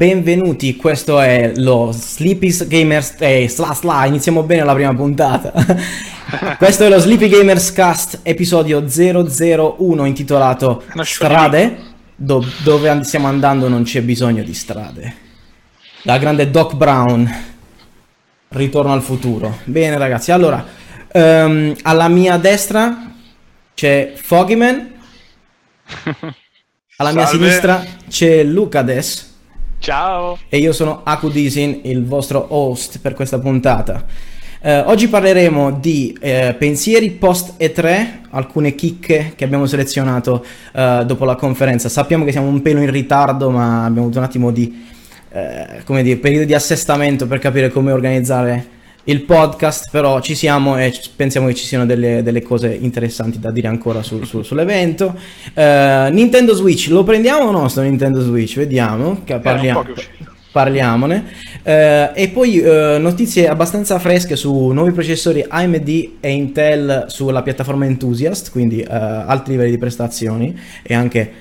[0.00, 3.16] benvenuti, questo è lo Sleepy Gamers...
[3.18, 5.52] Eh, sla sla, iniziamo bene la prima puntata.
[6.56, 11.78] questo è lo Sleepy Gamers Cast, episodio 001, intitolato Strade,
[12.14, 15.14] do dove stiamo andando non c'è bisogno di strade.
[16.04, 17.30] La grande Doc Brown,
[18.48, 19.58] ritorno al futuro.
[19.64, 20.64] Bene ragazzi, allora,
[21.12, 23.12] um, alla mia destra
[23.74, 24.92] c'è Foggyman,
[26.96, 27.44] alla mia Salve.
[27.44, 29.28] sinistra c'è Lucades.
[29.80, 30.36] Ciao!
[30.50, 34.04] E io sono Akudisin, il vostro host per questa puntata.
[34.60, 41.24] Eh, oggi parleremo di eh, pensieri post E3, alcune chicche che abbiamo selezionato eh, dopo
[41.24, 41.88] la conferenza.
[41.88, 44.84] Sappiamo che siamo un pelo in ritardo, ma abbiamo avuto un attimo di
[45.32, 48.66] eh, come dire, periodo di assestamento per capire come organizzare
[49.04, 53.50] il podcast, però ci siamo e pensiamo che ci siano delle, delle cose interessanti da
[53.50, 55.14] dire ancora su- su- sull'evento.
[55.54, 58.56] Eh, Nintendo Switch, lo prendiamo o no sto Nintendo Switch?
[58.56, 59.84] Vediamo, parliamo.
[60.52, 61.26] Parliamone.
[61.62, 67.86] Eh, e poi eh, notizie abbastanza fresche su nuovi processori AMD e Intel sulla piattaforma
[67.86, 71.32] Enthusiast, quindi alti livelli di prestazioni e anche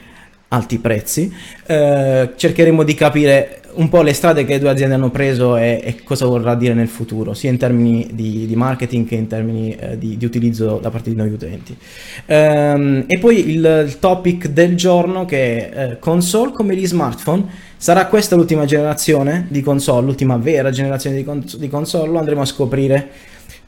[0.50, 1.34] alti prezzi.
[1.66, 5.80] Eh, cercheremo di capire un po' le strade che le due aziende hanno preso e,
[5.84, 9.76] e cosa vorrà dire nel futuro, sia in termini di, di marketing che in termini
[9.76, 11.78] eh, di, di utilizzo da parte di noi utenti.
[12.26, 17.68] Ehm, e poi il, il topic del giorno che è eh, console come gli smartphone.
[17.78, 22.12] Sarà questa l'ultima generazione di console, l'ultima vera generazione di, cons- di console?
[22.12, 23.10] Lo andremo a scoprire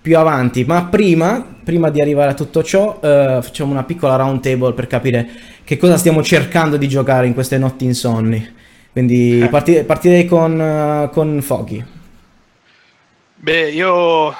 [0.01, 0.63] più avanti.
[0.65, 4.87] Ma prima, prima di arrivare a tutto ciò, eh, facciamo una piccola round table per
[4.87, 5.29] capire
[5.63, 8.55] che cosa stiamo cercando di giocare in queste notti insonni.
[8.91, 9.47] Quindi Eh.
[9.47, 11.85] parti- partirei con, eh, con Foggy.
[13.35, 14.33] Beh, io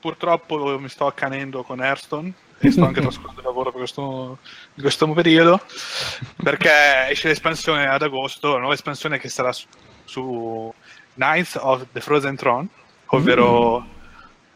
[0.00, 4.38] purtroppo mi sto accanendo con Hearthstone e sto anche trascorrendo il lavoro per questo,
[4.74, 5.60] in questo periodo
[6.42, 6.70] perché
[7.10, 9.66] esce l'espansione ad agosto, la nuova espansione che sarà su,
[10.04, 10.72] su
[11.14, 12.66] Knights of the Frozen Throne,
[13.06, 13.86] ovvero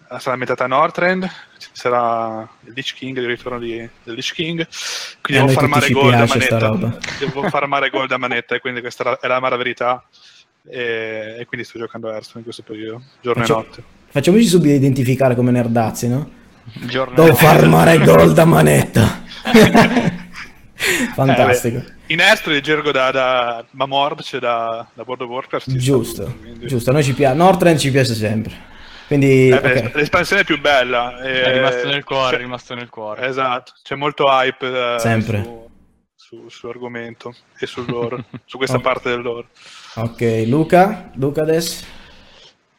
[0.08, 1.28] sarà ambientata a Northrend,
[1.58, 4.66] ci sarà il Lich King, il ritorno di, del Lich King,
[5.20, 8.80] quindi a devo farmare gold a sta manetta, devo farmare gold a manetta e quindi
[8.80, 10.04] questa è la amara verità
[10.68, 13.82] e, e quindi sto giocando a Hearthstone in questo periodo, giorno Faccio- e notte.
[14.08, 16.30] Facciamoci subito identificare come nerdazzi, no?
[16.86, 19.24] Giorno Devo farmare gold a manetta.
[21.14, 21.78] Fantastico.
[21.78, 25.68] Eh, in Hearthstone gergo da, da Mamord, cioè da, da World of Warcraft.
[25.68, 26.90] sta Giusto, quindi- giusto.
[26.90, 27.36] A noi ci piace.
[27.36, 28.74] Northrend ci piace sempre.
[29.06, 29.94] Quindi, Eh, beh, ok.
[29.94, 31.18] L'espansione più bella.
[31.22, 33.26] eh, È rimasto nel cuore, è rimasto nel cuore.
[33.26, 35.42] Esatto, c'è molto hype eh, Sempre.
[35.42, 35.70] su,
[36.14, 38.82] su- sull'argomento e sul lore, su questa Ok.
[38.82, 39.48] parte del lore.
[39.96, 41.84] Ok, Luca, Luca adesso.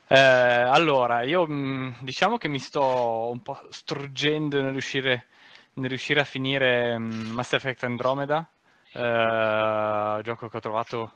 [0.09, 5.25] Eh, allora, io mh, diciamo che mi sto un po' struggendo nel riuscire,
[5.73, 8.47] nel riuscire a finire mh, Mass Effect Andromeda,
[8.93, 11.11] eh, gioco che ho trovato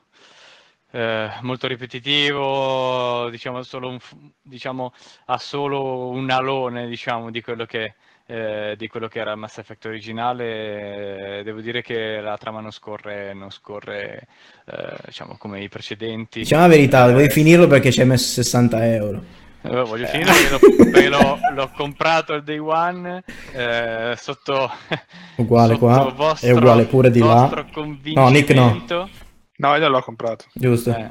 [0.92, 3.98] eh, molto ripetitivo, diciamo, solo un
[4.42, 4.92] diciamo,
[5.26, 7.94] ha solo un alone diciamo, di quello che,
[8.26, 11.38] eh, di quello che era Mass Effect originale.
[11.38, 14.26] Eh, devo dire che la trama non scorre, non scorre
[14.66, 16.40] eh, diciamo, come i precedenti.
[16.40, 19.22] Diciamo la verità, Eh, devi finirlo perché ci hai messo 60 euro.
[19.64, 24.70] eh, voglio finire perché l'ho, l'ho- comprato il day one eh, sotto,
[25.36, 27.48] Uguale sotto qua, vostro- è uguale pure di là.
[28.14, 28.80] No, Nick no.
[29.62, 30.46] No, io non l'ho comprato.
[30.52, 30.90] Giusto.
[30.90, 31.10] Eh,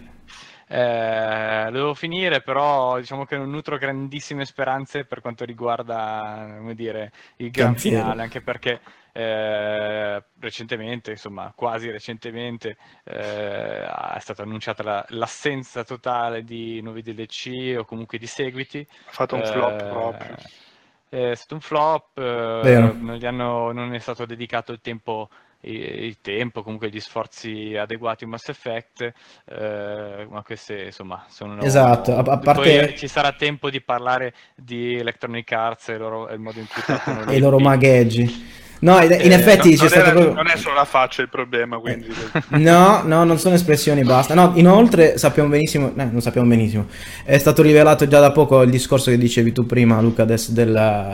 [0.67, 7.11] eh, devo finire, però diciamo che non nutro grandissime speranze per quanto riguarda, come dire,
[7.37, 8.81] il gran finale, anche perché
[9.13, 17.75] eh, recentemente, insomma, quasi recentemente, eh, è stata annunciata la- l'assenza totale di nuovi DLC
[17.77, 18.85] o comunque di seguiti.
[19.07, 20.35] Ha fatto un flop Eh, proprio.
[21.09, 25.29] È stato un flop, eh, non, gli hanno- non è stato dedicato il tempo,
[25.61, 29.11] il tempo, comunque gli sforzi adeguati in Mass Effect,
[29.45, 31.61] eh, ma queste insomma sono...
[31.61, 36.29] Esatto, a- a Poi parte- ci sarà tempo di parlare di Electronic Arts e loro-
[36.29, 38.69] il modo in cui trattano E i loro magheggi.
[38.83, 40.33] No, in Eh, effetti non, non era- proprio...
[40.33, 42.07] non è solo la faccia il problema, quindi...
[42.49, 44.33] No, no, non sono espressioni, basta.
[44.33, 46.87] No, inoltre sappiamo benissimo, eh, non sappiamo benissimo,
[47.23, 50.39] è stato rivelato già da poco il discorso che dicevi tu prima, Luca, del,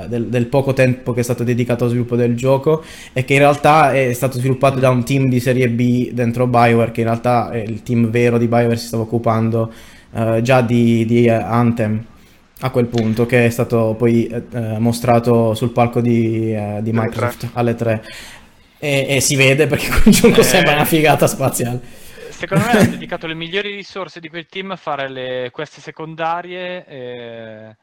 [0.08, 3.40] del- del poco tempo che è stato dedicato allo sviluppo del gioco e che in
[3.40, 7.50] realtà è stato sviluppato da un team di serie B dentro BioWare, che in realtà
[7.52, 9.72] è il team vero di BioWare si stava occupando
[10.14, 12.02] eh, già di, di, eh, Anthem
[12.62, 16.92] a quel punto, che è stato poi eh, eh, mostrato sul palco di, eh, di
[16.92, 18.04] Alle Microsoft alle 3.
[18.80, 20.44] E, e si vede perché quel gioco Eh.
[20.44, 21.82] sembra una figata spaziale.
[22.30, 26.86] Secondo me hanno dedicato le migliori risorse di quel team a fare le queste secondarie,
[26.86, 27.76] eh,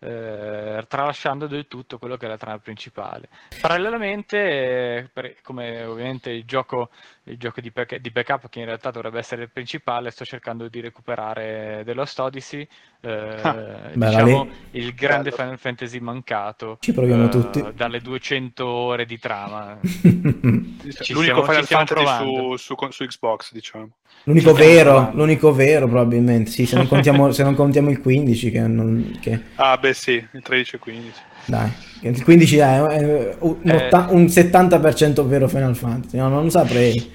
[0.00, 3.28] eh, tralasciando del tutto quello che è la trama principale.
[3.60, 6.90] Parallelamente, eh, per, come ovviamente il gioco,
[7.24, 10.68] il gioco di, back, di, backup, che in realtà dovrebbe essere il principale, sto cercando
[10.68, 12.66] di recuperare The Lost Odyssey,
[13.00, 15.42] eh, ah, diciamo il grande bello.
[15.42, 16.78] Final Fantasy mancato.
[16.80, 17.64] Ci proviamo eh, tutti.
[17.74, 19.78] Dalle 200 ore di trama.
[19.82, 23.90] L'unico Final Fantasy su, su, su Xbox, diciamo.
[24.24, 28.60] L'unico vero, l'unico vero probabilmente, sì, se non contiamo, se non contiamo il 15 che,
[28.60, 29.40] non, che...
[29.56, 31.20] Ah beh sì, il 13 e 15.
[31.44, 33.88] Dai, il 15 è, è un, eh.
[34.08, 37.10] un 70% vero Final Fantasy, no, non saprei.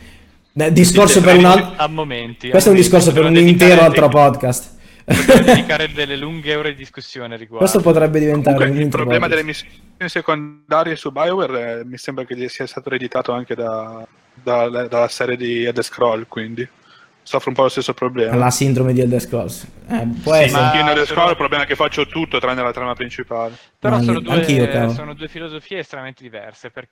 [0.71, 1.73] Discorso per un altro...
[1.75, 2.49] A momenti.
[2.49, 4.75] Questo a è un discorso per un intero altro podcast.
[5.07, 7.59] dedicare delle lunghe ore di discussione riguardo.
[7.59, 9.71] Questo potrebbe diventare Comunque, un Il problema delle missioni
[10.05, 15.37] secondarie su Bioware eh, mi sembra che sia stato ereditato anche da, da, dalla serie
[15.37, 16.67] di Elder Scroll, quindi
[17.27, 18.37] soffro un po' lo stesso problema.
[18.37, 19.67] La sindrome di Elder Scrolls.
[19.89, 20.61] Eh, può sì, essere.
[20.61, 23.53] Ma in Elder Scrolls il problema è che faccio tutto tranne la trama principale.
[23.77, 26.71] Però sono due, sono due, filosofie estremamente diverse.
[26.71, 26.87] Per...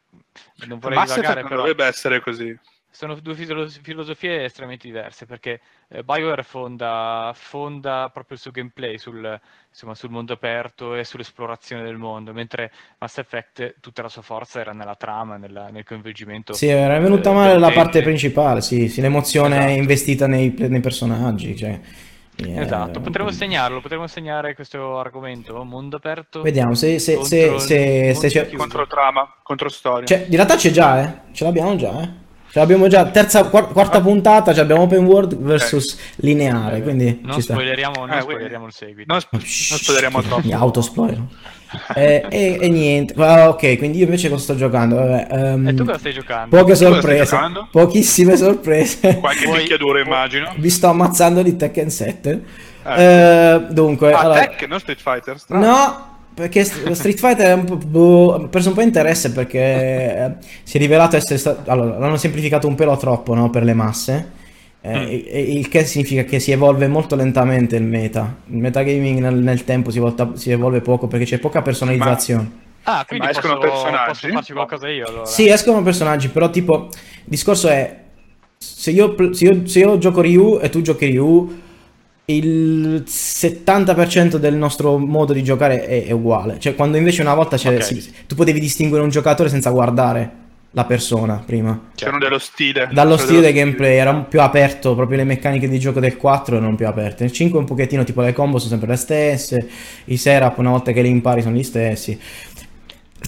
[0.68, 1.56] Non vorrei Mass divagare, però...
[1.56, 2.54] dovrebbe essere così.
[2.96, 5.60] Sono due filosofie estremamente diverse perché
[5.90, 9.38] eh, BioWare fonda, fonda, proprio il suo gameplay sul,
[9.70, 14.62] insomma, sul, mondo aperto e sull'esplorazione del mondo, mentre Mass Effect tutta la sua forza
[14.62, 16.54] era nella trama, nella, nel coinvolgimento.
[16.54, 19.80] Sì, era venuta eh, male la parte principale, sì, sì l'emozione esatto.
[19.82, 21.54] investita nei, nei personaggi.
[21.54, 21.78] Cioè.
[22.38, 22.62] Yeah.
[22.62, 26.42] Esatto, potremmo segnarlo, potremmo segnare questo argomento, mondo aperto.
[26.42, 28.50] Vediamo se, se, se, se, se c'è...
[28.52, 30.06] Contro trama, contro storia.
[30.06, 31.34] Cioè, in realtà c'è già, eh?
[31.34, 32.24] Ce l'abbiamo già, eh?
[32.56, 36.06] Ce l'abbiamo già, terza, quarta puntata, cioè abbiamo open world versus okay.
[36.16, 39.12] lineare, quindi non spoileriamo, non eh, spoileriamo il seguito.
[39.12, 40.48] Non, non spoileriamo troppo.
[40.48, 41.22] Mi autospoiler.
[41.96, 44.96] eh, e, e, niente, ah, ok, quindi io invece cosa sto giocando?
[44.96, 46.56] Vabbè, um, e tu cosa stai giocando?
[46.56, 47.38] Poche sorprese,
[47.70, 49.18] pochissime sorprese.
[49.20, 50.54] Qualche picchiaduro immagino.
[50.56, 52.44] Vi sto ammazzando di Tekken 7.
[52.86, 53.04] Eh.
[53.04, 55.38] Eh, dunque, ah, allora, Tekken, non Street Fighter?
[55.38, 55.66] Strano.
[55.66, 60.32] No, perché Street Fighter ha boh, perso un po' interesse perché eh,
[60.64, 61.72] si è rivelato essere stato...
[61.72, 64.32] Allora, l'hanno semplificato un pelo troppo no, per le masse.
[64.82, 65.58] Eh, mm.
[65.58, 68.36] Il che significa che si evolve molto lentamente il meta.
[68.48, 72.52] Il metagaming nel, nel tempo si, volta, si, evolve poco perché c'è poca personalizzazione.
[72.84, 73.00] Ma...
[73.00, 74.08] Ah, quindi Ma escono posso, personaggi?
[74.10, 75.26] Posso farci qualcosa io allora?
[75.26, 76.90] Sì, escono personaggi, però tipo...
[76.92, 78.04] Il discorso è...
[78.58, 81.64] Se io, se io, se io gioco Ryu e tu giochi Ryu
[82.26, 86.60] il 70% del nostro modo di giocare è, è uguale.
[86.60, 87.82] Cioè, quando invece una volta okay.
[87.82, 91.92] sì, tu potevi distinguere un giocatore senza guardare la persona prima.
[91.96, 92.90] C'erano dello stile.
[92.92, 96.76] Dallo stile del gameplay era più aperto, proprio le meccaniche di gioco del 4 erano
[96.76, 97.24] più aperte.
[97.24, 99.70] Nel 5 un pochettino tipo le combo sono sempre le stesse,
[100.06, 102.20] i setup una volta che li impari sono gli stessi.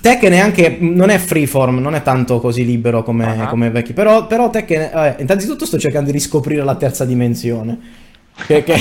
[0.01, 3.47] Tekken è anche, non è freeform, non è tanto così libero come, uh-huh.
[3.47, 8.05] come vecchi, però, però Tekken, eh, innanzitutto sto cercando di riscoprire la terza dimensione
[8.45, 8.73] che, che,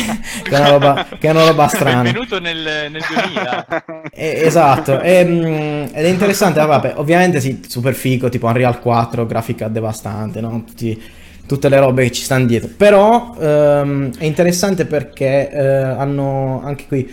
[0.42, 2.02] che, è una roba, che, è una roba, strana.
[2.02, 3.84] Benvenuto nel, nel 2000.
[4.18, 9.26] Eh, esatto, e, mm, ed è interessante, vabbè, ovviamente sì, super figo, tipo Unreal 4,
[9.26, 10.64] grafica devastante, no?
[10.64, 11.02] Tutti,
[11.46, 12.70] tutte le robe che ci stanno dietro.
[12.76, 17.12] Però ehm, è interessante perché eh, hanno anche qui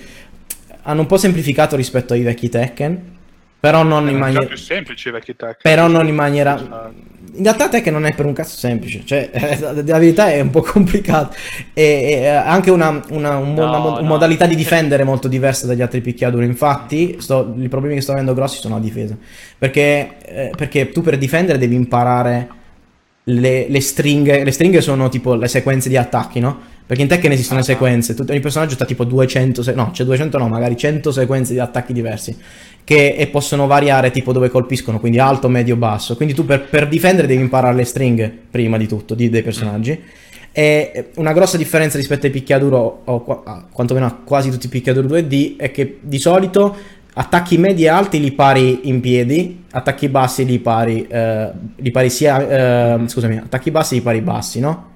[0.84, 3.12] hanno un po' semplificato rispetto ai vecchi Tekken.
[3.60, 4.46] Però non in maniera.
[4.46, 5.60] più semplici i vecchi Tekken.
[5.62, 6.92] Però non in maniera
[7.36, 10.50] in realtà te che non è per un cazzo semplice, cioè la verità è un
[10.50, 11.36] po' complicato
[11.74, 14.02] e, ha anche una, una, un, no, una no.
[14.02, 18.34] modalità di difendere molto diversa dagli altri picchiaduri, infatti sto, i problemi che sto avendo
[18.34, 19.18] grossi sono la difesa,
[19.58, 22.50] perché, eh, perché tu per difendere devi imparare
[23.26, 26.72] le, le, stringhe, le stringhe sono tipo le sequenze di attacchi, no?
[26.86, 30.38] Perché in Tekken esistono le ah, sequenze, ogni personaggio ha tipo 200, no, c'è 200
[30.38, 32.36] no, magari 100 sequenze di attacchi diversi
[32.84, 36.16] che e possono variare tipo dove colpiscono, quindi alto, medio, basso.
[36.16, 40.00] Quindi tu per, per difendere devi imparare le stringhe prima di tutto di, dei personaggi.
[40.52, 45.08] E una grossa differenza rispetto ai picchiaduro, o a, quantomeno a quasi tutti i picchiaduro
[45.08, 46.76] 2D, è che di solito
[47.14, 52.10] attacchi medi e alti li pari in piedi, attacchi bassi li pari, eh, li pari
[52.10, 54.92] sia, eh, scusami, attacchi bassi li pari bassi, no?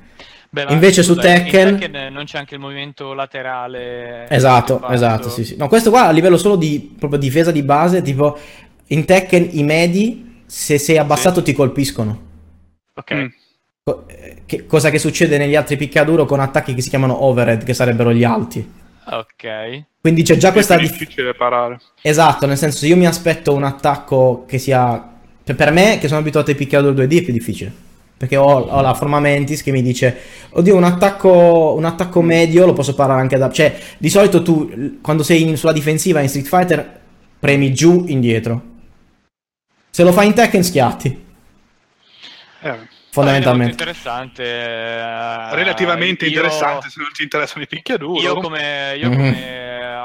[0.49, 1.77] Beh, Invece scusa, su Tekken...
[1.77, 2.13] Tekken...
[2.13, 4.27] non c'è anche il movimento laterale.
[4.29, 5.55] Esatto, esatto, sì, sì.
[5.57, 8.37] No, questo qua a livello solo di proprio difesa di base, tipo
[8.87, 11.45] in Tekken i medi, se sei abbassato sì.
[11.45, 12.25] ti colpiscono.
[12.93, 13.13] Ok.
[13.13, 13.27] Mm.
[14.45, 18.13] Che, cosa che succede negli altri picchiaduro con attacchi che si chiamano overhead, che sarebbero
[18.13, 18.85] gli alti.
[19.09, 19.83] Ok.
[20.01, 20.75] Quindi c'è già questa...
[20.75, 21.79] È difficile parare.
[22.01, 25.15] Esatto, nel senso io mi aspetto un attacco che sia...
[25.43, 27.71] Per me, che sono abituato ai picchiaduro 2D, è più difficile.
[28.17, 30.17] Perché ho, ho, la forma Mentis che mi dice,
[30.49, 33.51] oddio, un attacco, un attacco medio lo posso parare anche da...
[33.51, 36.99] Cioè, di solito tu, quando sei in, sulla difensiva in Street Fighter,
[37.39, 38.61] premi giù, indietro.
[39.91, 41.25] Se lo fai in Tekken, schiatti.
[42.61, 42.95] Eh.
[43.17, 43.69] Fondamentalmente.
[43.69, 44.43] È interessante.
[44.43, 48.21] Eh, Relativamente io, interessante se non ti interessano i picchiaduro.
[48.21, 49.33] Io come, io mm-hmm.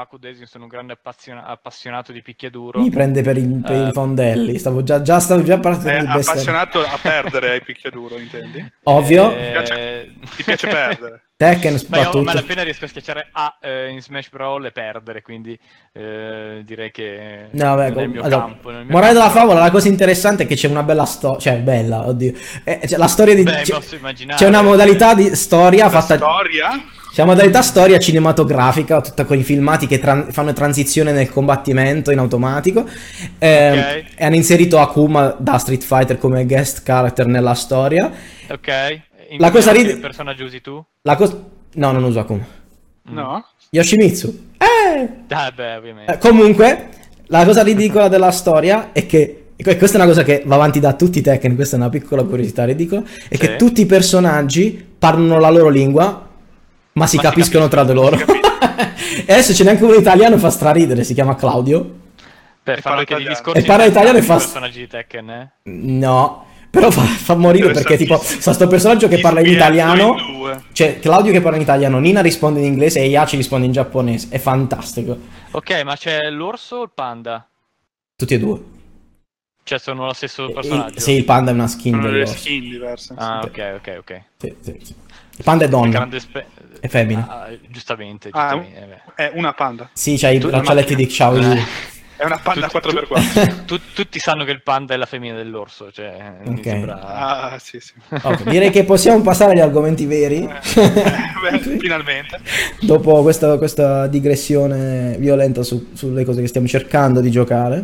[0.03, 2.81] Otaku, Desin, sono un grande appassiona- appassionato di picchiaduro.
[2.81, 4.57] Mi prende per, i, per i Eh, fondelli.
[4.57, 6.21] Stavo già, già, stavo già partendo bestemmie.
[6.21, 8.71] appassionato a perdere ai picchiaduro, intendi?
[8.83, 9.33] Ovvio.
[9.33, 11.21] eh, Ti piace perdere?
[11.43, 12.17] Tekken Ma io soprattutto.
[12.19, 15.57] a malapena riesco a schiacciare A eh, in Smash Brawl e perdere, quindi
[15.93, 18.69] eh, direi che No, vabbè, il mio allora, campo.
[18.69, 19.39] il mio morale della campo.
[19.39, 22.33] favola, la cosa interessante è che c'è una bella storia, cioè bella, oddio.
[22.63, 23.43] Eh, c'è la storia di...
[23.43, 24.37] Beh, c'è, posso immaginare.
[24.39, 26.15] c'è una modalità di storia fatta...
[26.15, 26.69] storia?
[27.13, 32.09] C'è una modalità storia cinematografica, tutta con i filmati che tran- fanno transizione nel combattimento
[32.09, 32.87] in automatico.
[33.37, 34.03] Ehm, Ok.
[34.15, 38.11] E hanno inserito Akuma da Street Fighter come guest character nella storia.
[38.49, 39.01] Ok.
[39.37, 40.83] La cosa ride- Che personaggio usi tu?
[41.03, 41.41] La cosa...
[41.75, 42.45] No, non uso Akuma.
[43.03, 43.45] No?
[43.71, 44.47] Yoshimitsu.
[44.57, 45.09] Eh!
[45.33, 46.13] Ah, beh, ovviamente.
[46.13, 46.89] Eh, comunque,
[47.27, 50.79] la cosa ridicola della storia è che, e questa è una cosa che va avanti
[50.79, 53.37] da tutti i Tekken, questa è una piccola curiosità ridicola, è Sì.
[53.37, 57.93] che tutti i personaggi parlano la loro lingua, ma si Ma si capiscono tra di
[57.93, 58.17] loro.
[59.25, 62.01] e adesso ce n'è anche uno italiano, fa straridere, si chiama Claudio.
[62.61, 63.29] per fare anche degli italiano.
[63.35, 65.51] discorsi E parla italiano e fa- personaggi di Tekken, eh?
[65.63, 70.15] No, però fa, fa morire perché tipo, sta sto personaggio che parla in italiano,
[70.71, 74.29] cioè Claudio che parla in italiano, Nina risponde in inglese e Yachi risponde in giapponese,
[74.31, 75.15] è fantastico.
[75.51, 77.47] Ok, ma c'è l'orso o il panda?
[78.15, 78.61] Tutti e due.
[79.61, 80.99] Cioè sono lo stesso personaggio?
[80.99, 83.13] sì, il panda è una skin Sono delle skin diverse.
[83.17, 84.21] Ah, ok, ok, ok.
[84.39, 84.95] Sì, sì, sì.
[85.37, 86.09] Il panda è donna.
[86.17, 86.47] Spe-
[86.79, 87.27] È femmina.
[87.29, 89.03] Ah, giustamente, Ah, giustamente.
[89.15, 89.23] beh.
[89.27, 89.91] È una panda.
[89.93, 91.51] Sì, c'ha i braccialetti di Xiao Yu.
[91.51, 91.91] Eh.
[92.23, 93.65] È una panda Tu- 4x4.
[93.65, 96.15] Tu- tutti sanno che il panda è la femmina dell'orso, cioè
[96.45, 96.63] mi Ok.
[96.63, 97.01] sembra...
[97.01, 97.91] Ah, sì, sì.
[98.09, 100.37] Ok, direi che possiamo passare agli argomenti veri.
[100.43, 102.39] Eh, beh, finalmente.
[102.79, 107.83] Dopo questa, questa digressione violenta su- sulle cose che stiamo cercando di giocare.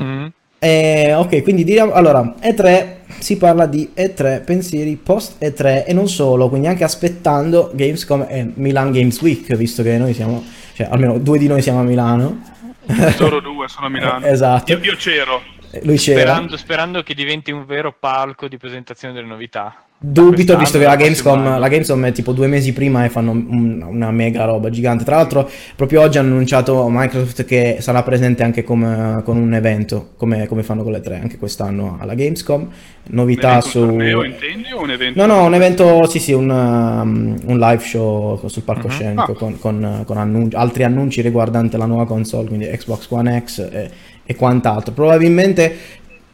[0.00, 0.26] Mm.
[0.60, 2.86] Eh, ok, quindi diciamo, allora, E3,
[3.18, 8.52] si parla di E3, pensieri post E3 e non solo, quindi anche aspettando Gamescom e
[8.54, 10.44] Milan Games Week, visto che noi siamo,
[10.74, 12.58] cioè almeno due di noi siamo a Milano.
[13.18, 14.26] Loro due sono a Milano.
[14.26, 14.72] Esatto.
[14.72, 15.42] Io, io c'ero.
[15.82, 16.20] Lui c'era.
[16.20, 19.84] Sperando, sperando che diventi un vero palco di presentazione delle novità.
[20.02, 23.84] Dubito, visto che la Gamescom, la Gamescom è tipo due mesi prima e fanno un-
[23.86, 25.04] una mega roba gigante.
[25.04, 30.12] Tra l'altro, proprio oggi hanno annunciato Microsoft che sarà presente anche come- con un evento,
[30.16, 32.60] come, come fanno con le tre, anche quest'anno alla Gamescom.
[32.62, 32.68] Un
[33.10, 33.80] Novità evento, su...
[33.80, 34.68] Un torneo, intendi?
[34.74, 35.26] Un evento?
[35.26, 39.34] No, no, un evento, sì, sì, un, um, un live show sul palcoscenico Ah.
[39.34, 43.90] con, con- con annunci- altri annunci riguardanti la nuova console, quindi Xbox One X e,
[44.24, 44.94] e quant'altro.
[44.94, 45.76] Probabilmente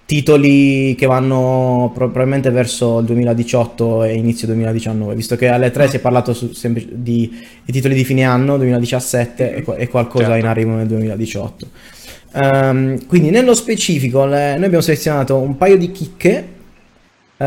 [0.07, 5.89] titoli che vanno pro- probabilmente verso il 2018 e inizio 2019, visto che alle 3
[5.89, 7.31] si è parlato su- sempre di,
[7.65, 10.39] di titoli di fine anno 2017 e, e qualcosa Certo.
[10.39, 11.67] in arrivo nel 2018.
[12.35, 16.49] Ehm, quindi nello specifico le- noi abbiamo selezionato un paio di chicche
[17.39, 17.45] eh,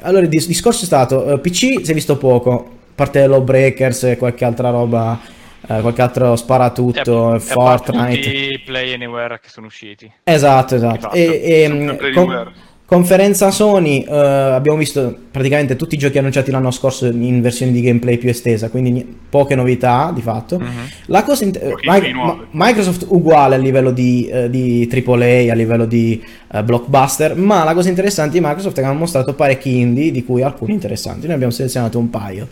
[0.00, 2.64] allora il dis- discorso è stato eh, PC si è visto poco a
[2.94, 5.18] parte Lawbreakers e qualche altra roba
[5.66, 10.10] eh, qualche altro sparatutto E a- e Fortnite i Play Anywhere che sono usciti.
[10.24, 12.52] esatto esatto e, e, mh, Play con-
[12.88, 17.82] conferenza Sony eh, abbiamo visto praticamente tutti i giochi annunciati l'anno scorso in versioni di
[17.82, 20.88] gameplay più estesa quindi poche novità di fatto Mhm.
[21.06, 22.14] la cosa eh, nuovi.
[22.14, 27.62] Ma- Microsoft uguale a livello di, eh, di AAA, a livello di eh, blockbuster, ma
[27.62, 31.26] la cosa interessante di Microsoft è che hanno mostrato parecchi indie, di cui alcuni interessanti.
[31.26, 32.48] Noi abbiamo selezionato un paio.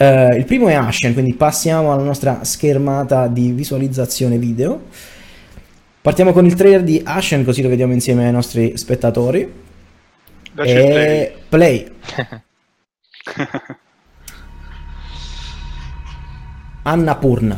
[0.00, 4.84] Eh, il primo è Ashen, quindi passiamo alla nostra schermata di visualizzazione video.
[6.00, 9.52] Partiamo con il trailer di Ashen, così lo vediamo insieme ai nostri spettatori.
[10.52, 11.90] Dacci E play.
[16.82, 17.56] Annapurna.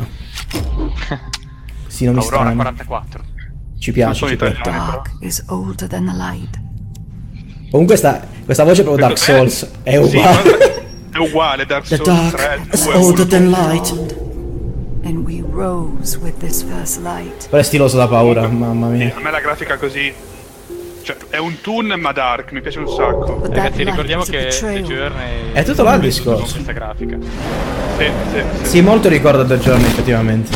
[1.86, 2.56] Sì, nomi Aurora strani.
[2.56, 3.24] 44.
[3.78, 4.60] Ci piace, ci piace.
[4.62, 6.58] Dark is older than the light.
[7.70, 10.42] Comunque sta- questa voce è proprio Dark Souls, è Sì, uguale.
[10.42, 10.82] guarda,
[11.12, 13.28] è uguale Dark The Souls 3, dark is 2, older 1.
[13.28, 13.90] than light.
[15.02, 17.48] And we rose with this first light.
[17.48, 19.12] Però è stiloso da paura, mamma mia.
[19.16, 20.12] A me la grafica così...
[21.02, 23.40] Cioè, è un toon ma dark, mi piace un sacco.
[23.42, 24.82] Ragazzi, ricordiamo che The.
[24.82, 26.52] Journey È tutto là il discorso.
[26.52, 27.16] questa grafica.
[27.96, 28.68] Sì, sì, sì.
[28.68, 30.50] Sì, molto ricorda The Journey effettivamente.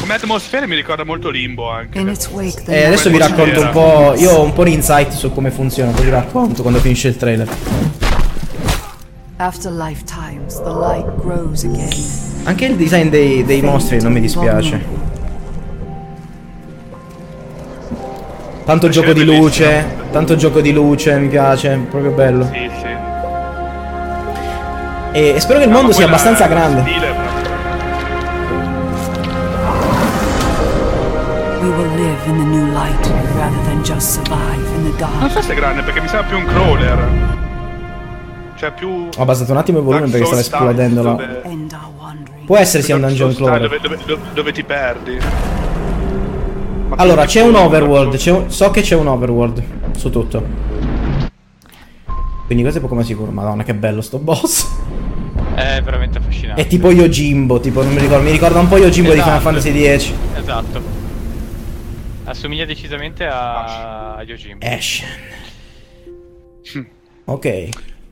[0.00, 1.98] Come atmosfere mi ricorda molto Limbo anche.
[1.98, 4.14] In its wake, the E adesso vi racconto un po'.
[4.16, 7.16] Io ho un po' di insight su come funziona, poi vi racconto quando finisce il
[7.16, 7.48] trailer.
[12.44, 14.84] Anche il design dei, dei mostri non mi dispiace.
[18.66, 22.50] Tanto gioco di luce, tanto gioco di luce, mi piace, proprio bello.
[22.52, 22.88] Sì, sì.
[25.12, 26.82] E, spero che il mondo sia abbastanza grande.
[35.18, 37.48] Non so se è grande perché mi sembra più un crawler.
[38.60, 39.08] Cioè più...
[39.16, 41.42] Ho abbassato un attimo il volume perché stava esplodendo dove-.
[42.44, 43.62] Può essere sia un dungeon crawler.
[43.62, 45.18] dove, dove- dove- dove ti perdi.
[46.88, 49.62] Ma Allora, c'è un overworld, c'è un- so che c'è un overworld
[49.96, 50.44] su tutto.
[52.44, 53.30] Quindi questo è poco ma sicuro.
[53.30, 54.68] Madonna, che bello sto boss.
[55.54, 56.60] È veramente affascinante.
[56.60, 59.60] È tipo Yojimbo, tipo, non mi ricordo, mi ricorda un po' Yojimbo di Final Esatto.
[59.60, 60.12] Fantasy X.
[60.36, 60.82] Esatto.
[62.24, 64.66] Assomiglia decisamente a, a Yojimbo.
[64.66, 65.08] Ashen.
[67.24, 67.68] Ok,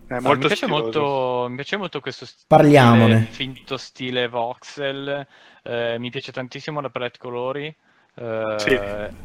[0.09, 3.29] È No, molto mi, piace molto, mi piace molto questo stile, Parliamone.
[3.31, 5.27] finto stile voxel.
[5.63, 7.75] eh, mi piace tantissimo la palette colori.
[8.15, 8.79] eh, Sì.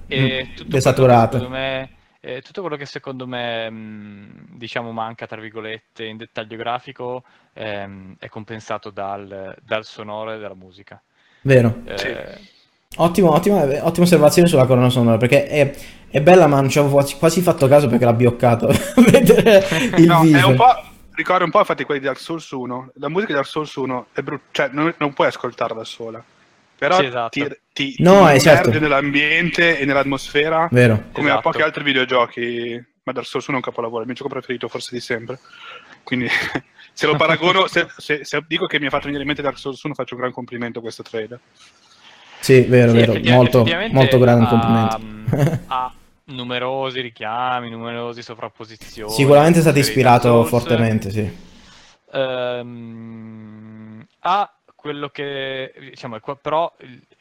[0.07, 1.15] E tutto quello che Desaturata.
[1.15, 6.57] secondo me, eh, tutto quello che secondo me mh, diciamo manca tra virgolette in dettaglio
[6.57, 7.23] grafico
[7.53, 11.01] ehm, è compensato dal, dal sonoro e dalla musica.
[11.43, 11.73] vero.
[11.83, 12.51] Eh, Sì.
[12.97, 15.73] Ottimo, ottima, ottima osservazione sulla colonna sonora perché è,
[16.09, 18.67] è bella ma non ci avevo quasi, quasi fatto caso perché l'ha bioccato
[19.09, 19.65] vedere
[19.97, 20.47] il No, è viso.
[20.49, 20.83] un po'.
[21.15, 22.91] Ricorda un po' infatti quelli di Dark Souls 1.
[22.95, 26.23] La musica di Dark Souls 1 è brutta, cioè non, non puoi ascoltarla da sola.
[26.75, 27.29] Però Sì, esatto.
[27.29, 28.71] ti, ti, No, ti certo.
[28.79, 31.03] nell'ambiente e nell'atmosfera Vero.
[31.11, 31.49] come a Esatto.
[31.51, 32.83] pochi altri videogiochi.
[33.03, 35.37] Ma Dark Souls 1 è un capolavoro, il mio gioco preferito forse di sempre.
[36.01, 36.27] Quindi
[36.93, 39.59] se lo paragono, se, se- se dico che mi ha fatto venire in mente Dark
[39.59, 41.39] Souls 1 faccio un gran complimento a questo trailer.
[42.43, 43.13] Sì, vero, Sì, vero.
[43.23, 44.99] Molto, molto grande complimento.
[45.67, 45.91] ha
[46.25, 49.13] numerosi richiami, numerose sovrapposizioni.
[49.13, 51.31] Sicuramente è stato ispirato fortemente, sì.
[52.11, 56.71] Ehm, ha quello che diciamo, però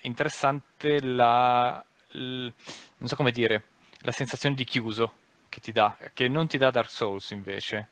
[0.02, 2.52] interessante la, il-
[2.98, 3.62] non so come dire,
[4.00, 5.12] la sensazione di chiuso
[5.48, 7.88] che ti dà, che non ti dà Dark Souls invece.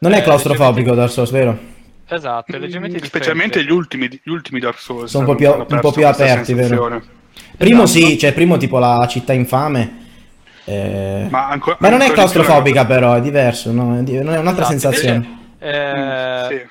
[0.00, 1.58] Non è Eh, claustrofobico Dark Souls, vero?
[2.06, 3.64] Esatto, è leggermente Mm, Specialmente differente.
[3.64, 5.10] gli ultimi, gli ultimi Dark Souls.
[5.10, 7.02] Sono un po' più- un po' più aperti, vero?
[7.56, 8.06] Primo Esatto.
[8.06, 10.02] sì, cioè primo tipo la città infame.
[10.66, 13.98] eh, Ma, ancora- Ma non è claustrofobica la- però, è diverso, no?
[13.98, 15.14] È di- non è un'altra Esatto, sensazione.
[15.16, 16.68] invece, eh, Mm, sì.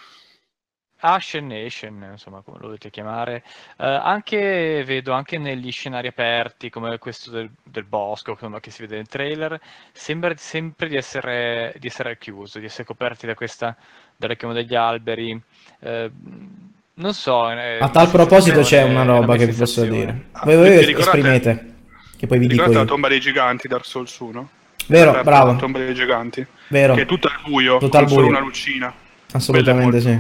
[1.06, 3.44] Ashen Nation, insomma, come lo volete chiamare,
[3.78, 8.82] eh, anche vedo anche negli scenari aperti, come questo del, del bosco, insomma, che si
[8.84, 9.60] vede nel trailer,
[9.92, 13.76] sembra sempre di essere, di essere chiuso, di essere coperti da questa,
[14.16, 15.40] dalle chiome degli alberi.
[15.80, 16.10] eh,
[16.96, 17.50] non so.
[17.50, 20.26] eh, A tal la proposito c'è una la roba che vi posso dire.
[20.34, 21.74] Ah, Voi, voi esprimete,
[22.18, 22.86] che poi vi dico Ricordate la io.
[22.88, 24.50] tomba dei giganti Dark Souls 1?
[24.88, 26.46] Vero, La bravo, tomba dei giganti.
[26.68, 28.28] vero, Che è tutta al buio, Tutta al buio.
[28.28, 28.94] una lucina.
[29.32, 30.20] assolutamente sì.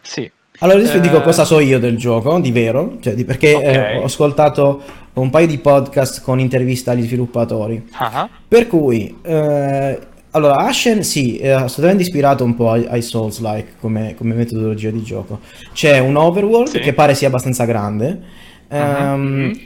[0.00, 3.24] Sì, Allora adesso vi dico Eh, cosa so io del gioco, di vero, cioè di-
[3.24, 3.62] perché Ok.
[3.64, 4.82] eh, ho ascoltato
[5.14, 7.84] un paio di podcast con interviste agli sviluppatori.
[7.94, 9.98] ah, Per cui, eh,
[10.32, 15.02] allora, Ashen sì, è assolutamente ispirato un po' ai, ai Souls-like come, come metodologia di
[15.02, 15.40] gioco.
[15.72, 16.78] C'è un overworld Sì.
[16.80, 18.20] che pare sia abbastanza grande
[18.68, 19.60] ehm, Mhm.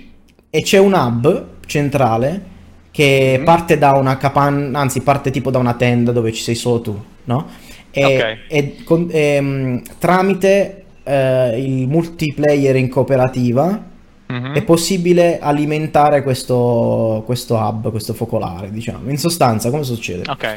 [0.50, 2.54] e c'è un hub centrale
[2.90, 3.44] che Mhm.
[3.44, 7.02] parte da una capanna, anzi parte tipo da una tenda dove ci sei solo tu,
[7.24, 7.46] no?
[7.90, 8.36] E, Ok.
[8.48, 13.80] e con- ehm, tramite eh, il multiplayer in cooperativa
[14.28, 14.52] mhm.
[14.54, 19.10] è possibile alimentare questo, questo hub, questo focolare, diciamo.
[19.10, 20.22] In sostanza, come succede?
[20.30, 20.52] ok,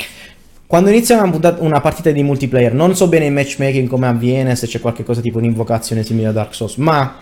[0.68, 4.68] Quando inizia una, una partita di multiplayer, non so bene il matchmaking come avviene, se
[4.68, 7.18] c'è qualche cosa tipo un'invocazione simile a Dark Souls, ma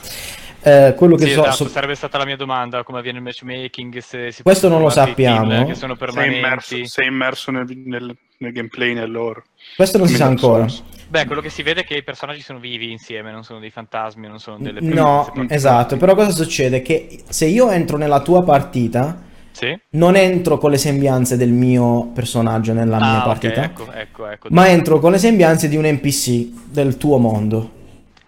[0.62, 1.42] eh, quello che Sì, so...
[1.42, 4.82] esatto, so- sarebbe stata la mia domanda, come avviene il matchmaking, se si Questo non
[4.82, 5.66] lo dei team sappiamo.
[5.66, 6.38] che sono Sei permanenti.
[6.38, 9.44] immerso, sei immerso nel, nel- nel gameplay, nell'ore.
[9.78, 10.68] questo non si sa ancora.
[10.68, 10.84] Souls.
[11.10, 13.70] Beh, quello che si vede è che i personaggi sono vivi insieme, non sono dei
[13.72, 15.56] fantasmi, non sono delle No, presenze particolari.
[15.56, 16.82] esatto, però cosa succede?
[16.82, 19.78] Che se io entro nella tua partita, Sì?
[19.92, 24.28] non entro con le sembianze del mio personaggio nella mia Ah, ok, partita, ecco, ecco,
[24.28, 24.48] ecco.
[24.52, 27.76] ma entro con le sembianze di un NPC del tuo mondo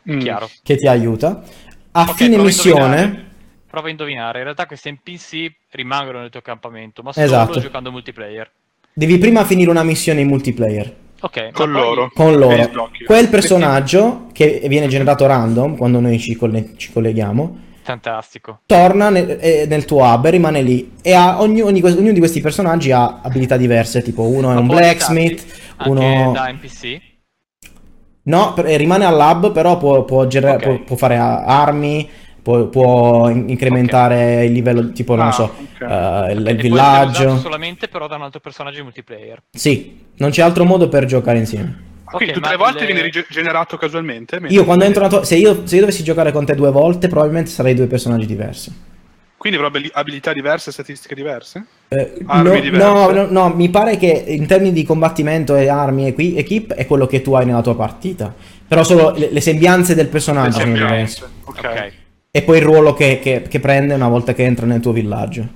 [0.10, 0.20] Mm.
[0.20, 0.52] Chiaro.
[0.64, 1.44] che ti aiuta.
[1.92, 3.28] A Ok, fine missione.
[3.70, 7.60] Prova a indovinare, in realtà questi NPC rimangono nel tuo accampamento, ma solo Esatto.
[7.60, 8.52] giocando multiplayer.
[8.94, 12.10] devi prima finire una missione in multiplayer Ok, Con loro.
[12.14, 12.70] con loro.
[13.06, 18.60] Quel personaggio che viene generato random quando noi ci, colle- ci colleghiamo Fantastico.
[18.66, 22.20] torna nel, eh, nel tuo hub e rimane lì e ha, ogni- ogni- ognuno di
[22.20, 25.44] questi personaggi ha abilità diverse tipo uno è un blacksmith
[25.86, 27.02] uno da NPC?
[28.24, 30.62] no per- eh, rimane al lab però può, può gener- Ok.
[30.64, 32.08] può- può fare armi
[32.50, 35.82] può, può in- incrementare il livello tipo non Ah, so ok.
[35.82, 39.42] eh, il, il villaggio solamente però da un altro personaggio in multiplayer.
[39.52, 43.02] sì non c'è altro modo per giocare insieme Quindi Ok, tutte le volte le- viene
[43.02, 44.40] rige- generato casualmente?
[44.48, 47.08] io quando entro nella tua- se io, se io dovessi giocare con te due volte
[47.08, 48.74] probabilmente sarei due personaggi diversi
[49.38, 51.64] Quindi avrà abili- abilità diverse, statistiche diverse?
[51.90, 52.86] Eh, Armi no, diverse?
[52.86, 56.74] no, no, no, mi pare che in termini di combattimento e armi e qui, equip
[56.74, 58.34] è quello che tu hai nella tua partita.
[58.68, 61.24] Però solo le, le sembianze del personaggio sono diverse.
[61.46, 61.94] Ok, Ok.
[62.32, 65.48] E poi il ruolo che, che- che prende una volta che entra nel tuo villaggio.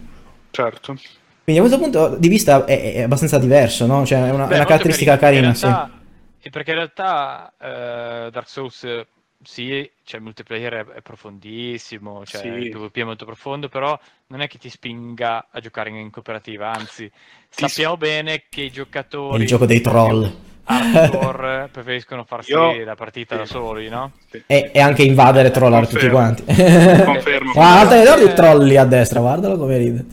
[0.52, 1.02] certo.
[1.44, 4.06] Quindi a questo punto di vista è, è abbastanza diverso, no?
[4.06, 5.66] Cioè è una, è Beh, una molto caratteristica carina, perché in sì.
[5.66, 5.92] realtà-
[6.40, 9.06] e perché in realtà eh, Dark Souls,
[9.42, 12.48] sì, cioè, il multiplayer è, è profondissimo, cioè, Sì.
[12.48, 16.72] il PvP è molto profondo, però non è che ti spinga a giocare in cooperativa,
[16.72, 17.10] anzi,
[17.50, 20.32] sappiamo bene che i È giocatori il gioco dei troll.
[20.66, 23.54] Hardcore preferiscono farsi Io- la partita da sì.
[23.54, 24.12] soli, no?
[24.30, 24.44] Sì.
[24.46, 26.44] E, e anche invadere e trollare tutti quanti.
[26.46, 27.52] Confermo.
[27.54, 30.06] Guarda, Eh, guarda il troll lì a destra, guardalo come ride.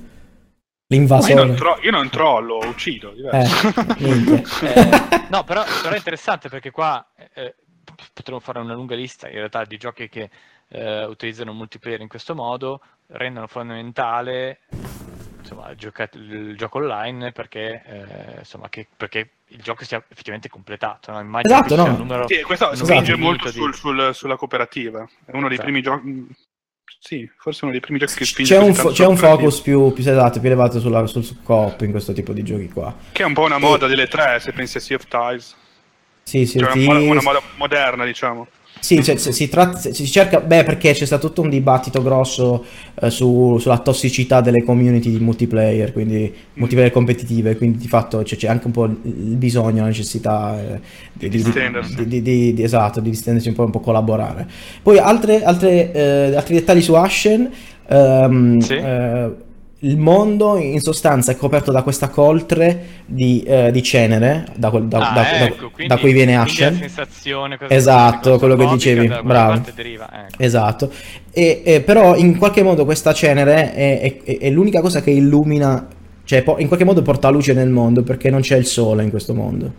[0.91, 1.35] Ma io, L'invasore.
[1.35, 3.13] non tro- io non trollo, uccido.
[3.13, 3.47] Eh.
[4.63, 9.29] Eh, no, però, però è interessante perché qua eh, p- potremmo fare una lunga lista
[9.29, 10.29] in realtà di giochi che
[10.69, 14.61] eh, utilizzano il multiplayer in questo modo, rendono fondamentale
[15.51, 20.49] insomma, il, gioca- il gioco online perché, eh, insomma, che- perché il gioco sia effettivamente
[20.49, 21.11] completato.
[21.11, 21.21] No?
[21.21, 21.97] Immagino Esatto, che ci sia no.
[21.97, 25.07] un numero, Sì, questo spinge molto sul- sul- sulla cooperativa.
[25.25, 25.63] È uno dei Esatto.
[25.63, 26.27] primi giochi.
[27.03, 29.93] Sì, forse uno dei primi giochi che spinge C'è un, fo- c'è un focus più,
[29.93, 32.95] più esatto, più elevato sulla, sul, coop in questo tipo di giochi qua.
[33.13, 35.57] Che è un po' una moda delle tre, se pensi a Sea of Ties.
[36.25, 36.85] Sì, sì, Cioè, sì.
[36.87, 38.47] una, moda, una moda moderna, diciamo.
[38.81, 42.64] Sì, cioè, si, tratta- si cerca, beh, perché c'è stato tutto un dibattito grosso
[43.01, 48.37] eh, su- sulla tossicità delle community di multiplayer, quindi multiplayer competitive, quindi di fatto c'è,
[48.37, 50.81] c'è anche un po' il bisogno, la necessità eh,
[51.12, 52.07] di, di- di- distendersi.
[52.07, 54.49] di- di- di- esatto, di distendersi un po', un po' collaborare.
[54.83, 57.51] Poi altre, altre, eh, altri dettagli su Ashen,
[57.87, 58.75] ehm, Sì.
[59.83, 64.87] Il mondo in sostanza è coperto da questa coltre di, eh, di cenere, da, quel-
[64.88, 66.73] da- Ah, da- ecco, da quindi- cui viene Ashen.
[66.75, 69.62] la sensazione, questa Esatto, quello che dicevi, bravo.
[69.75, 70.43] deriva, ecco.
[70.43, 70.93] Esatto,
[71.33, 75.11] e, e però in qualche modo questa cenere è, è- è- è l'unica cosa che
[75.12, 75.87] illumina,
[76.25, 79.11] cioè po- in qualche modo porta luce nel mondo perché non c'è il sole in
[79.11, 79.73] questo mondo.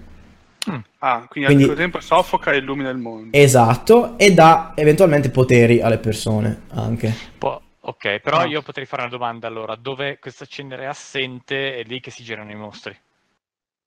[1.04, 3.30] Ah, quindi, Quindi- al suo tempo soffoca e illumina il mondo.
[3.38, 7.12] Esatto, e dà eventualmente poteri alle persone anche.
[7.38, 8.46] Po- ok, però No.
[8.48, 12.24] io potrei fare una domanda allora, dove questa cenere è assente è lì che si
[12.24, 12.96] girano i mostri.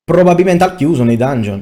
[0.04, 1.58] Probabilmente al chiuso nei dungeon.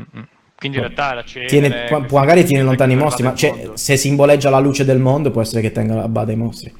[0.00, 0.28] Mm-mm.
[0.56, 1.48] Quindi in realtà la cenere...
[1.50, 5.30] Tiene, questa- magari tiene lontani i mostri, ma cioè, se simboleggia la luce del mondo
[5.30, 6.72] può essere che tenga a bada i mostri.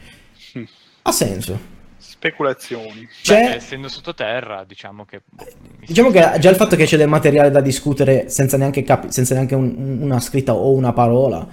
[0.58, 0.64] Mm.
[1.02, 1.72] Ha senso.
[1.98, 3.00] Speculazioni.
[3.00, 5.22] Beh, C'è, essendo sottoterra, diciamo che...
[5.36, 9.10] mi Diciamo che già il fatto che c'è del materiale da discutere senza neanche, capi-
[9.12, 11.46] senza neanche un- una scritta o una parola,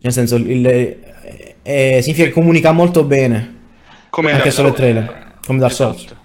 [0.00, 0.98] nel senso, il, eh,
[1.62, 3.54] eh, significa che comunica molto bene,
[4.10, 4.92] Come anche solo il Souls.
[4.92, 6.04] trailer, come Dark Souls.
[6.04, 6.24] Esatto.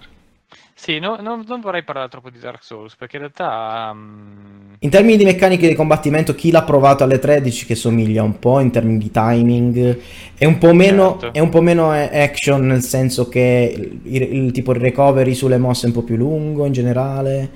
[0.74, 3.92] Sì, no- no- non vorrei parlare troppo di Dark Souls, perché in realtà...
[3.94, 8.40] mm, In termini di meccaniche di combattimento, chi l'ha provato alle 13 che somiglia un
[8.40, 9.98] po' in termini di timing,
[10.36, 11.38] è un po' meno, Certo.
[11.38, 15.34] è un po' meno eh, action nel senso che il, il- il tipo il recovery
[15.34, 17.50] sulle mosse è un po' più lungo in generale,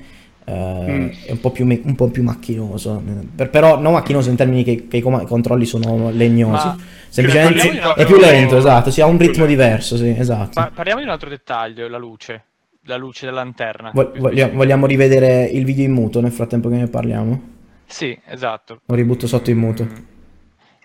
[0.49, 1.09] Mm.
[1.25, 3.03] è un po' più, un po' più macchinoso,
[3.35, 6.77] Per- però non macchinoso in termini che, che i com- controlli sono legnosi, Ma-
[7.09, 10.51] semplicemente lento, è più lento, esatto, si ha un ritmo diverso, sì, esatto.
[10.53, 12.43] pa- parliamo di un altro dettaglio, la luce.
[12.83, 13.91] La luce della lanterna.
[13.93, 14.57] Vo- più voglia- specifico.
[14.57, 17.41] vogliamo rivedere il video in muto nel frattempo che ne parliamo?
[17.85, 18.79] Sì, esatto.
[18.85, 19.83] Lo ributto sotto in muto.
[19.83, 19.95] Mm,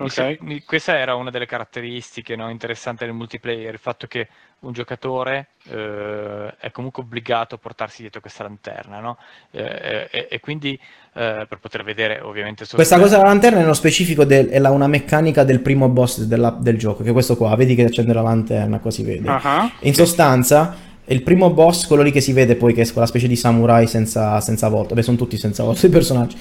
[0.03, 0.13] mi Ok.
[0.13, 4.29] se- mi- questa era una delle caratteristiche no, interessanti del multiplayer, il fatto che
[4.61, 9.19] un giocatore eh, è comunque obbligato a portarsi dietro questa lanterna, no?
[9.51, 10.79] Eh, e, e quindi
[11.15, 14.71] eh, per poter vedere ovviamente solo Questa cosa della lanterna nello specifico del- è la-
[14.71, 18.13] una meccanica del primo boss della- del gioco, che è questo qua, vedi che accende
[18.13, 19.29] la lanterna, qua si vede.
[19.29, 23.07] Ah, In sostanza, il primo boss, quello lì che si vede poi, che è quella
[23.07, 26.37] specie di samurai senza, senza volto, beh sono tutti senza volto i personaggi.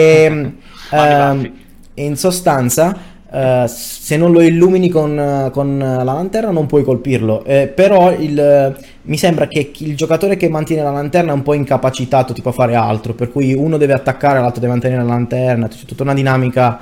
[0.00, 0.54] Mani
[0.94, 1.52] ehm,
[1.96, 2.96] in sostanza,
[3.30, 8.76] eh, se non lo illumini con, con la lanterna non puoi colpirlo, Eh, però il-
[9.02, 12.52] mi sembra che il giocatore che mantiene la lanterna è un po' incapacitato tipo a
[12.52, 16.14] fare altro, per cui uno deve attaccare, l'altro deve mantenere la lanterna, c'è tutta una
[16.14, 16.78] dinamica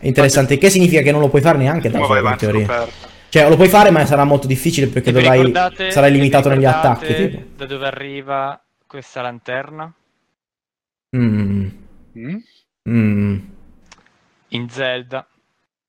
[0.00, 2.86] interessante, che significa che non lo puoi fare neanche da solo in teoria.
[3.28, 5.52] Cioè, lo puoi fare, ma sarà molto difficile perché E dovrai,
[5.88, 7.14] sarai e limitato negli attacchi.
[7.14, 7.42] Tipo.
[7.56, 9.92] Da dove arriva questa lanterna?
[11.14, 11.70] Mm,
[12.14, 12.42] Mm?
[12.88, 13.55] mm.
[14.48, 15.26] In Zelda.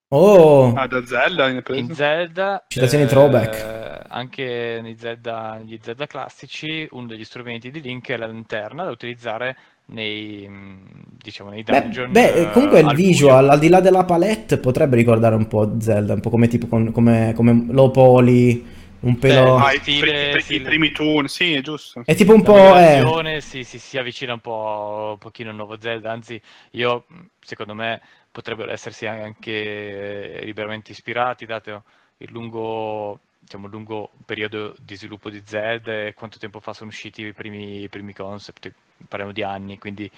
[0.10, 1.48] Oh, Ah, da Zelda?
[1.74, 4.06] In Zelda, Citazioni eh, throwback.
[4.08, 8.92] anche nei Zelda, negli Zelda classici, uno degli strumenti di Link è la lanterna da
[8.92, 12.10] utilizzare nei, mh, diciamo, nei beh, dungeon.
[12.10, 13.50] beh, eh, comunque il al visual, buio.
[13.50, 16.92] al di là della palette, potrebbe ricordare un po' Zelda, un po' come tipo con-
[16.92, 18.66] come, come low poly,
[19.02, 19.56] un pelo...
[19.56, 22.06] Beh, Ah, i, stile- pri- i primi toon, sì, è giusto.
[22.06, 22.76] è tipo un La po'...
[22.78, 26.42] Eh, si, si, si avvicina un po' un pochino al nuovo Zelda, anzi
[26.72, 27.06] io
[27.40, 28.02] secondo me
[28.38, 31.84] potrebbero essersi anche eh, liberamente ispirati, dato
[32.18, 37.24] il lungo, diciamo, lungo periodo di sviluppo di Zelda e quanto tempo fa sono usciti
[37.24, 38.72] i primi, i primi concept,
[39.08, 40.10] parliamo di anni, quindi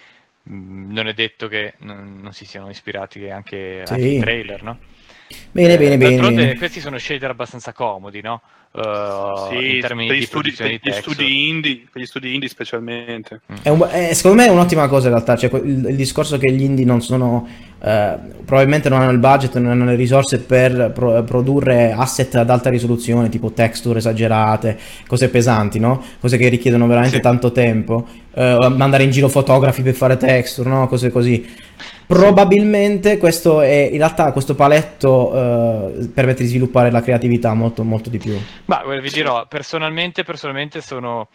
[0.44, 3.94] mh, non è detto che non, non si siano ispirati anche, Sì.
[3.94, 4.80] anche i trailer, no?
[5.52, 8.42] bene, bene, Eh, bene, questi sono shader abbastanza comodi, no?
[8.72, 8.82] Eh,
[9.34, 12.50] Sì, in termini per gli di studi, per gli studi indie, per gli studi indie
[12.50, 13.42] specialmente.
[13.62, 16.52] È un- eh, secondo me è un'ottima cosa in realtà, cioè, il, il discorso che
[16.52, 17.48] gli indie non sono
[17.82, 22.50] eh, probabilmente non hanno il budget, non hanno le risorse per pro- produrre asset ad
[22.50, 26.04] alta risoluzione, tipo texture esagerate, cose pesanti, no?
[26.20, 27.22] Cose che richiedono veramente Sì.
[27.22, 30.88] tanto tempo, eh, mandare in giro fotografi per fare texture, no?
[30.88, 31.68] Cose così.
[32.06, 35.32] Probabilmente questo è, in realtà questo paletto
[35.94, 38.36] eh, permette di sviluppare la creatività molto, molto di più.
[38.66, 41.30] Ma vi dirò, personalmente, personalmente sono...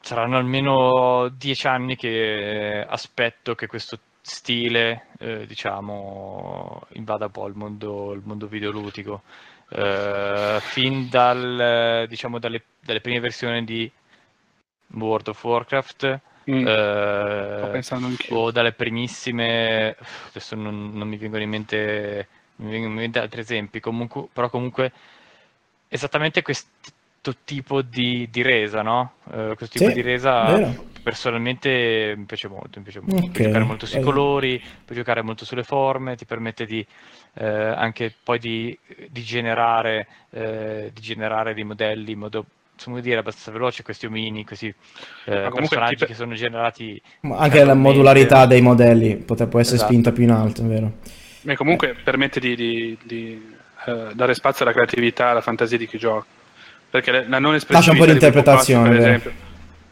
[0.00, 7.54] Saranno almeno dieci anni che aspetto che questo stile, eh, diciamo, invada un po' il
[7.54, 9.22] mondo, il mondo videoludico.
[9.68, 13.90] Eh, fin dal, diciamo, dalle, dalle prime versioni di
[14.94, 17.82] World of Warcraft, Mm, eh,
[18.30, 19.96] o dalle primissime,
[20.28, 24.48] adesso non, non mi vengono in mente, mi vengono in mente altri esempi, comunque, però
[24.48, 24.92] comunque
[25.88, 26.42] esattamente
[27.26, 29.14] questo tipo di, di resa, no?
[29.32, 30.84] Eh, questo tipo Sì, di resa vero.
[31.02, 33.26] personalmente mi piace molto, mi piace molto.
[33.30, 34.02] Puoi giocare molto sui eh.
[34.02, 36.86] colori, puoi giocare molto sulle forme, ti permette di
[37.34, 42.44] eh, anche poi di, di generare, eh, di generare dei modelli in modo
[42.82, 44.66] come dire, abbastanza veloce, questi omini, questi
[45.24, 49.76] eh, personaggi ti che sono generati Ma Anche la modularità dei modelli potre- può essere
[49.76, 49.92] Esatto.
[49.92, 50.92] spinta più in alto, vero?
[51.42, 55.96] E comunque permette di, di- di, eh, dare spazio alla creatività, alla fantasia di chi
[55.96, 56.26] gioca.
[57.00, 59.32] Perché la non Lascia un po' di interpretazione, per esempio,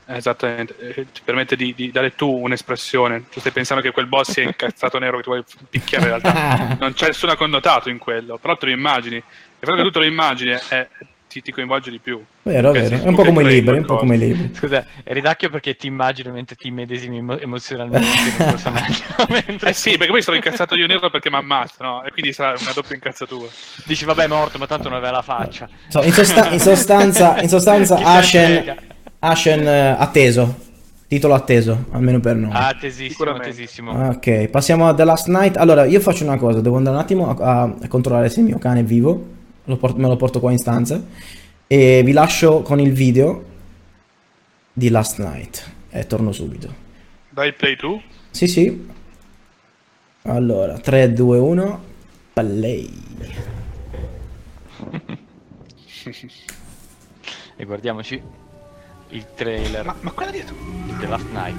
[0.07, 3.25] eh, esattamente, eh, ti permette di, di dare tu un'espressione.
[3.31, 6.77] Tu stai pensando che quel boss sia incazzato nero che ti vuoi picchiare, in realtà
[6.81, 9.17] non c'è nessun connotato in quello, però te lo immagini.
[9.17, 9.23] E
[9.61, 10.88] proprio che tu te lo immagini eh,
[11.35, 12.23] ti, ti coinvolge di più.
[12.42, 12.94] Vero, vero.
[12.97, 14.51] È un po' come i libri, un po' come i libri.
[14.55, 19.03] Scusa, ridacchio perché ti immagino mentre ti medesimi emo- emozionalmente in un personaggio.
[19.29, 22.05] mentre Eh sì, perché poi sono incazzato io nero perché mi ammazza, no?
[22.05, 23.49] E quindi sarà una doppia incazzatura.
[23.85, 25.68] dici vabbè è morto, ma tanto non aveva la faccia.
[25.88, 28.77] So, in, sosta- in sostanza, in sostanza Ashen.
[29.18, 30.62] Ashen eh, atteso.
[31.09, 32.51] Titolo atteso, almeno per noi.
[32.53, 33.49] Ah, tesissimo, Sicuramente.
[33.49, 34.09] tesissimo.
[34.09, 35.57] Ok, passiamo a The Last Night.
[35.57, 38.47] Allora, io faccio una cosa, devo andare un attimo a, a- a controllare se il
[38.47, 39.33] mio cane è vivo.
[39.64, 41.03] Lo por- me lo porto qua in stanza.
[41.66, 43.44] E vi lascio con il video
[44.72, 45.70] di Last Night.
[45.90, 46.72] E torno subito.
[47.31, 48.00] Dai play tu.
[48.31, 48.87] Sì, sì.
[50.22, 51.85] Allora, 3, 2, 1.
[52.33, 52.90] Play.
[57.57, 58.20] E guardiamoci
[59.11, 60.55] il trailer Ma, ma quella dietro,
[60.87, 61.57] di The Last Night.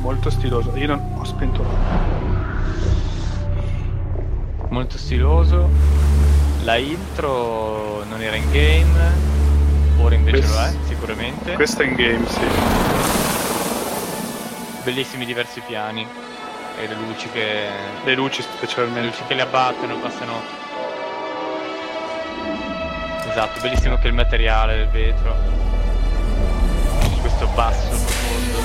[0.00, 0.74] molto stiloso.
[0.76, 1.62] Io non ho spento
[4.68, 5.68] Molto stiloso.
[6.64, 9.12] La intro non era in game,
[9.98, 11.52] ora invece Questo- lo è, sicuramente.
[11.54, 12.40] Questo è in game, sì.
[14.82, 16.06] Bellissimi diversi piani.
[16.78, 17.68] E le luci che.
[18.04, 19.08] Le luci Le specialmente.
[19.08, 20.40] luci che le abbattono, passano.
[23.30, 25.34] Esatto, bellissimo anche il materiale del vetro.
[27.20, 28.58] Questo basso profondo.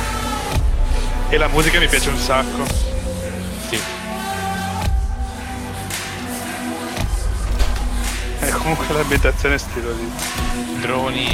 [1.30, 2.91] E la musica mi piace un sacco.
[8.62, 10.50] Comunque l'ambientazione è stilosissima.
[10.82, 11.28] Droni,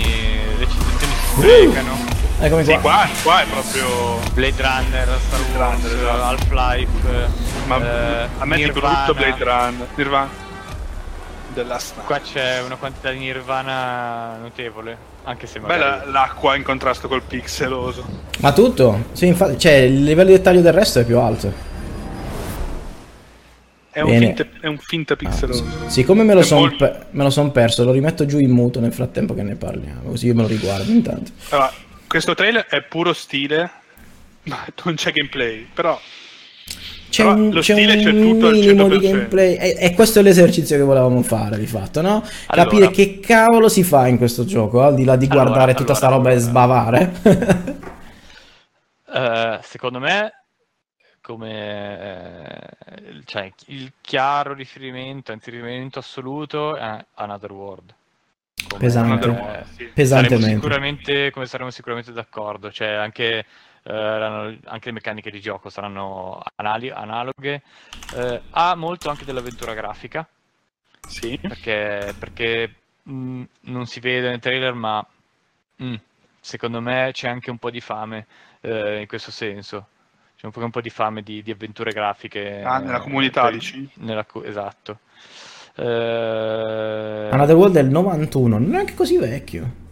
[0.58, 2.16] le citazioni si sprecano.
[2.40, 2.82] Eccomi Sì, qua.
[2.82, 4.20] qua, qua è proprio...
[4.34, 6.24] Blade Runner, Star Wars, Runner, esatto.
[6.24, 7.30] Half-Life.
[7.66, 9.88] Ma eh, a me è brutto Blade Runner.
[9.96, 10.30] Nirvana.
[11.54, 12.06] The Last Night.
[12.06, 15.80] Qua c'è una quantità di Nirvana notevole, anche se magari...
[15.80, 18.06] Bella l'acqua in contrasto col pixeloso.
[18.40, 19.06] Ma tutto?
[19.13, 21.52] Sì, infatti, cioè, il livello di dettaglio del resto è più alto.
[23.98, 25.66] È un, finta, è un finta pixeloso.
[25.86, 29.44] Siccome me lo sono molto- son perso, lo rimetto giù in muto nel frattempo che
[29.44, 31.32] ne parliamo, così io me lo riguardo intanto.
[31.50, 31.74] Allora,
[32.08, 33.72] questo trailer è puro stile,
[34.44, 35.70] ma non c'è gameplay.
[35.74, 36.00] Però
[37.10, 39.00] C'è Però un, lo c'è stile un c'è tutto al minimo di 100%.
[39.00, 42.24] gameplay e, e questo è l'esercizio che volevamo fare di fatto, no?
[42.50, 42.90] Capire Allora.
[42.90, 46.08] che cavolo si fa in questo gioco, al di là di Allora, guardare tutta sta
[46.08, 47.14] allora, roba e sbavare.
[49.10, 50.37] Eh, secondo me,
[51.28, 57.94] come eh, cioè, il chiaro riferimento, anzi riferimento assoluto è Another World.
[58.70, 59.10] Come, Pesante.
[59.10, 59.86] eh, Another World, sì.
[59.88, 60.54] Pesantemente.
[60.54, 63.46] sicuramente, come saremo sicuramente d'accordo, cioè anche,
[63.84, 67.62] eh, anche le meccaniche di gioco saranno anali- analoghe.
[68.16, 70.26] Eh, ha molto anche dell'avventura grafica,
[71.06, 71.38] sì.
[71.42, 75.06] perché, perché mh, non si vede nel trailer, ma
[75.76, 75.96] mh,
[76.40, 78.28] secondo me c'è anche un po' di fame
[78.62, 79.88] eh, in questo senso.
[80.38, 82.62] C'è un po', un po' di fame di, di avventure grafiche.
[82.62, 83.89] Ah, nella eh, comunità, per- dici?
[83.95, 85.00] nella esatto.
[85.76, 89.86] Eh, Another World del 91, non è neanche così vecchio.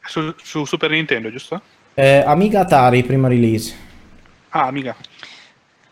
[0.00, 1.60] Su, su Super Nintendo, giusto?
[1.94, 3.74] Eh, Amiga Atari, prima release.
[4.50, 4.96] Ah, amica.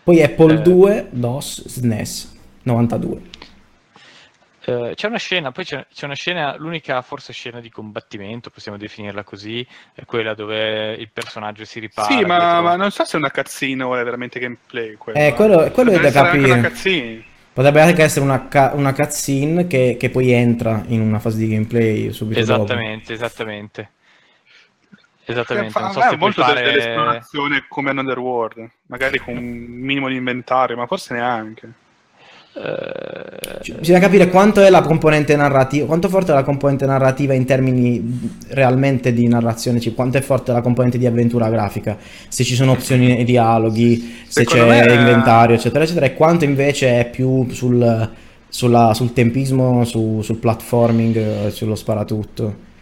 [0.03, 0.63] Poi Apple Eh.
[0.63, 3.21] 2, DOS, SNES, 92.
[4.67, 8.79] Eh, c'è una scena, poi c'è, c'è una scena, l'unica forse scena di combattimento, possiamo
[8.79, 12.09] definirla così, è quella dove il personaggio si ripara.
[12.09, 14.95] Sì, ma, dietro- ma non so se è una cazzine o è veramente gameplay.
[14.95, 16.73] Quello, Eh, quello- quello è da capire.
[17.53, 21.49] Potrebbe anche essere una, ca- una cutscene che, che poi entra in una fase di
[21.49, 22.65] gameplay subito dopo.
[22.65, 23.91] Esattamente, esattamente.
[25.27, 26.63] Esattamente, Fa- non so se molto fare...
[26.63, 31.73] dell'esplorazione come Underworld, magari con un minimo di inventario, ma forse neanche.
[32.57, 37.33] Eh, Ci- Bisogna capire quanto è la componente narrativa, quanto forte è la componente narrativa
[37.35, 41.97] in termini realmente di narrazione, cioè quanto è forte la componente di avventura grafica,
[42.29, 46.45] se ci sono opzioni nei dialoghi, se Secondo c'è me- inventario, eccetera, eccetera, e quanto
[46.45, 48.11] invece è più sul,
[48.49, 52.73] sulla- sul tempismo, su- sul platforming, eh, sullo sparatutto.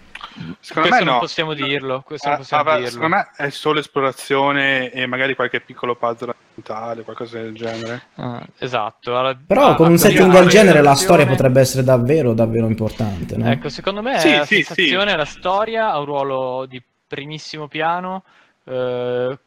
[0.61, 1.19] Secondo Questo me non no.
[1.21, 2.91] possiamo dirlo, questo non Ah, possiamo ah, dirlo.
[2.91, 8.03] Secondo me è solo esplorazione e magari qualche piccolo puzzle ambientale, qualcosa del genere.
[8.17, 9.17] Ah, esatto.
[9.17, 13.51] Allora, Però con un setting del genere la storia potrebbe essere davvero, davvero importante, no?
[13.51, 18.25] Ecco, secondo me Sì, la sì, sensazione, la storia ha un ruolo di primissimo piano,
[18.65, 19.39] eh,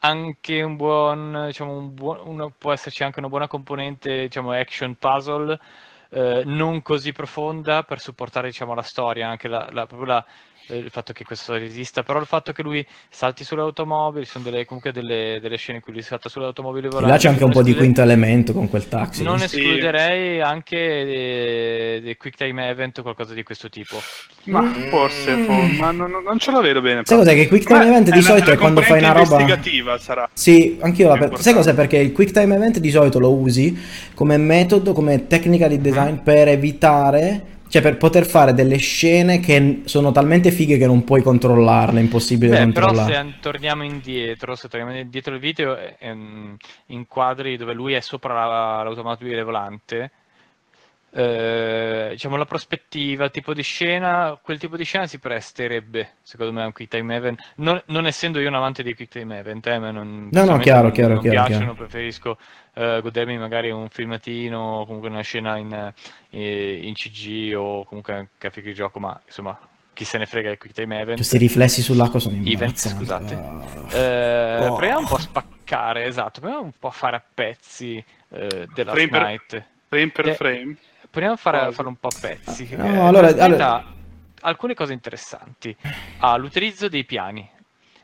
[0.00, 4.94] anche un buon, diciamo, un buon, uno- può esserci anche una buona componente, diciamo, action
[4.96, 5.58] puzzle,
[6.10, 10.24] eh, non così profonda per supportare, diciamo, la storia, anche la, la- la-
[10.68, 14.42] il fatto che questa storia esista, però il fatto che lui salti sulle automobili, sono
[14.44, 17.10] delle, comunque delle, delle scene in cui lui salta sulle automobili E volanti.
[17.12, 19.22] là c'è anche un po' di quinto elemento con quel taxi.
[19.22, 19.44] non Sì.
[19.44, 23.96] escluderei anche dei, dei quick time event o qualcosa di questo tipo.
[24.44, 24.88] Ma Mm.
[24.88, 27.02] forse, fo- ma non, non- non ce la vedo bene.
[27.04, 29.98] Sai cos'è che Quick Time Ma Event di solito è quando fai una roba- investigativa
[29.98, 30.28] sarà.
[30.32, 31.40] Sì, anch'io la per-.
[31.40, 31.74] Sai cos'è?
[31.74, 33.76] Perché il Quick Time Event di solito lo usi
[34.14, 39.82] come metodo, come tecnica di design per evitare, cioè per poter fare delle scene che
[39.84, 43.12] sono talmente fighe che non puoi controllarle, è impossibile Beh, però controllare.
[43.12, 48.00] se an- torniamo indietro, se torniamo indietro il video, ehm, in quadri dove lui è
[48.00, 50.12] sopra la- l'automobile volante,
[51.10, 56.52] eh, diciamo la prospettiva, il tipo di scena, quel tipo di scena si presterebbe, secondo
[56.52, 57.40] me, a un quick time event.
[57.56, 60.92] Non, non essendo io un amante dei quick time event, eh, non, personalmente chiaro, non-
[60.92, 61.74] chiaro, non chiaro, piacciono, chiaro.
[61.74, 62.38] preferisco
[62.78, 65.92] eh, godermi magari un filmatino, o comunque una scena in,
[66.30, 69.58] eh, in CG o comunque anche grafiche di gioco, ma insomma,
[69.94, 71.16] chi se ne frega del quick time event.
[71.16, 72.48] Questi riflessi sull'acqua sono Event,
[72.84, 72.96] imbarazzanti.
[72.98, 73.34] scusate.
[73.34, 73.96] Ah.
[73.96, 74.74] Eh, Oh.
[74.76, 77.96] Proviamo un po' a spaccare, esatto, proviamo un po' a fare a pezzi
[78.30, 79.64] eh, della Frame per- Night.
[79.88, 80.76] Frame per Eh, frame.
[81.10, 81.72] Proviamo a fare, a Cosa?
[81.76, 82.76] fare un po' a pezzi.
[82.76, 83.84] No, Eh, allora- allora-
[84.40, 85.74] alcune cose interessanti.
[86.18, 87.48] Ha l'utilizzo dei piani.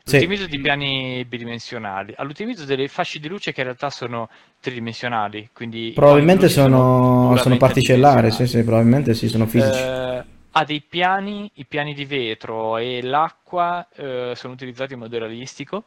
[0.05, 0.17] Sì.
[0.19, 5.93] L'utilizzo di piani bidimensionali, all'utilizzo delle fasce di luce che in realtà sono tridimensionali, quindi
[5.95, 9.79] Probabilmente sono sono, sono particellari, sì, sì, probabilmente sì, sono fisici.
[9.79, 15.17] Eh, ha dei piani, i piani di vetro e l'acqua eh, sono utilizzati in modo
[15.17, 15.85] realistico.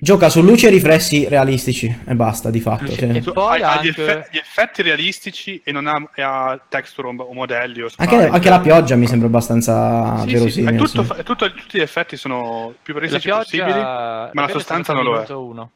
[0.00, 2.90] Gioca su luci e riflessi realistici e basta, di fatto.
[2.90, 3.04] Sì.
[3.08, 6.60] e poi ha, ha gli, anche- effe- gli effetti realistici e non ha, e ha
[6.68, 10.74] texture o, o modelli o Anche, anche la pioggia mi sembra abbastanza Sì, sì, verosimile.
[10.74, 11.12] è tutto, sì.
[11.12, 13.70] è tutto- tutti gli effetti sono più realistici pioggia, possibili.
[13.78, 15.14] la la sostanza è non lo è.
[15.14, 15.70] andata a minuto uno.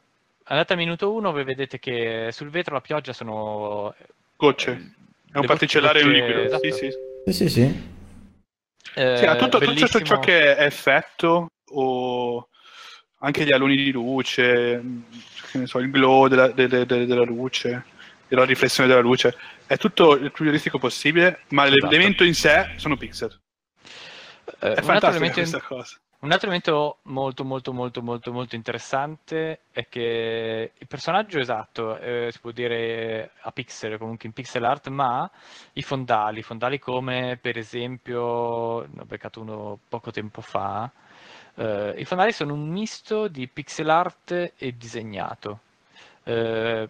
[0.45, 3.95] Andata a minuto 1, voi vedete che sul vetro la pioggia sono...
[4.35, 4.71] Gocce.
[4.71, 4.75] È
[5.35, 6.41] le un particellare e un liquido.
[6.43, 6.63] esatto.
[6.63, 6.89] Sì, sì.
[7.25, 7.91] Sì, sì, sì.
[8.95, 12.47] Eh, Sì, ha tutto, tutto ciò che è effetto o
[13.23, 14.83] anche gli aloni di luce,
[15.49, 17.85] che ne so, il glow della, de- de- de- della luce,
[18.27, 19.35] e la riflessione della luce.
[19.65, 21.85] È tutto il più realistico possibile, ma Esatto.
[21.87, 23.31] l'elemento in sé sono pixel.
[24.45, 25.97] Eh, È un, altro fantastica elemento, questa cosa.
[26.19, 32.27] un altro elemento molto molto molto molto molto interessante è che il personaggio esatto, eh,
[32.29, 35.29] si può dire a pixel, comunque in pixel art, ma
[35.73, 40.91] i fondali, fondali come per esempio, ne ho beccato uno poco tempo fa,
[41.55, 45.59] eh, i fondali sono un misto di pixel art e disegnato.
[46.23, 46.87] Eh,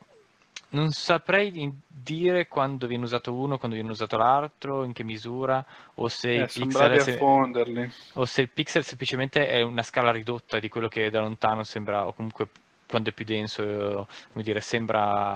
[0.69, 5.63] non saprei di- dire quando viene usato uno, quando viene usato l'altro, in che misura,
[5.95, 7.91] o se Eh, il pixel se- fonderli.
[8.13, 12.07] o se il pixel semplicemente è una scala ridotta di quello che da lontano sembra,
[12.07, 12.47] o comunque
[12.87, 15.31] quando è più denso, come dire, sembra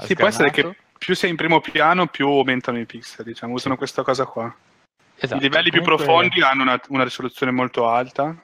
[0.00, 3.76] Sì, può essere che più sei in primo piano, più aumentano i pixel, diciamo, usano
[3.76, 4.52] questa cosa qua.
[5.16, 8.36] Esatto, I livelli più comunque- profondi hanno una, una risoluzione molto alta.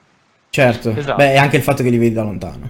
[0.49, 0.95] Certo.
[0.95, 1.15] Esatto.
[1.17, 2.69] Beh, e anche il fatto che li vedi da lontano.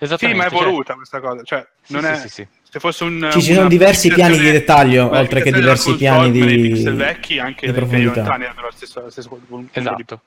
[0.00, 1.42] Sì, ma è cioè- voluta questa cosa.
[1.44, 2.16] Cioè, sì, non sì, è...
[2.16, 2.46] sì, sì.
[2.72, 3.28] Se fosse un...
[3.30, 7.66] Ci sono diversi piani di dettaglio, oltre che diversi piani di- nei pixel vecchi anche
[7.66, 8.36] di profondità.
[8.36, 10.20] lo stesso, lo stesso di Esatto.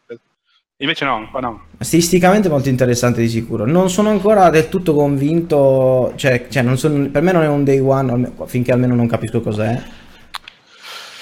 [0.78, 1.66] Invece no, qua no.
[1.80, 3.66] Stilisticamente molto interessante di sicuro.
[3.66, 7.64] Non sono ancora del tutto convinto, cioè, cioè non sono- per me non è un
[7.64, 9.82] day one finché almeno non capisco cos'è.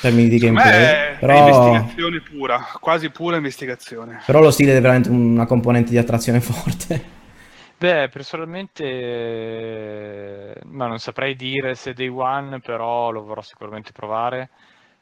[0.04, 0.72] In termini di gameplay.
[0.72, 4.22] è, è Però, investigazione pura, quasi pura investigazione.
[4.26, 7.22] però lo stile è veramente una componente di attrazione forte.
[7.78, 14.50] Beh, personalmente, eh, ma non saprei dire se Day One, però lo vorrò sicuramente provare.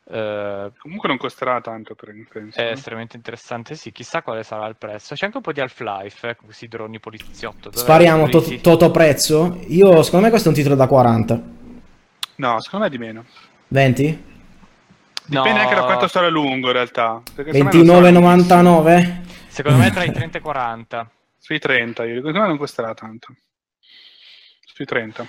[0.03, 2.59] Eh, Comunque non costerà tanto, per penso.
[2.59, 2.69] è no?
[2.71, 5.15] estremamente interessante, sì, chissà quale sarà il prezzo.
[5.15, 7.69] C'è anche un po' di Half-Life, eh, con questi droni poliziotto.
[7.69, 7.77] Dov'è?
[7.83, 9.59] Spariamo to- toto prezzo?
[9.67, 11.41] Io, secondo me questo è un titolo da 40.
[12.35, 13.25] No, secondo me di meno.
[13.67, 14.23] 20?
[15.31, 17.21] Dipende No, anche da quanto sarà lungo in realtà.
[17.33, 19.21] perché secondo me non sarà 29,99?
[19.47, 21.11] Secondo me tra i 30 e i 40.
[21.37, 23.33] Sui 30, io dico, secondo me non costerà tanto.
[24.65, 25.25] Sui 30.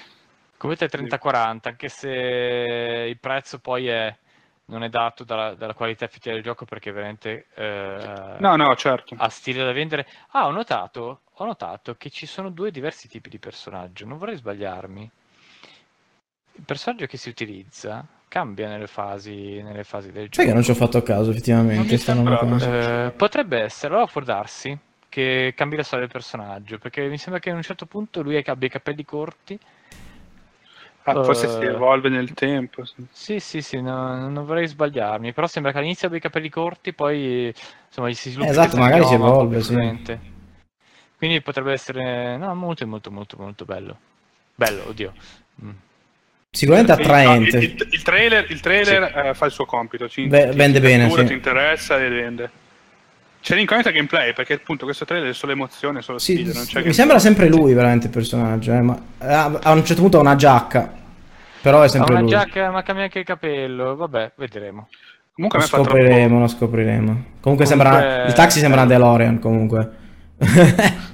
[0.57, 2.09] Comunque 30-40, anche se
[3.09, 4.17] il prezzo poi è,
[4.67, 9.15] non è dato dalla, dalla qualità effettiva del gioco perché veramente eh, No, no, certo.
[9.19, 10.07] ha stile da vendere.
[10.31, 14.37] Ah, ho notato, ho notato che ci sono due diversi tipi di personaggio, non vorrei
[14.37, 15.11] sbagliarmi.
[16.55, 20.55] Il personaggio che si utilizza cambia nelle fasi, nelle fasi del Sai che gioco.
[20.55, 21.99] non ci ho fatto caso, effettivamente.
[21.99, 23.07] cosa.
[23.07, 24.75] Eh, potrebbe essere, allora può darsi
[25.11, 28.43] che cambi la storia del personaggio, perché mi sembra che a un certo punto lui
[28.43, 29.59] abbia i capelli corti.
[31.05, 32.87] Ah, forse Eh, si evolve nel tempo.
[32.87, 33.05] sì.
[33.11, 36.95] Sì, sì, sì, no- non vorrei sbagliarmi, però sembra che all'inizio abbia i capelli corti,
[36.95, 37.53] poi
[37.87, 40.19] insomma gli si sviluppa Esatto, questo magari si evolve, sì.
[41.19, 43.97] Quindi potrebbe essere no, molto molto molto molto bello.
[44.55, 45.13] Bello, oddio.
[45.63, 45.71] Mm.
[46.55, 47.57] Sicuramente Il- no, attraente.
[47.57, 50.07] Il, il- il trailer, il trailer eh, fa il suo compito.
[50.07, 51.29] Ci, Beh, ti- vende ti bene, cattura, sì.
[51.29, 52.51] Ti interessa e vende.
[53.41, 56.53] C'è l'incognita gameplay perché appunto questo trailer è solo emozione, solo Sì, sfida.
[56.53, 56.93] Non c'è mi gameplay.
[56.93, 60.37] sembra sempre lui veramente il personaggio, eh, ma a a un certo punto ha una
[60.37, 60.93] giacca,
[61.63, 62.31] però è Ha sempre una lui.
[62.31, 63.97] giacca, ma cambia anche il capello.
[63.97, 64.89] Vabbè, vedremo.
[65.33, 65.89] Comunque a Lo me fa troppo...
[65.99, 67.07] scopriremo, lo scopriremo.
[67.41, 69.91] Comunque, Comunque- sembra il taxi sembra una DeLorean comunque.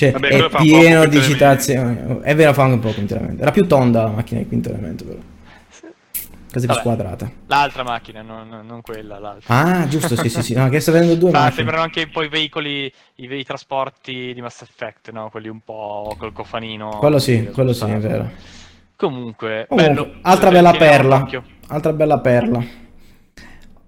[0.00, 2.20] cioè, Vabbè, è pieno di citazioni.
[2.22, 3.42] È vero, fa anche un po' quinto elemento.
[3.42, 5.18] Era più tonda la macchina di quinto elemento, però.
[6.50, 6.80] Quasi più Vabbè.
[6.80, 7.30] squadrata.
[7.46, 9.54] L'altra macchina, non, non- quella, l'altra.
[9.54, 10.54] Ah, giusto, sì, sì, sì.
[10.54, 11.52] No, che sto vedendo due macchine.
[11.52, 15.28] sembrano anche un po' i veicoli, i, i trasporti di Mass Effect, no?
[15.30, 16.96] Quelli un po' col cofanino.
[16.98, 18.08] Quello sì, così, quello sì, è spossato.
[18.08, 18.30] vero.
[18.96, 20.12] Comunque, Comunque, bello.
[20.22, 21.28] altra bella perla.
[21.68, 22.64] Altra bella perla.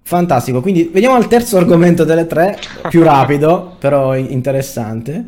[0.05, 2.59] Fantastico, quindi veniamo al terzo argomento delle tre,
[2.91, 5.25] più rapido, però interessante,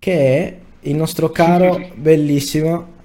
[0.00, 0.56] che è
[0.88, 2.98] il nostro caro, bellissimo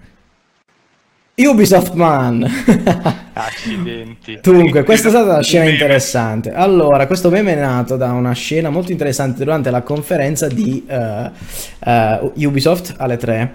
[1.37, 2.43] Ubisoft Man.
[3.33, 4.39] Accidenti.
[4.41, 6.53] Dunque, questa è stata una scena interessante.
[6.53, 11.29] Allora, questo meme è nato da una scena molto interessante durante la conferenza di eh,
[11.79, 13.53] eh, Ubisoft alle 3.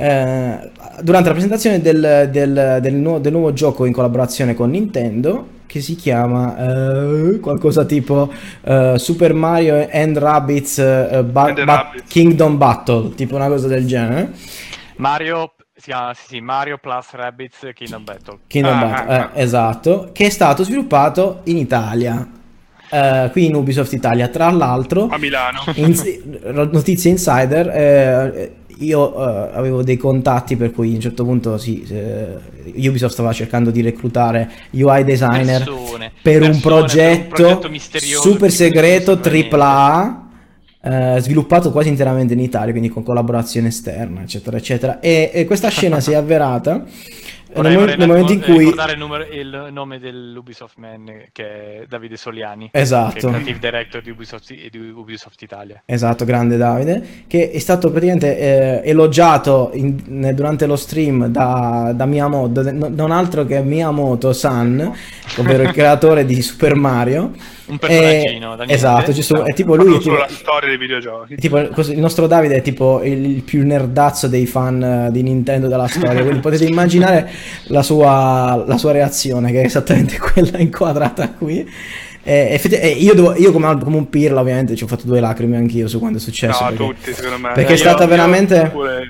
[0.00, 0.70] Eh,
[1.02, 5.80] durante la presentazione del, del- del nuovo, del nuovo gioco in collaborazione con Nintendo che
[5.80, 6.56] si chiama
[7.34, 8.32] eh, qualcosa tipo
[8.62, 11.92] eh, Super Mario and Rabbids eh, Ba- Ba-.
[12.08, 14.32] Kingdom Battle, tipo una cosa del genere.
[14.96, 18.38] Mario, si chiama, sì, sì, Mario plus Rabbids Kingdom Battle.
[18.46, 22.26] Kingdom Ah, Battle, ah, eh, esatto, che è stato sviluppato in Italia,
[22.90, 24.28] eh, qui in Ubisoft Italia.
[24.28, 25.60] Tra l'altro, A Milano.
[25.74, 25.94] in-
[26.72, 31.82] notizie insider, eh, io eh, avevo dei contatti per cui a un certo punto sì,
[31.88, 32.36] eh,
[32.76, 38.20] Ubisoft stava cercando di reclutare UI designer Persone, per, un persone, progetto per un progetto
[38.20, 39.20] super segreto.
[39.22, 40.28] AAA
[40.82, 45.00] eh, sviluppato quasi interamente in Italia, quindi con collaborazione esterna, eccetera, eccetera.
[45.00, 46.84] E, e questa scena si è avverata
[47.52, 51.84] Vorrei, nel, vorrei momento in cui ricordare il, numero- il nome dell'Ubisoft Man che è
[51.88, 53.12] Davide Soliani, Esatto.
[53.12, 55.82] che è il creative director di Ubisoft, di Ubisoft Italia.
[55.84, 62.06] Esatto, grande Davide, che è stato praticamente eh, elogiato in- durante lo stream da, da
[62.06, 64.92] Miyamoto, non altro che Miyamoto San,
[65.38, 67.32] ovvero il creatore di Super Mario.
[67.70, 68.72] Un personaggino, Eh, da niente.
[68.74, 71.36] Esatto, giusto, No, è tipo lui, è tipo, la storia dei videogiochi.
[71.36, 75.68] tipo- così, il nostro Davide è tipo il, più nerdazzo dei fan eh, di Nintendo
[75.68, 77.28] della storia, quindi potete immaginare
[77.68, 81.68] la sua, la sua reazione, che è esattamente quella inquadrata qui.
[82.22, 85.20] E, effetti- e io, devo- io come, come un pirla ovviamente ci ho fatto due
[85.20, 86.62] lacrime anch'io su quando è successo.
[86.64, 87.52] No, perché- tutti secondo me.
[87.54, 89.08] perché è Io- stata io- veramente- pure-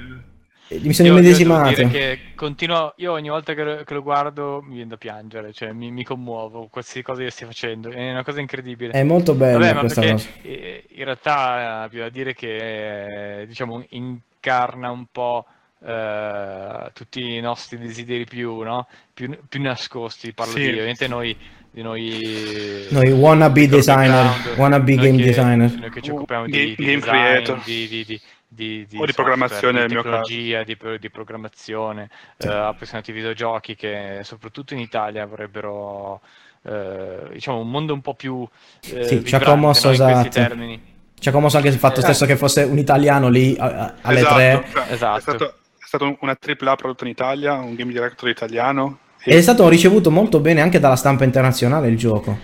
[0.70, 1.74] Mi sono Io- immedesimato.
[1.74, 5.52] dire che continuo, io ogni volta che lo, che lo guardo mi viene da piangere,
[5.52, 8.92] cioè mi, mi commuovo, qualsiasi cosa io stia facendo, è una cosa incredibile.
[8.92, 10.28] È molto bella Vabbè, questa cosa.
[10.42, 15.44] eh, in realtà eh, bisogna dire che eh, diciamo incarna un po'
[15.84, 18.86] eh, tutti i nostri desideri più, no?
[19.12, 20.60] più, più nascosti, parlo Sì.
[20.62, 21.36] di ovviamente noi
[21.72, 25.72] di noi Noi wannabe designer, wannabe game che- designer.
[25.78, 27.62] noi che ci Uh, occupiamo di, di game design, creator.
[27.64, 28.20] di, di,
[28.52, 32.48] di, di, O di software, programmazione di tecnologia, di, di programmazione, Sì.
[32.48, 36.20] eh, appassionati di videogiochi che soprattutto in Italia vorrebbero
[36.62, 38.46] eh, diciamo un mondo un po' più
[38.92, 40.48] eh, Sì, ci ha vibrante, commosso, no, in questi esatto.
[40.48, 40.82] termini.
[41.18, 42.02] Ci ha commosso anche il fatto Eh.
[42.02, 44.64] stesso che fosse un italiano lì a- alle esatto, tre.
[44.72, 45.16] cioè, Esatto.
[45.18, 48.98] È stato, è stato una AAA prodotta in Italia, un game director italiano.
[49.22, 52.36] Ed è stato ricevuto molto bene anche dalla stampa internazionale il gioco.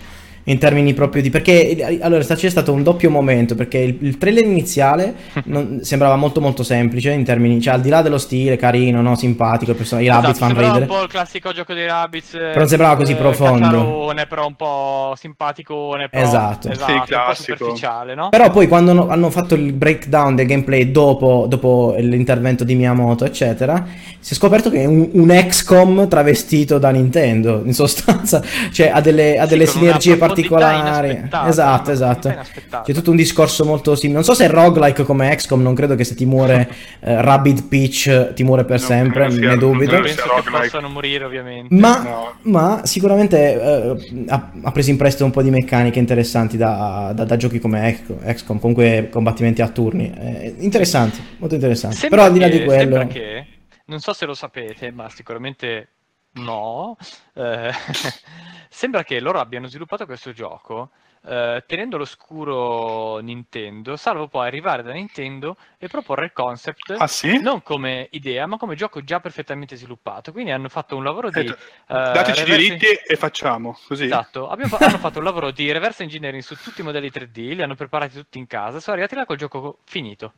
[0.47, 4.17] In termini proprio di perché eh, allora c'è stato un doppio momento perché il, il
[4.17, 8.55] trailer iniziale non- sembrava molto molto semplice in termini cioè al di là dello stile
[8.57, 11.73] carino no simpatico il person- i Esatto, rabbit fanno ridere un po' il classico gioco
[11.73, 12.33] dei Rabbids.
[12.33, 13.65] eh, Però non sembrava così profondo.
[13.65, 16.09] cacciarone, però un po' simpaticone.
[16.09, 16.69] Però, Esatto.
[16.69, 17.57] esatto Sì, un po' classico.
[17.57, 18.29] superficiale, no?
[18.29, 23.25] Però poi quando hanno- hanno fatto il breakdown del gameplay dopo, dopo l'intervento di Miyamoto,
[23.25, 23.85] eccetera,
[24.19, 28.41] si è scoperto che è un, un XCOM travestito da Nintendo, in sostanza,
[28.71, 31.29] cioè ha delle, ha Sì, delle una sinergie profondità particolari.
[31.47, 32.35] Esatto, esatto.
[32.83, 34.15] C'è tutto un discorso molto simile.
[34.15, 36.69] Non so se è roguelike come XCOM, non credo che se ti muore
[36.99, 39.91] eh, Rabbit Peach ti muore per No, sempre, sia- ne dubito.
[39.93, 41.73] Non penso che possano morire, ovviamente.
[41.75, 42.33] Ma, No.
[42.43, 47.25] ma sicuramente eh, ha, ha preso in prestito un po' di meccaniche interessanti da, da-
[47.25, 50.13] da giochi come XCOM, comunque combattimenti a turni.
[50.13, 51.95] Eh, interessanti, molto interessanti.
[51.97, 53.07] Sembra Però al di là di quello...
[53.07, 53.45] Che,
[53.85, 55.87] non so se lo sapete, ma sicuramente
[56.33, 56.97] no,
[57.35, 57.71] eh,
[58.77, 60.91] sembra che loro abbiano sviluppato questo gioco
[61.25, 67.41] eh, tenendo l'oscuro Nintendo, salvo poi arrivare da Nintendo e proporre il concept Ah sì?
[67.41, 70.31] non come idea, ma come gioco già perfettamente sviluppato.
[70.31, 71.39] Quindi hanno fatto un lavoro di...
[71.39, 71.55] Eh, eh,
[71.87, 74.05] Dateci i reverse- diritti e facciamo, così.
[74.05, 77.55] Esatto, abbiamo fa- hanno fatto un lavoro di reverse engineering su tutti i modelli 3D,
[77.55, 80.33] li hanno preparati tutti in casa, sono arrivati là col gioco finito.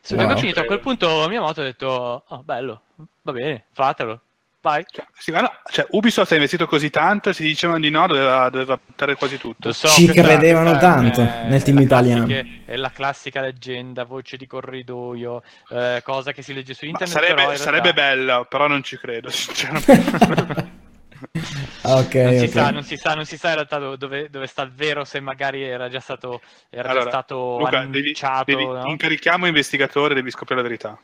[0.00, 0.28] Sul Wow.
[0.28, 2.82] gioco finito, a quel punto Miyamoto ha detto, oh bello,
[3.22, 4.22] va bene, fatelo,
[4.60, 4.84] vai.
[4.90, 8.48] Cioè, sì, ma no, cioè, Ubisoft ha investito così tanto, se dicevano di no doveva,
[8.50, 9.72] doveva buttare quasi tutto.
[9.72, 12.26] So, Ci credevano questa tanto è- nel è team italiano.
[12.64, 17.16] È la classica leggenda, voce di corridoio, eh, cosa che si legge su Ma internet.
[17.16, 20.76] sarebbe, realtà sarebbe bella, però non ci credo, sinceramente.
[21.82, 22.48] ok, Non si, ok.
[22.50, 25.04] sa, non si sa, non si sa in realtà do- dove, dove sta il vero,
[25.04, 26.40] se magari era già stato,
[26.70, 28.44] era Allora, già stato Luca, devi, annunciato.
[28.44, 28.82] devi- no?
[28.86, 30.98] incarichiamo investigatore, devi scoprire la verità.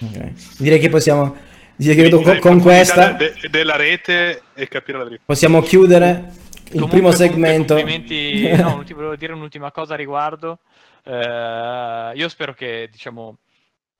[0.00, 0.32] Ok.
[0.58, 1.54] Direi che possiamo...
[1.76, 5.22] Direi che Devi con, con questa de- della rete e capire la verità.
[5.26, 7.74] possiamo chiudere il Comunque- primo comunque segmento.
[7.74, 10.58] complimenti- no, ultimo- volevo dire un'ultima cosa a riguardo.
[11.04, 13.36] Eh, io spero che, diciamo,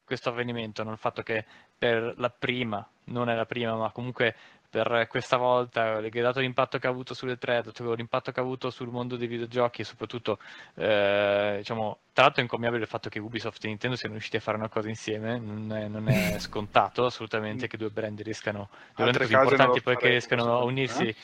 [0.05, 1.45] questo avvenimento, non il fatto che
[1.79, 4.35] per la prima, non è la prima, ma comunque
[4.69, 8.43] per questa volta, eh, dato l'impatto che ha avuto sulle tre, dato l'impatto che ha
[8.43, 10.39] avuto sul mondo dei videogiochi e soprattutto,
[10.75, 14.41] eh, diciamo, tra l'altro è incommiabile il fatto che Ubisoft e Nintendo siano riusciti a
[14.41, 19.05] fare una cosa insieme, non è, non è scontato assolutamente che due brand riescano, due
[19.05, 21.17] brand così importanti poi che riescano a unirsi eh?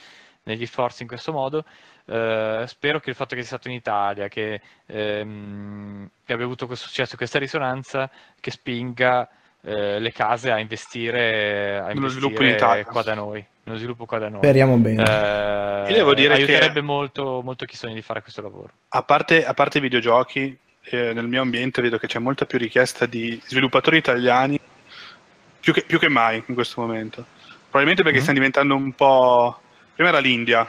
[0.45, 1.64] negli sforzi in questo modo.
[2.05, 6.66] Eh, spero che il fatto che sia stato in Italia, che, ehm, che abbia avuto
[6.66, 9.28] questo successo, questa risonanza, che spinga
[9.64, 12.84] eh, le case a investire, a Nello sviluppo investire in Italia.
[12.84, 14.40] qua da noi, nello sviluppo qua da noi.
[14.42, 15.02] Speriamo bene.
[15.02, 18.70] Eh, Io devo dire che- aiuterebbe molto, molto chi sogna di fare questo lavoro.
[18.88, 22.58] A parte, a parte i videogiochi, eh, nel mio ambiente vedo che c'è molta più
[22.58, 24.58] richiesta di sviluppatori italiani,
[25.60, 27.24] più che, più che mai in questo momento.
[27.70, 28.22] Probabilmente perché Mm.
[28.22, 29.60] stanno diventando un po'...
[29.94, 30.68] Prima era l'India,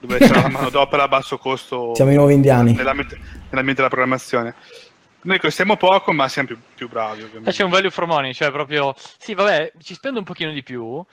[0.00, 2.72] dove c'era la manodopera a basso costo Siamo i nuovi indiani.
[2.74, 4.54] nell'ambiente, nell'ambiente della programmazione.
[5.20, 7.50] Noi costiamo poco, ma siamo più, più bravi, Ma ovviamente.
[7.52, 11.04] c'è un value for money, cioè proprio, sì vabbè, ci spendo un pochino di più,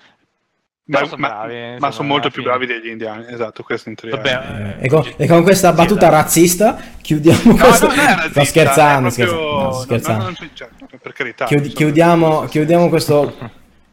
[0.88, 3.96] Ma, sono ma- bravi, ma insomma, sono molto più bravi degli indiani, esatto, questo in
[3.96, 4.18] teoria.
[4.18, 7.88] Vabbè, Eh, e, con, e con questa battuta razzista chiudiamo No, questo.
[7.88, 10.24] no, razzista, sto scherzando, proprio- scherzando, no, sto scherzando.
[10.26, 10.70] no, cioè,
[11.02, 11.48] per carità.
[11.50, 11.74] Insomma.
[11.74, 13.36] chiudiamo, chiudiamo questo,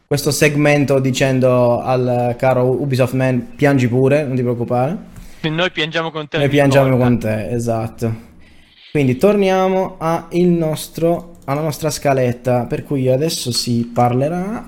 [0.05, 4.95] questo segmento dicendo al caro Ubisoft Man piangi pure, non ti preoccupare.
[5.41, 6.37] Noi piangiamo con te.
[6.37, 7.03] Noi piangiamo volta.
[7.03, 8.31] con te, esatto.
[8.93, 14.67] Quindi torniamo a il nostro, alla nostra scaletta, per cui adesso si parlerà,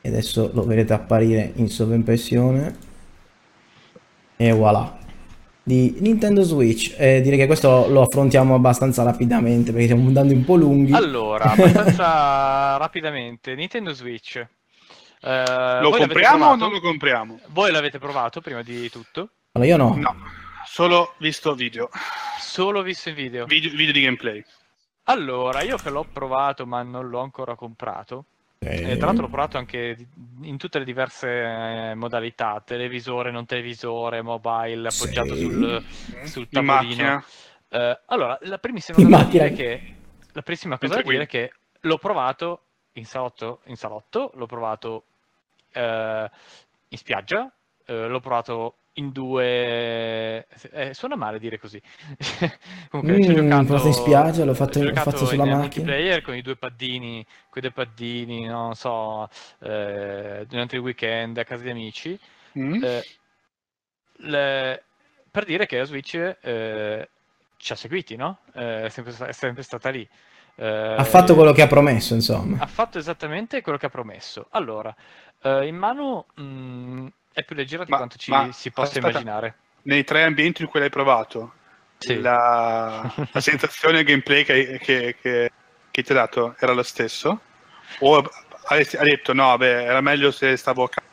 [0.00, 2.76] e adesso lo vedete apparire in sovraimpressione,
[4.38, 4.96] e voilà,
[5.62, 6.94] di Nintendo Switch.
[6.96, 10.94] E direi che questo lo affrontiamo abbastanza rapidamente, perché stiamo andando un po' lunghi.
[10.94, 14.36] Allora, abbastanza rapidamente, Nintendo Switch.
[15.20, 17.40] Eh, Lo compriamo o non lo compriamo?
[17.48, 19.28] Voi l'avete provato prima di tutto?
[19.52, 19.96] Allora, io no.
[19.96, 20.14] No,
[20.66, 21.88] solo visto video.
[22.38, 23.46] Solo visto il video.
[23.46, 24.44] Video, video di gameplay.
[25.04, 28.24] Allora, io che l'ho provato ma non l'ho ancora comprato.
[28.58, 29.96] Eh, E tra l'altro l'ho provato anche
[30.42, 31.28] in tutte le diverse
[31.90, 35.42] eh, modalità, televisore, non televisore, mobile, appoggiato Sì.
[35.42, 35.84] sul,
[36.24, 36.72] sul In tavolino.
[37.04, 37.24] macchina.
[37.68, 39.94] Eh, allora, la primissima In cosa da dire è che
[40.32, 42.60] la primissima cosa da dire è che l'ho provato
[42.92, 45.04] in salotto, in salotto l'ho provato
[45.72, 46.30] eh,
[46.88, 47.50] in spiaggia,
[47.86, 51.80] eh, l'ho provato in due eh, suona male dire così.
[52.90, 55.24] Comunque ci ho Mm, giocato provato in spiaggia, l'ho fatto- ci ho l'ho giocato fatto
[55.26, 55.94] sulla in macchina.
[55.94, 59.28] multiplayer con i due paddini, con i due paddini, non so,
[59.60, 62.18] eh, durante il weekend a casa di amici.
[62.54, 62.82] Mm?
[62.82, 63.06] Eh,
[64.18, 64.84] le-
[65.30, 67.08] per dire che la Switch eh,
[67.56, 68.40] ci ha seguiti, no?
[68.54, 70.08] Eh, è, sempre, è sempre stata lì.
[70.56, 72.58] Eh, Ha fatto quello che ha promesso, insomma.
[72.58, 74.46] ha fatto esattamente quello che ha promesso.
[74.50, 74.94] Allora,
[75.42, 77.06] eh, in mano mh,
[77.36, 79.08] È più leggera di Ma- quanto ci ma- si possa aspetta.
[79.08, 79.54] immaginare.
[79.82, 81.52] Nei tre ambienti in cui l'hai provato,
[81.98, 82.18] Sì.
[82.18, 85.52] la, la sensazione gameplay che, che- che-
[85.90, 87.38] che ti ha dato era lo stesso?
[87.98, 88.30] O
[88.68, 91.06] hai, hai detto no, beh, era meglio se stavo a casa?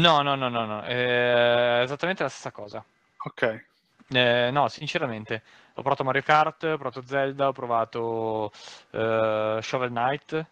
[0.00, 2.82] No, no, no, no, no, è esattamente la stessa cosa.
[3.26, 3.64] Ok.
[4.12, 5.42] Eh, no, sinceramente,
[5.74, 8.50] ho provato Mario Kart, ho provato Zelda, ho provato
[8.92, 10.46] eh, Shovel Knight, Ah,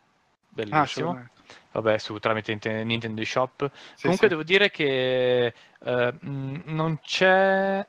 [0.50, 1.12] bellissimo.
[1.12, 1.30] sure.
[1.80, 3.70] Vabbè, su tramite Inte- Nintendo eShop.
[3.94, 4.32] Sì, Comunque sì.
[4.34, 5.46] devo dire che
[5.84, 7.86] eh, non c'è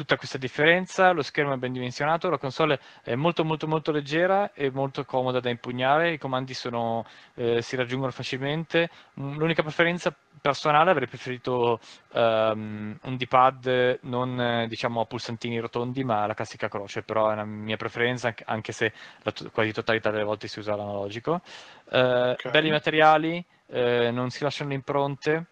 [0.00, 4.52] tutta questa differenza, lo schermo è ben dimensionato, la console è molto molto molto leggera
[4.54, 8.88] e molto comoda da impugnare, i comandi sono, eh, si raggiungono facilmente.
[9.20, 11.80] Mm, L'unica preferenza personale avrei preferito
[12.14, 17.44] ehm, un D-pad non diciamo a pulsantini rotondi ma la classica croce, però è una
[17.44, 18.92] mia preferenza anche- se
[19.22, 21.42] la to- quasi totalità delle volte si usa l'analogico.
[21.90, 22.48] Eh, Ok.
[22.50, 25.46] Belli materiali, eh, non si lasciano le impronte.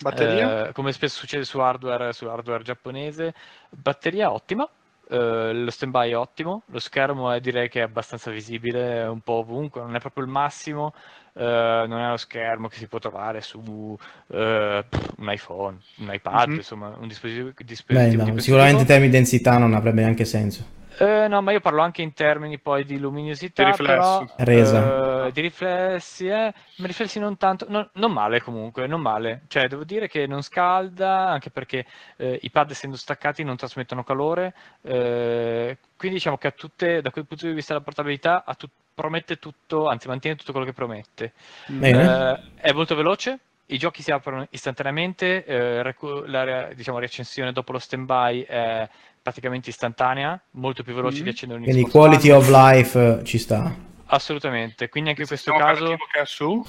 [0.00, 0.68] Batteria?
[0.68, 3.34] Eh, come spesso succede su hardware, su hardware giapponese,
[3.70, 4.68] batteria ottima,
[5.08, 9.34] eh, lo standby è ottimo, lo schermo è, direi che è abbastanza visibile un po'
[9.34, 10.94] ovunque, non è proprio il massimo,
[11.34, 13.96] eh, non è lo schermo che si può trovare su
[14.28, 14.84] eh,
[15.16, 16.54] un iPhone, un iPad, Mhm.
[16.56, 20.00] insomma, un dispositivo, Beh, dispositivo no, di questo sicuramente in termini di densità non avrebbe
[20.00, 20.80] neanche senso.
[20.98, 24.24] Eh, no, ma io parlo anche in termini poi di luminosità, Di riflessi.
[24.24, 25.26] però Resa.
[25.26, 29.42] eh, di riflessi, eh, ma riflessi non tanto, no- non male comunque, non male.
[29.48, 31.84] Cioè, devo dire che non scalda, anche perché
[32.16, 37.10] eh, i pad essendo staccati non trasmettono calore, eh, quindi diciamo che a tutte, da
[37.10, 40.72] quel punto di vista della portabilità, a tut- promette tutto, anzi mantiene tutto quello che
[40.74, 41.32] promette.
[41.66, 42.40] Bene.
[42.56, 47.52] Eh, è molto veloce, i giochi si aprono istantaneamente, eh, recu- la re- diciamo, recensione
[47.52, 48.88] dopo lo standby è
[49.22, 51.22] praticamente istantanea, molto più veloce Mhm.
[51.24, 53.74] di accendere un Quindi quality of life eh, ci sta.
[54.06, 56.62] Assolutamente, quindi anche in questo caso che ha su?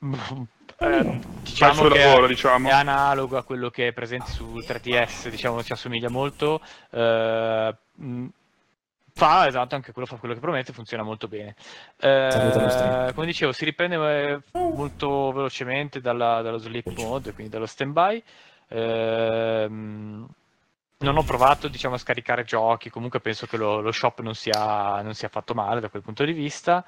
[0.78, 2.68] eh, diciamo suo che lavoro, è, diciamo.
[2.68, 6.60] è analogo a quello che è presente sul 3DS, diciamo ci assomiglia molto.
[6.90, 8.26] eh, mh,
[9.14, 11.54] Fa esatto, anche quello fa quello che promette, funziona molto bene.
[12.00, 18.22] Eh, come dicevo, si riprende eh, molto velocemente dalla- dallo sleep mode, quindi dallo standby.
[18.68, 20.26] Ehm,
[21.02, 25.02] non ho provato diciamo, a scaricare giochi, comunque penso che lo, lo shop non sia,
[25.02, 26.84] non sia fatto male da quel punto di vista.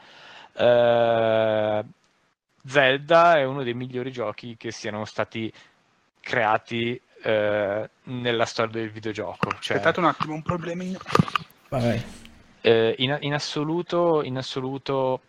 [0.53, 1.85] Eh,
[2.67, 5.53] Zelda è uno dei migliori giochi che siano stati
[6.21, 9.51] creati eh, nella storia del videogioco.
[9.61, 10.99] Cioè, Aspettate un attimo, un problemino.
[12.61, 15.21] Eh, in, in assoluto, in assoluto,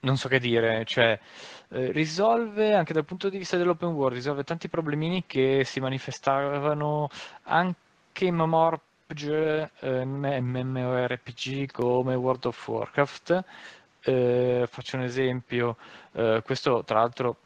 [0.00, 1.18] non so che dire, cioè,
[1.70, 7.10] eh, risolve anche dal punto di vista dell'open world, risolve tanti problemini che si manifestavano
[7.42, 7.86] anche
[8.26, 13.44] in MMORPG, eh, MMORPG come World of Warcraft.
[14.02, 15.76] Eh, faccio un esempio,
[16.12, 17.36] eh, questo tra l'altro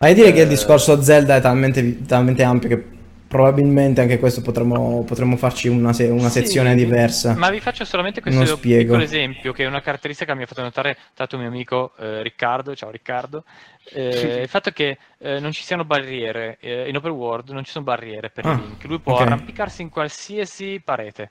[0.00, 2.97] Hai dire che il Eh, discorso Zelda è talmente, talmente ampio che
[3.28, 7.38] probabilmente anche questo potremmo, potremmo farci una, se- una Sì, sezione diversa.
[7.38, 8.72] Ma vi faccio solamente questo spiego.
[8.74, 12.22] piccolo esempio, che è una caratteristica che mi ha fatto notare tanto mio amico eh,
[12.22, 12.74] Riccardo.
[12.74, 13.44] Ciao Riccardo.
[13.84, 17.70] Eh, il fatto che eh, non ci siano barriere eh, in open world, non ci
[17.70, 18.84] sono barriere per Ah, i link.
[18.84, 19.20] Lui può ok.
[19.20, 21.30] arrampicarsi in qualsiasi parete.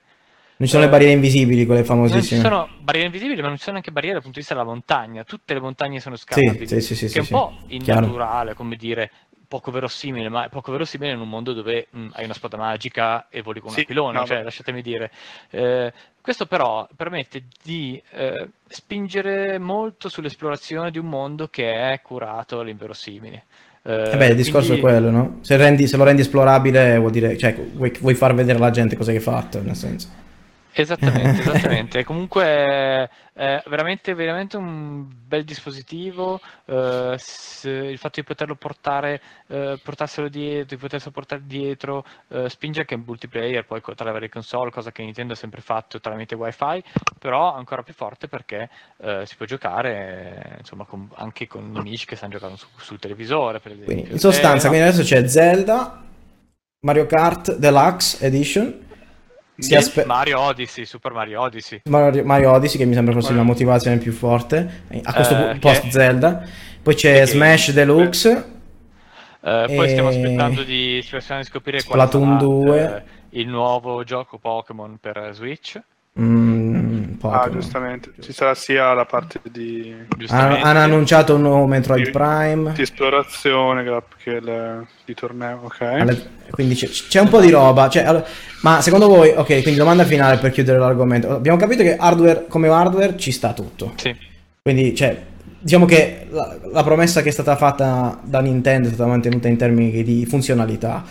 [0.58, 2.36] Non ci sono le eh, barriere invisibili, quelle Non ci famosissime.
[2.36, 5.24] sono barriere invisibili, ma non ci sono neanche barriere dal punto di vista della montagna.
[5.24, 6.66] Tutte le montagne sono scalabili.
[6.66, 7.28] sì, sì, sì, che sì, è un sì.
[7.28, 8.08] po' Chiaro.
[8.08, 9.10] innaturale, come dire,
[9.48, 13.28] poco verosimile, ma è poco verosimile in un mondo dove mh, hai una spada magica
[13.30, 15.10] e voli con un Sì, aquilone, no, cioè, lasciatemi dire.
[15.50, 22.60] Eh, questo però permette di eh, spingere molto sull'esplorazione di un mondo che è curato
[22.60, 23.44] all'inverosimile.
[23.82, 25.38] Eh, Eh beh, il discorso quindi- è quello, no?
[25.40, 28.96] Se, rendi- se lo rendi esplorabile vuol dire, cioè, vuoi, vuoi far vedere alla gente
[28.96, 30.26] cosa hai fatto, nel senso.
[30.72, 32.04] Esattamente, esattamente.
[32.04, 33.08] Comunque è
[33.38, 36.40] è veramente, veramente un bel dispositivo.
[36.64, 42.48] eh, se- il fatto di poterlo portare, eh, portarselo dietro, di poterselo portare dietro, eh,
[42.48, 46.00] spinge anche in multiplayer, poi tra le varie console, cosa che Nintendo ha sempre fatto
[46.00, 46.82] tramite WiFi,
[47.18, 52.06] però ancora più forte perché eh, si può giocare eh, insomma, con- anche con nemici
[52.06, 53.94] che stanno giocando su- sul televisore, per esempio.
[53.94, 56.02] Quindi, in sostanza, Eh, no, quindi adesso c'è Zelda,
[56.80, 58.86] Mario Kart Deluxe Edition,
[59.58, 61.80] Sì, aspe- Mario Odyssey, Super Mario Odyssey.
[61.88, 65.34] Mario, Mario Odyssey, che mi sembra fosse Mario- la motivazione più forte, eh, a questo
[65.34, 66.42] Eh, punto che- post Zelda.
[66.82, 68.56] Poi c'è Smash Deluxe,
[69.40, 72.96] Eh, poi stiamo E- aspettando di, di scoprire Splatoon sarà, 2.
[73.30, 75.80] eh, il nuovo gioco Pokémon per Switch.
[76.20, 76.47] mm,
[77.20, 77.50] Ah, Pokémon.
[77.60, 78.12] giustamente.
[78.20, 80.66] Ci sarà sia la parte di, hanno, Giustamente.
[80.66, 82.10] hanno annunciato un nuovo Metroid Sì.
[82.10, 82.72] Prime.
[82.72, 85.80] di esplorazione che, la- che il, di torneo, ok?
[85.80, 87.88] alle- quindi c'è, c'è un po' di roba.
[87.88, 88.24] cioè, allora-
[88.62, 91.30] ma secondo voi, ok, quindi domanda finale per chiudere l'argomento.
[91.34, 93.92] Abbiamo capito che hardware come hardware ci sta tutto.
[93.96, 94.14] Sì.
[94.62, 95.20] Quindi, cioè,
[95.60, 99.56] diciamo che la, la promessa che è stata fatta da Nintendo è stata mantenuta in
[99.56, 101.04] termini di funzionalità.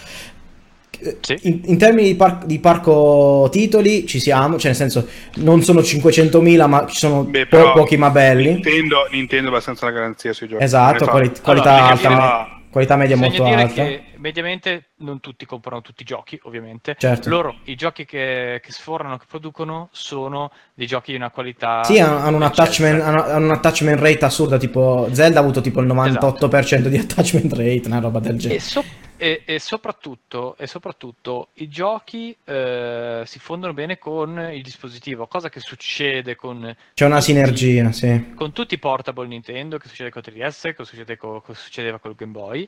[1.22, 1.38] Sì.
[1.44, 5.82] In, in termini di, par- di parco titoli ci siamo, cioè nel senso non sono
[5.82, 8.54] 500.000 ma ci sono Beh, po- però pochi ma belli.
[8.54, 10.64] Nintendo, Nintendo abbastanza la garanzia sui giochi.
[10.64, 13.74] Esatto, quali- qualità Allora, alta, me- qualità media molto dire alta.
[13.84, 16.96] che mediamente non tutti comprano tutti i giochi, ovviamente.
[16.98, 17.30] Certo.
[17.30, 21.84] Loro, i giochi che, che sfornano, che producono, sono dei giochi di una qualità...
[21.84, 25.62] Sì, hanno hanno un, attachment, hanno- hanno un attachment rate assurda, tipo Zelda ha avuto
[25.62, 26.48] tipo il Esatto.
[26.48, 28.60] 98% di attachment rate, una roba del E, genere.
[28.60, 28.84] so-
[29.18, 35.50] e- e soprattutto, e soprattutto i giochi eh, si fondono bene con il dispositivo, cosa
[35.50, 38.34] che succede con C'è una tutti- sinergia, sì.
[38.36, 42.16] con tutti i portable Nintendo, che succede con 3DS, che succede co- che succedeva col
[42.16, 42.68] Game Boy,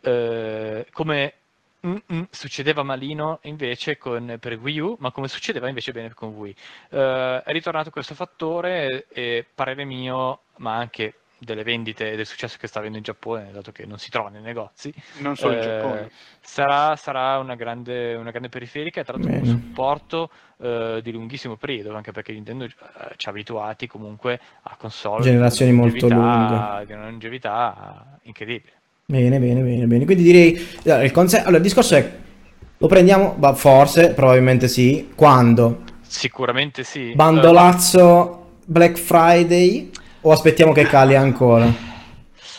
[0.00, 1.32] eh, come
[1.86, 6.30] mm, mm, succedeva malino invece con, per Wii U, ma come succedeva invece bene con
[6.30, 6.54] Wii.
[6.90, 12.26] Eh, è ritornato questo fattore e, e parere mio, ma anche delle vendite e del
[12.26, 15.52] successo che sta avendo in Giappone, dato che non si trova nei negozi, Non solo
[15.54, 16.10] in eh, Giappone.
[16.40, 19.46] sarà, sarà una, grande, una grande periferica e tra l'altro Bene.
[19.46, 22.70] supporto eh, di lunghissimo periodo, anche perché Nintendo eh,
[23.16, 28.72] ci ha abituati comunque a console Generazioni di una molto longevità- di una longevità incredibile.
[29.06, 30.04] Bene, bene, bene, bene.
[30.04, 32.12] Quindi direi, allora, il, conse- allora, il discorso è,
[32.76, 33.34] lo prendiamo?
[33.38, 35.10] Bah, forse, probabilmente sì.
[35.14, 35.82] Quando?
[36.02, 37.12] Sicuramente sì.
[37.14, 41.66] Bandolazzo Black Friday o aspettiamo che cali ancora?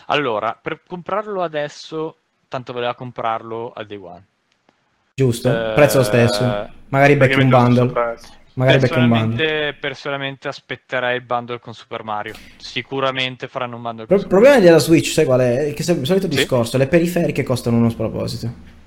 [0.07, 2.15] Allora, per comprarlo adesso,
[2.47, 4.25] tanto voleva comprarlo al day one.
[5.13, 5.49] Giusto?
[5.49, 6.69] Eh, Prezzo lo stesso.
[6.89, 8.17] Magari becchi un bundle.
[8.53, 9.35] Magari becchi un bundle.
[9.37, 12.33] Personalmente, personalmente aspetterei il bundle con Super Mario.
[12.57, 15.73] Sicuramente faranno un bundle Pro- con Il Super problema della Switch, sai qual è?
[15.73, 16.35] Che se- il solito Sì.
[16.37, 18.77] discorso, le periferiche costano uno sproposito.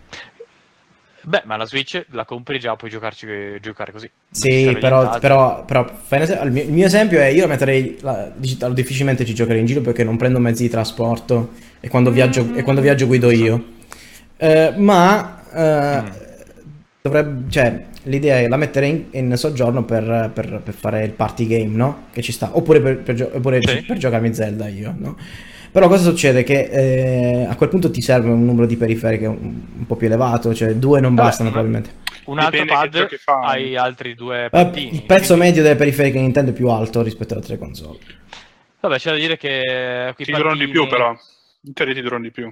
[1.24, 3.26] Beh, ma la Switch la compri già, puoi giocarci,
[3.60, 4.10] giocare così.
[4.30, 5.86] Sì, serve però, però, però
[6.44, 8.32] il, mio, il mio esempio è io metterei la
[8.70, 12.62] difficilmente ci giocherei in giro perché non prendo mezzi di trasporto e quando viaggio, e
[12.62, 13.64] quando viaggio guido io.
[14.36, 16.08] Eh, ma eh, Mm.
[17.02, 21.46] dovrebbe, cioè, l'idea è la mettere in, in soggiorno per, per- per fare il party
[21.46, 22.04] game, no?
[22.12, 22.56] Che ci sta.
[22.56, 23.82] Oppure per, per gio- oppure Sì.
[23.82, 25.16] per giocarmi Zelda io, no?
[25.72, 26.42] Però cosa succede?
[26.42, 29.38] Che eh, a quel punto ti serve un numero di periferiche un,
[29.78, 32.00] un po' più elevato, cioè due non Vabbè, bastano probabilmente.
[32.24, 33.44] Un altro Dipende che pad, giochi fai.
[33.46, 34.94] hai altri due Eh, pattini.
[34.94, 37.98] il prezzo quindi- medio delle periferiche Nintendo è più alto rispetto alle altre console.
[38.80, 41.16] Vabbè, c'è da dire che qui Ti durano di più, però.
[41.62, 42.48] In teoria ti durano di più.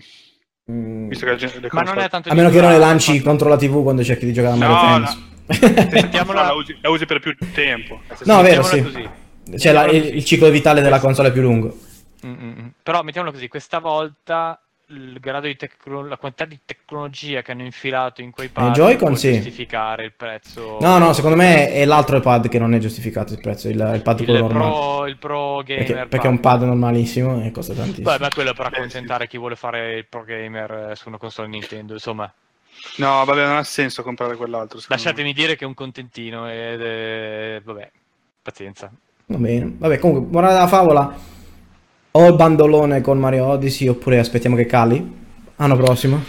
[0.72, 2.70] Mm, Visto che la gente- le Ma non console- è tanto a meno che non
[2.70, 5.06] le lanci ma- contro la TV quando cerchi di giocare a Mario No,
[5.48, 5.92] Tennis.
[5.92, 8.00] Mettiamola- la, usi, la usi per più tempo.
[8.24, 8.82] No, vero, sì.
[8.82, 9.08] così.
[9.58, 11.76] Cioè la- il, il ciclo vitale della console è più lungo.
[12.26, 12.66] Mm, mm, mm.
[12.82, 14.60] Però mettiamolo così, questa volta
[14.90, 19.08] il grado di tecno- la quantità di tecnologia che hanno infilato in quei pad Joy-Con,
[19.10, 19.34] può sì.
[19.34, 20.78] giustificare il prezzo.
[20.80, 24.02] No, no, secondo me è l'altro pad che non è giustificato il prezzo, il, il
[24.02, 24.70] pad il quello normale.
[24.70, 28.10] pro, il pro gamer Perché, perché è un pad normalissimo e costa tantissimo.
[28.10, 31.48] Beh, ma quello per accontentare chi vuole fare il pro gamer eh, su una console
[31.48, 32.32] Nintendo, insomma.
[32.96, 34.80] No, vabbè, non ha senso comprare quell'altro.
[34.80, 35.08] secondo me.
[35.08, 37.60] Lasciatemi dire che è un contentino ed è...
[37.62, 37.90] vabbè,
[38.42, 38.90] pazienza.
[39.26, 39.74] Va bene.
[39.76, 41.38] Vabbè, comunque, morale della favola.
[42.12, 45.18] O il bandolone con Mario Odyssey oppure aspettiamo che cali.
[45.56, 46.20] Anno prossimo.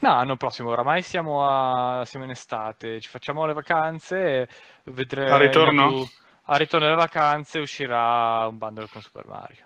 [0.00, 2.04] No, l'anno prossimo, oramai siamo, a...
[2.04, 4.46] siamo in estate, ci facciamo le vacanze,
[4.84, 5.34] vedremo...
[5.34, 6.08] Al ritorno?
[6.46, 9.64] Al ritorno delle vacanze uscirà un bundle con Super Mario.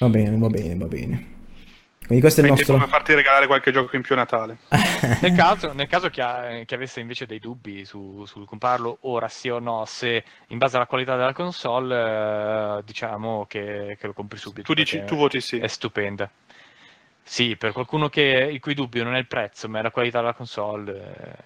[0.00, 1.39] Va bene, va bene, va bene.
[2.10, 2.74] Quindi questo è il nostro...
[2.74, 4.58] come farti regalare qualche gioco in più a Natale.
[5.22, 9.28] Nel caso, nel caso che, ha- che avesse invece dei dubbi su- sul comprarlo ora
[9.28, 14.12] sì o no, se in base alla qualità della console, eh, diciamo che, che lo
[14.12, 14.62] compri subito.
[14.62, 15.60] Tu dici, tu voti sì.
[15.60, 16.28] È stupenda.
[17.22, 20.18] Sì, per qualcuno che, il cui dubbio non è il prezzo, ma è la qualità
[20.18, 21.44] della console, eh,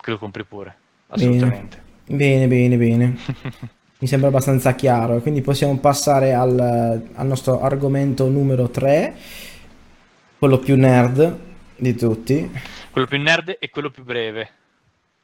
[0.00, 0.76] che lo compri pure.
[1.08, 1.82] Assolutamente.
[2.06, 3.18] Bene, bene, bene.
[3.98, 5.18] Mi sembra abbastanza chiaro.
[5.18, 9.54] Quindi possiamo passare al, al nostro argomento numero 3.
[10.38, 11.36] Quello più nerd
[11.76, 12.50] di tutti.
[12.90, 14.48] Quello più nerd e quello più breve.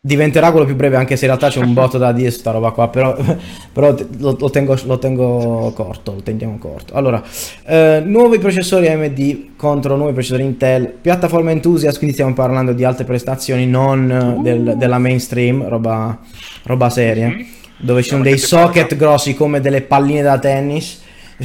[0.04, 2.50] Diventerà quello più breve, anche se in realtà c'è un botto da dire su sta
[2.50, 3.14] roba qua, però,
[3.72, 6.94] però lo, lo tengo, lo tengo corto, lo teniamo corto.
[6.94, 7.22] Allora,
[7.64, 13.04] eh, nuovi processori AMD contro nuovi processori Intel, piattaforma Enthusiast, quindi stiamo parlando di altre
[13.04, 16.18] prestazioni, non eh, del- della mainstream, roba,
[16.64, 17.46] roba seria, Mhm.
[17.76, 21.00] dove ci sono dei socket grossi come delle palline da tennis.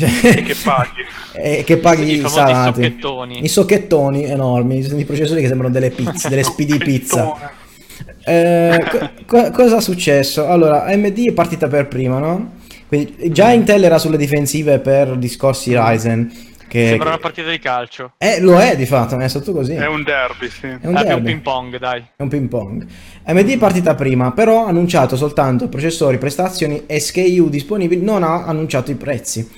[0.05, 1.01] E che paghi.
[1.33, 2.81] e che paghi I salati.
[2.81, 3.43] socchettoni.
[3.43, 7.51] I socchettoni enormi, i processori che sembrano delle pizze, delle speedy pizza.
[8.23, 10.47] Eh, co- co- cosa è successo?
[10.47, 12.55] Allora, AMD è partita per prima, no?
[12.87, 16.45] Quindi, già Intel era sulle difensive per discorsi Ryzen.
[16.67, 18.11] Che, Sembra una partita di calcio.
[18.17, 19.73] Eh, lo è di fatto, è sotto così.
[19.75, 20.67] È un derby, sì.
[20.67, 21.23] È un Ah, più un derby.
[21.31, 22.03] ping pong, dai.
[22.17, 22.85] È un ping pong.
[23.23, 28.43] AMD è partita prima, però ha annunciato soltanto processori, prestazioni e SKU disponibili, non ha
[28.43, 29.49] annunciato i prezzi.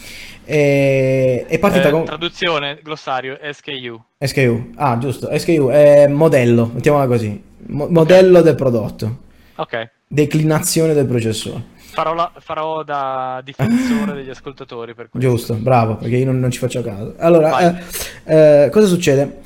[0.51, 4.01] E, è partita Eh, con Traduzione, glossario, SKU.
[4.17, 4.71] SKU.
[4.77, 7.39] Ah, giusto, SKU è modello, mettiamola così.
[7.67, 9.17] Mo- modello del prodotto,
[9.57, 11.61] Ok, declinazione del processore.
[11.91, 15.29] farò, la- farò da difensore degli ascoltatori per questo.
[15.29, 17.13] Giusto, bravo, perché io non, non ci faccio caso.
[17.19, 17.77] Allora,
[18.25, 19.41] eh, eh, cosa succede?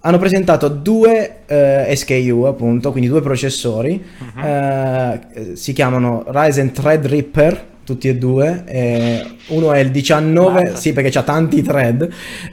[0.00, 4.00] Hanno presentato due eh, SKU, appunto, quindi due processori.
[4.40, 5.20] Eh,
[5.56, 8.64] si chiamano Ryzen Threadripper, tutti e due.
[8.66, 10.76] eh, uno è il 19, Mazza.
[10.76, 12.06] sì, perché c'ha tanti thread.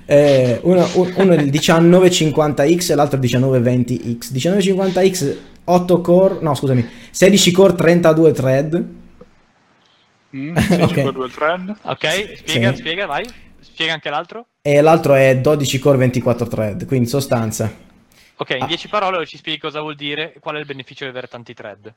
[0.05, 4.31] eh, uno, un- uno è il 1950X e l'altro è il 1920X.
[4.31, 8.85] 1950X 8 core, no, scusami, 16 core 32 thread.
[10.35, 10.93] Mm, Ok.
[10.93, 11.75] 5 thread.
[11.83, 12.77] Ok, spiega, Sì.
[12.77, 13.25] spiega, vai.
[13.59, 14.45] Spiega anche l'altro.
[14.61, 17.71] E l'altro è 12 core 24 thread, quindi in sostanza.
[18.37, 18.67] Ok, in Ah.
[18.67, 21.53] 10 parole ci spieghi cosa vuol dire e qual è il beneficio di avere tanti
[21.53, 21.93] thread.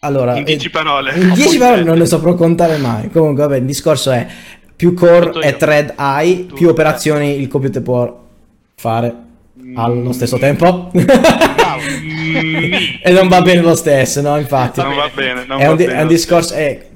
[0.00, 1.12] Allora, In 10 eh, parole.
[1.14, 1.84] in 10 Appunto, parole eh.
[1.84, 3.10] non ne saprò contare mai.
[3.10, 4.26] Comunque, vabbè, il discorso è
[4.76, 6.70] più core e thread hai, Tu, più eh.
[6.70, 8.26] operazioni il computer può
[8.76, 9.14] fare
[9.74, 10.10] allo Mm.
[10.10, 10.90] stesso tempo.
[11.80, 12.72] Mm,
[13.02, 14.36] e non va bene lo stesso, no?
[14.36, 15.44] Infatti, non va bene.
[15.46, 16.54] Non è, va un, bene è un discorso.
[16.54, 16.88] È,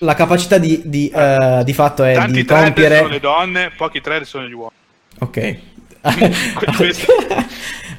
[0.00, 2.96] la capacità di, di, eh, di fatto è Tanti di thread compiere.
[2.96, 4.72] sono le donne, pochi thread sono gli uomini.
[5.20, 5.56] Ok.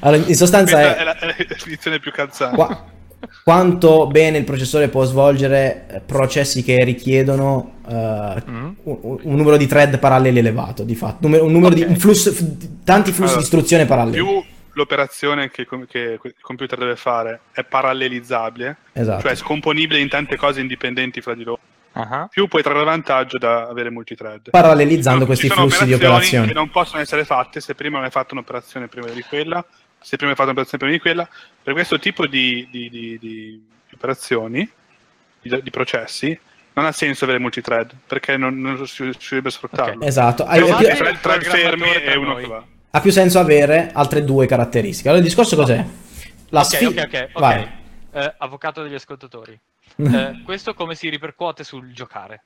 [0.00, 2.54] Allora, in sostanza Questa è, è la, è la definizione più calzante.
[2.56, 2.84] qua-
[3.44, 8.70] quanto bene il processore può svolgere eh, processi che richiedono eh, Mm.
[8.84, 11.18] un, un numero di thread paralleli elevato, di fatto.
[11.22, 11.88] Numero- un numero di Ok.
[11.90, 12.44] un flusso, f-
[12.84, 14.16] tanti flussi Allora, di istruzione paralleli.
[14.22, 14.44] Più
[14.74, 19.22] l'operazione che, che il computer deve fare è parallelizzabile, Esatto.
[19.22, 21.58] cioè scomponibile in tante cose indipendenti fra di loro,
[21.92, 24.50] Ah, più puoi trarre vantaggio da avere multithread.
[24.50, 26.46] Parallelizzando Ci questi flussi di operazioni operazioni.
[26.46, 29.64] che non possono essere fatte se prima non hai fatto un'operazione prima di quella,
[30.00, 31.28] se prima hai fatto un'operazione prima di quella.
[31.62, 33.62] Per questo tipo di, di- di- di
[33.94, 34.68] operazioni,
[35.42, 36.38] di, di processi,
[36.72, 39.94] non ha senso avere multithread perché non, non si riuscirebbe a sfruttarlo.
[40.00, 40.04] Ok.
[40.06, 40.44] Esatto.
[40.44, 42.42] Hai- più- Tre, tre fermi e uno noi.
[42.42, 42.64] che va.
[42.90, 45.08] ha più senso avere altre due caratteristiche.
[45.08, 45.84] Allora, il discorso cos'è?
[46.50, 47.40] La ok, sfi- ok, ok, ok.
[47.40, 47.68] Vai.
[48.12, 49.58] Eh, avvocato degli ascoltatori.
[50.00, 52.42] Eh, questo come si ripercuote sul giocare?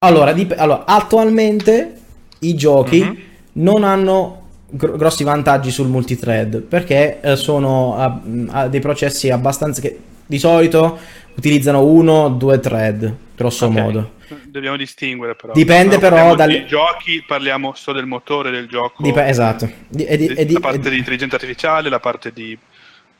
[0.00, 2.00] Allora, dip- allora, attualmente
[2.40, 3.22] i giochi Mhm.
[3.54, 8.20] non hanno gr- grossi vantaggi sul multithread perché eh, sono a-
[8.62, 10.98] a dei processi abbastanza che di solito
[11.36, 13.72] utilizzano uno o due thread, grosso Ok.
[13.72, 14.10] modo.
[14.44, 15.52] Dobbiamo distinguere però.
[15.54, 19.02] Dipende Quando però di giochi parliamo solo del motore del gioco.
[19.02, 19.70] Dip- esatto.
[19.88, 22.56] Di- e di- e di- la parte e- di intelligenza artificiale, la parte di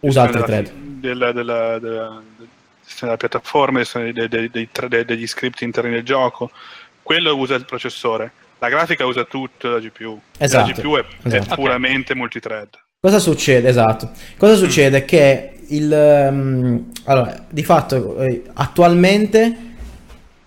[0.01, 0.71] Usa altri thread.
[0.75, 2.21] della, della, della-
[3.01, 4.69] della piattaforma, dei- dei- dei-
[5.07, 6.51] degli script interni del gioco.
[7.03, 8.33] Quello usa il processore.
[8.61, 10.21] La grafica usa tutto la GPU.
[10.37, 11.55] Esatto, La GPU è, è esatto.
[11.55, 12.69] puramente multithread.
[13.01, 13.69] Cosa succede?
[13.69, 14.11] Esatto.
[14.37, 15.05] Cosa succede?
[15.05, 19.57] Che il ehm, allora, di fatto eh, attualmente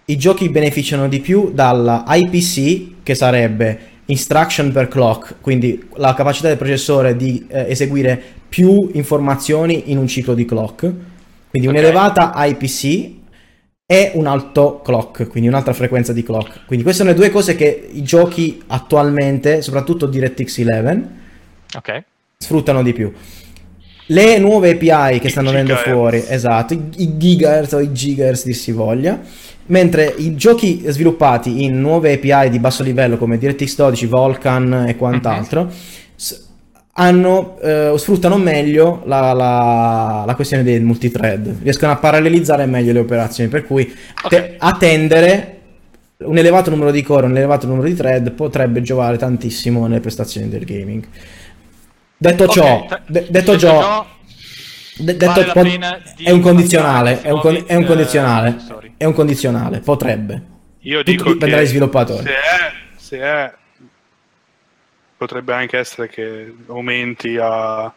[0.05, 6.49] i giochi beneficiano di più dalla IPC, che sarebbe instruction per clock, quindi la capacità
[6.49, 10.91] del processore di eh, eseguire più informazioni in un ciclo di clock.
[11.49, 11.73] Quindi Ok.
[11.73, 13.19] un'elevata IPC
[13.91, 16.61] e un alto clock, quindi un'altra frequenza di clock.
[16.65, 21.05] Quindi queste sono le due cose che i giochi attualmente, soprattutto DirectX 11,
[21.75, 22.03] Ok.
[22.37, 23.11] sfruttano di più.
[24.05, 28.71] Le nuove API che stanno venendo fuori, esatto, i, gigahertz o i gigahertz dir si
[28.71, 29.19] voglia,
[29.65, 34.95] mentre i giochi sviluppati in nuove API di basso livello come DirectX 12, Vulkan e
[34.95, 35.75] quant'altro, s-
[37.01, 42.99] hanno, eh, sfruttano meglio la, la- la questione del multithread, riescono a parallelizzare meglio le
[42.99, 43.91] operazioni, per cui
[44.29, 45.57] te- attendere
[46.19, 50.47] un elevato numero di core, un elevato numero di thread potrebbe giovare tantissimo nelle prestazioni
[50.47, 51.03] del gaming.
[52.17, 54.05] Detto Ok, ciò, de- detto ciò,
[54.97, 57.85] de- detto vale la po- pena di è un condizionale, è un, con- è un
[57.85, 58.93] condizionale, sorry.
[58.97, 60.41] è un condizionale, potrebbe.
[60.81, 62.23] Io Tutto dico dipende che dagli sviluppatori.
[62.25, 63.53] Se è, se è,
[65.21, 67.93] potrebbe anche essere che aumenti a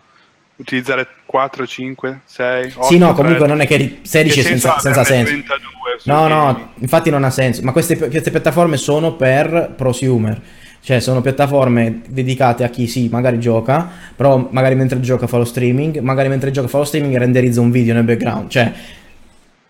[0.56, 2.82] utilizzare 4, 5, 6, 8.
[2.82, 5.32] Sì, no, comunque non è che ri- 16 è senza, senza senso.
[5.32, 5.58] 32
[5.96, 7.62] sul No, no, infatti non ha senso.
[7.62, 10.38] Ma queste, queste piattaforme sono per prosumer.
[10.82, 15.46] Cioè, sono piattaforme dedicate a chi sì, magari gioca, però magari mentre gioca fa lo
[15.46, 18.50] streaming, magari mentre gioca fa lo streaming renderizza un video nel background.
[18.50, 18.70] Cioè,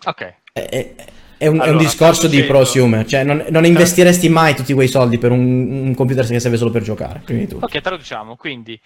[0.07, 0.33] Ok.
[0.51, 0.93] è, è-
[1.37, 3.05] è un, è un Allora, discorso di prosumer.
[3.05, 6.71] Cioè, non, non investiresti mai tutti quei soldi per un, un computer che serve solo
[6.71, 7.21] per giocare.
[7.59, 8.35] Ok, traduciamo.
[8.35, 8.79] Quindi,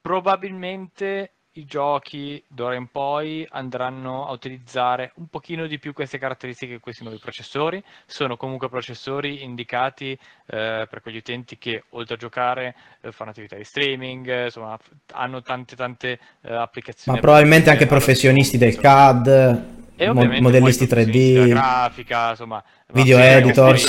[0.00, 6.74] probabilmente i giochi d'ora in poi andranno a utilizzare un pochino di più queste caratteristiche
[6.74, 7.82] di questi nuovi processori.
[8.06, 13.56] Sono comunque processori indicati eh, per quegli utenti che oltre a giocare eh, fanno attività
[13.56, 14.76] di streaming, eh, insomma,
[15.12, 17.18] hanno tante tante eh, applicazioni.
[17.18, 18.76] Ma probabilmente anche professionisti del.
[18.76, 21.48] CAD, E mo- modellisti poi professionisti della 3D.
[21.48, 23.78] grafica, insomma, Video va- editor.
[23.78, 23.88] Sì,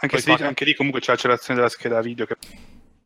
[0.00, 2.36] Anche, se anche lì comunque c'è l'accelerazione della scheda video che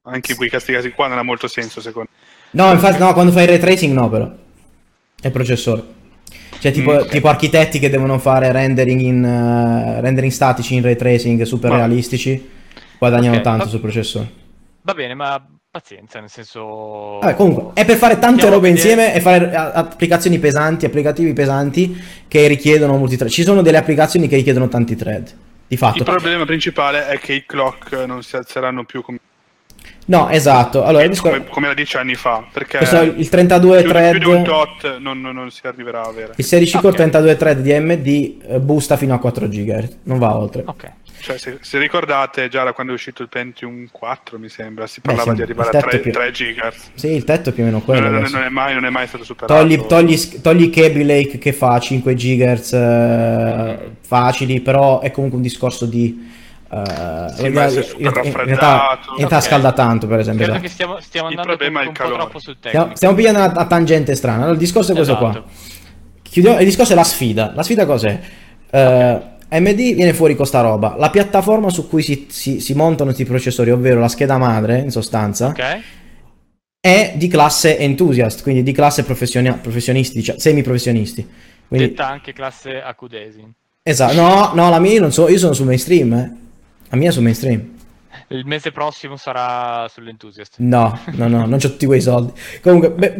[0.03, 2.19] anche in quei casi qua non ha molto senso secondo me.
[2.51, 4.31] No, infatti, no, quando fai il ray tracing, no, però.
[5.21, 5.83] È il processore.
[6.59, 7.09] Cioè, tipo, Mm, ok.
[7.09, 11.77] tipo architetti che devono fare rendering, in, eh, rendering statici in ray tracing super Ah.
[11.77, 12.47] realistici,
[12.99, 14.31] guadagnano Ok, tanto va- sul processore.
[14.83, 15.43] Va bene, ma
[15.77, 17.19] pazienza, nel senso...
[17.23, 21.33] Vabbè, comunque, è per fare tante robe vedere- insieme e fare a- applicazioni pesanti, applicativi
[21.33, 21.99] pesanti
[22.29, 23.33] che richiedono molti thread.
[23.33, 25.25] Ci sono delle applicazioni che richiedono tanti thread.
[25.25, 25.33] Di
[25.69, 26.05] Il fatto.
[26.05, 29.19] problema principale è che i clock non si alzeranno più come,
[30.05, 30.85] No, esatto.
[30.85, 32.79] Allora, il discor- come, come da dieci anni fa, perché
[33.17, 34.11] il 32 più, thread.
[34.11, 36.33] più di un tot non, non- non si arriverà a avere.
[36.37, 36.97] Il 16 core Ok.
[36.97, 40.65] 32 thread di AMD eh, boosta fino a 4 GHz, non va oltre.
[40.67, 40.91] Ok.
[41.23, 45.01] Cioè, se, se ricordate, già da quando è uscito il Pentium 4, mi sembra, si
[45.01, 46.91] Beh, parlava sì, di arrivare a tetto 3, più- 3 GHz.
[46.95, 48.09] Sì, il tetto è più o meno quello.
[48.11, 49.55] Non, non- è mai, non è mai stato superato.
[49.55, 55.45] Togli, togli, togli Kaby Lake che fa 5 GHz eh, facili, però è comunque un
[55.45, 56.29] discorso di...
[56.69, 56.83] eh,
[57.37, 59.11] Sì, in, realtà, raffreddato.
[59.13, 59.43] in realtà Ok.
[59.43, 60.45] scalda tanto, per esempio.
[60.45, 60.61] Esatto.
[60.61, 62.19] che stiamo, stiamo Il andando problema è il un po' calore.
[62.21, 62.69] troppo sul tecnico.
[62.79, 64.39] Stiamo, stiamo pigliando una, una tangente strana.
[64.39, 65.31] Allora, il discorso è questo Esatto.
[65.41, 65.45] qua.
[66.23, 67.53] Chiudiamo, il discorso è la sfida.
[67.55, 68.19] La sfida cos'è?
[68.71, 69.21] Eh,
[69.55, 70.97] AMD viene fuori con sta roba.
[70.99, 74.91] La piattaforma su cui si, si- si montano questi processori, ovvero la scheda madre, in
[74.91, 75.81] sostanza, Ok?
[76.81, 81.27] è di classe enthusiast, quindi di classe professioni- professionisti, cioè semi-professionisti.
[81.69, 83.45] Quindi, Detta anche classe Acudesi.
[83.83, 84.15] esatto.
[84.15, 86.37] No, no, la mia io non so, io sono su mainstream, eh.
[86.89, 87.71] La mia è su mainstream.
[88.33, 90.55] Il mese prossimo sarà sull'Enthusiast.
[90.59, 92.33] No, no, no, non c'ho tutti quei soldi.
[92.63, 93.15] Comunque, beh,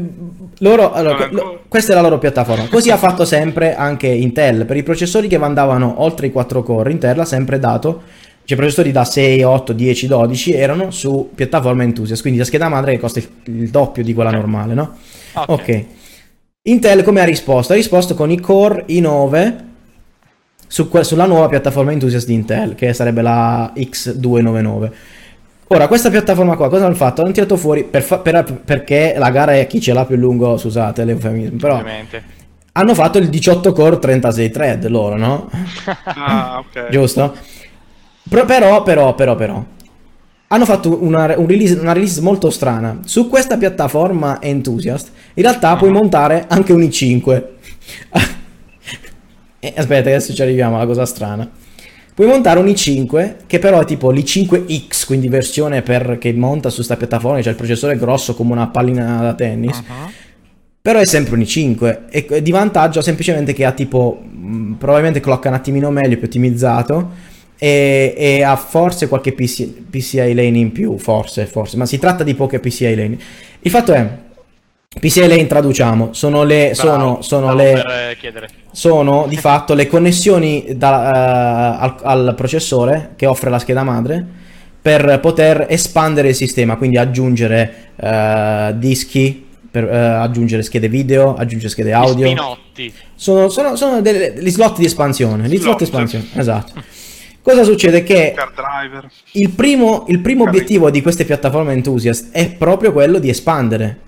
[0.59, 2.67] loro, allora, lo- questa è la loro piattaforma.
[2.69, 4.65] Così ha fatto sempre anche Intel.
[4.65, 8.03] Per i processori che andavano oltre i 4 core, Intel ha sempre dato,
[8.45, 12.93] cioè processori da 6, 8, 10, 12 erano su piattaforma Enthusiast, quindi la scheda madre
[12.93, 14.37] che costa il, il doppio di quella Ok.
[14.37, 14.97] normale, no?
[15.35, 15.49] Ok.
[15.51, 15.85] Ok.
[16.65, 17.73] Intel come ha risposto?
[17.73, 19.55] Ha risposto con i Core i9
[20.73, 24.91] su que- sulla nuova piattaforma Enthusiast di Intel, che sarebbe la X299.
[25.67, 27.21] Ora, questa piattaforma qua, cosa hanno fatto?
[27.21, 30.57] Hanno tirato fuori, per fa- per- perché la gara è chi ce l'ha più lungo,
[30.57, 32.23] scusate l'eufemismo, però Ovviamente.
[32.73, 35.51] hanno fatto il 18 core 36 thread loro, no?
[36.05, 36.89] Ah, ok.
[36.91, 37.37] Giusto?
[38.31, 39.63] Però, però, però, però, però,
[40.49, 43.01] hanno fatto una, un release, una release molto strana.
[43.05, 47.43] Su questa piattaforma Enthusiast, in realtà puoi montare anche un i5.
[49.65, 51.49] Eh, aspetta, adesso ci arriviamo alla cosa strana.
[52.13, 56.83] Puoi montare un i5 che però è tipo l'i5X, quindi versione per, che monta su
[56.83, 59.79] sta piattaforma, c'è il processore grosso come una pallina da tennis.
[59.79, 60.11] Mhm.
[60.83, 65.45] Però è sempre un i5 e di vantaggio semplicemente che ha tipo mh, probabilmente clock
[65.45, 67.11] un attimino meglio, più ottimizzato
[67.57, 72.25] e, e ha forse qualche PC, PCI lane in più, forse, forse, ma si tratta
[72.25, 73.17] di poche PCI lane.
[73.61, 74.09] Il fatto è,
[74.99, 79.87] PCI lane traduciamo, sono le, sono, Bravo, sono le, per eh, sono di fatto le
[79.87, 81.95] connessioni da- eh, al,
[82.29, 84.25] al processore che offre la scheda madre
[84.83, 91.71] per poter espandere il sistema, quindi aggiungere eh, dischi, per, eh, aggiungere schede video, aggiungere
[91.71, 92.27] schede Gli audio.
[92.27, 92.93] spinotti.
[93.15, 95.49] Sono, sono, sono delle- gli slot di espansione.
[95.49, 96.03] Gli slot di Slot.
[96.03, 96.73] espansione, esatto.
[97.41, 98.03] Cosa succede?
[98.03, 98.35] Che
[99.33, 103.99] il primo, il primo obiettivo di queste piattaforme enthusiast è proprio quello di espandere.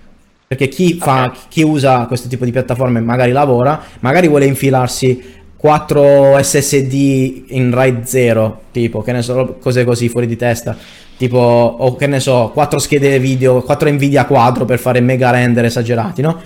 [0.47, 1.47] Perché chi, fa, Ok.
[1.49, 8.03] chi usa questo tipo di piattaforme magari lavora, magari vuole infilarsi 4 SSD in RAID
[8.03, 10.77] 0, tipo, che ne so, cose così fuori di testa.
[11.17, 15.65] Tipo, o che ne so, 4 schede video, 4 Nvidia quadro per fare mega render
[15.65, 16.39] esagerati, no?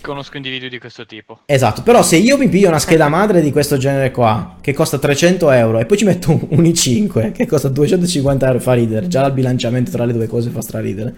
[0.00, 1.40] Conosco individui di questo tipo.
[1.44, 4.98] Esatto, però se io mi piglio una scheda madre di questo genere qua, che costa
[4.98, 9.06] 300 euro, e poi ci metto un, un i5 che costa 250 euro, fa ridere,
[9.08, 11.14] già il bilanciamento tra le due cose fa straridere.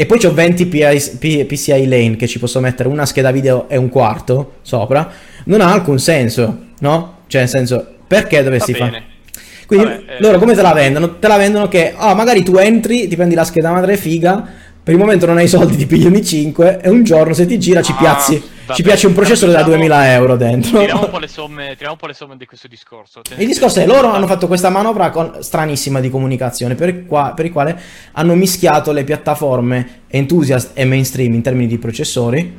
[0.00, 3.68] E poi ho 20 PI P- PCI lane che ci posso mettere una scheda video
[3.68, 5.10] e un quarto sopra,
[5.44, 7.18] non ha alcun senso, no?
[7.26, 9.02] Cioè, nel senso, perché dovresti fare?
[9.66, 11.18] Quindi Vabbè, eh, loro come te la vendono?
[11.18, 14.48] Te la vendono che, ah, magari tu entri, ti prendi la scheda madre figa,
[14.90, 17.46] per il momento non hai i soldi, ti pigli un i5 e un giorno se
[17.46, 20.78] ti gira ci Ah, piazzi, vabbè, ci piace un processore da diciamo- 2000 euro dentro.
[20.80, 23.20] Tiriamo un po' le somme, un po' le somme di questo discorso.
[23.36, 27.44] Il discorso è loro hanno fatto questa manovra con- stranissima di comunicazione per, qua- per
[27.44, 27.80] il quale
[28.12, 32.52] hanno mischiato le piattaforme enthusiast e mainstream in termini di processori,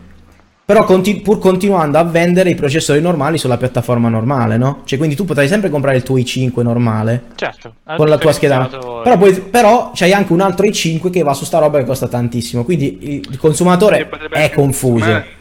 [0.64, 4.82] però conti- pur continuando a vendere i processori normali sulla piattaforma normale, no?
[4.86, 7.76] Cioè quindi tu potrai sempre comprare il tuo i5 normale Certo.
[7.98, 8.68] con la tua scheda.
[8.68, 12.08] Però, poi, però c'hai anche un altro i5 che va su sta roba che costa
[12.08, 15.40] tantissimo, quindi il, consumatore Che è confuso.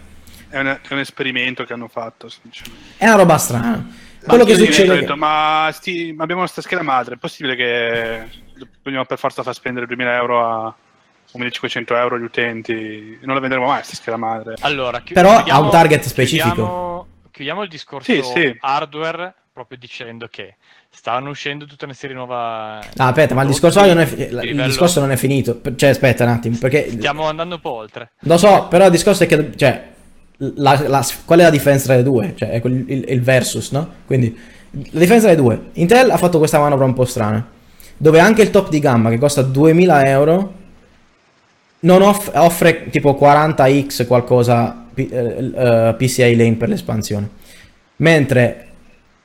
[0.49, 2.29] È un, è un esperimento che hanno fatto.
[2.97, 3.69] È una roba strana.
[4.23, 4.91] Ma Quello che succede...
[4.91, 8.25] ho detto, ma sti- ma abbiamo questa scheda madre, è possibile che
[8.83, 10.75] dobbiamo per forza far spendere 2000 euro a
[11.39, 13.19] 1500 euro agli utenti?
[13.23, 14.55] Non la venderemo mai questa scheda madre.
[14.61, 16.49] Allora, chi- Però ha un target specifico.
[16.55, 18.57] Chiudiamo, chiudiamo il discorso Sì, sì.
[18.61, 20.57] hardware, proprio dicendo che
[20.91, 22.79] stanno uscendo tutta una serie nuova.
[22.97, 25.61] Ah, aspetta, ma il discorso, non è, fi- il livello- discorso non è finito.
[25.77, 26.91] Cioè, aspetta un attimo, perché...
[26.91, 28.11] Stiamo andando un po' oltre.
[28.21, 29.89] Lo so, però il discorso è che, cioè,
[30.57, 32.35] la- la- qual è la differenza tra le due?
[32.37, 33.89] Cioè, è quel- il, il versus, no?
[34.07, 34.37] Quindi,
[34.71, 35.61] la differenza tra le due.
[35.75, 37.47] Intel ha fatto questa manovra un po' strana,
[37.97, 40.55] dove anche il top di gamma, che costa 2000 euro,
[41.81, 47.29] non off- offre tipo 40x qualcosa P- eh, eh, PCI lane per l'espansione.
[47.97, 48.67] Mentre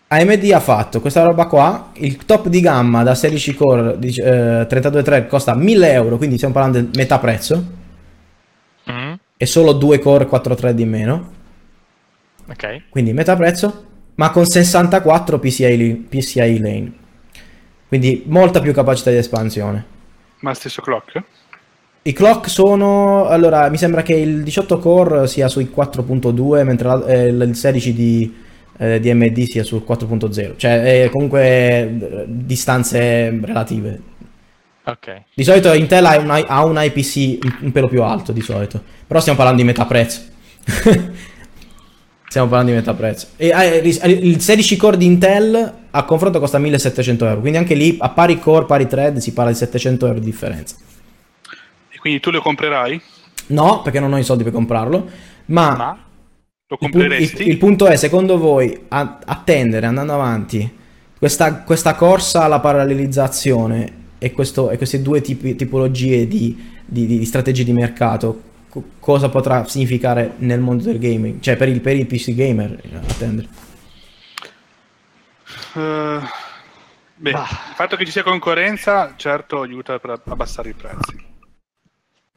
[0.08, 5.04] AMD ha fatto questa roba qua, il top di gamma da 16 core eh, 32
[5.04, 7.84] thread costa 1000 euro, quindi stiamo parlando di metà prezzo
[8.92, 11.32] Mm, e solo 2 core 4 thread in meno,
[12.48, 12.84] Ok.
[12.90, 13.86] quindi metà prezzo,
[14.16, 16.94] ma con 64 PCI, PCI lane.
[17.88, 19.86] Quindi molta più capacità di espansione.
[20.42, 21.24] Ma stesso clock?
[22.08, 27.04] I clock sono, allora mi sembra che il 18 core sia sui 4.2 mentre la-
[27.08, 28.32] eh, il 16 di,
[28.78, 34.00] eh, di AMD sia sul 4.0, cioè è comunque eh, distanze relative.
[34.84, 35.24] Ok.
[35.34, 38.80] Di solito Intel ha un, ha un IPC un, un pelo più alto di solito,
[39.08, 40.22] però stiamo parlando di metà prezzo.
[42.30, 43.30] stiamo parlando di metà prezzo.
[43.36, 47.98] E eh, il 16 core di Intel a confronto costa 1700 euro, quindi anche lì
[48.00, 50.76] a pari core, pari thread si parla di 700 euro di differenza.
[52.06, 53.02] Quindi tu lo comprerai?
[53.48, 55.10] No, perché non ho i soldi per comprarlo,
[55.46, 56.06] ma, Ma
[56.68, 57.42] Lo il, compreresti?
[57.42, 60.72] il- il punto è, secondo voi, a- attendere, andando avanti,
[61.18, 67.26] questa, questa corsa alla parallelizzazione e, questo- e queste due tipi- tipologie di, di- di
[67.26, 71.40] strategie di mercato, co- cosa potrà significare nel mondo del gaming?
[71.40, 73.48] Cioè per il, per il PC gamer, attendere.
[75.74, 76.20] Eh,
[77.16, 77.48] beh, Bah.
[77.50, 81.34] il fatto che ci sia concorrenza certo aiuta per abbassare i prezzi.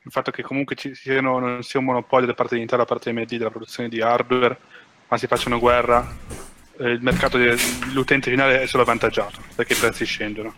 [0.03, 2.85] Il fatto che comunque ci siano, non sia un monopolio da parte di Intel da
[2.85, 4.59] parte di AMD della produzione di hardware,
[5.09, 6.07] ma si facciano guerra,
[6.79, 10.55] eh, il mercato dell'utente finale è solo avvantaggiato perché i prezzi scendono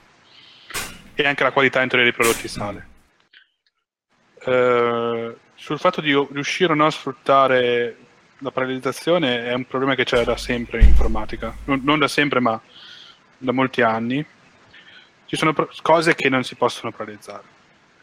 [1.15, 2.89] e anche la qualità in teoria dei prodotti sale.
[4.43, 7.97] Eh, sul fatto di riuscire o no a sfruttare
[8.39, 12.41] la parallelizzazione è un problema che c'è da sempre in informatica, non, non da sempre
[12.41, 12.61] ma
[13.37, 14.25] da molti anni.
[15.27, 17.59] Ci sono pro- cose che non si possono parallelizzare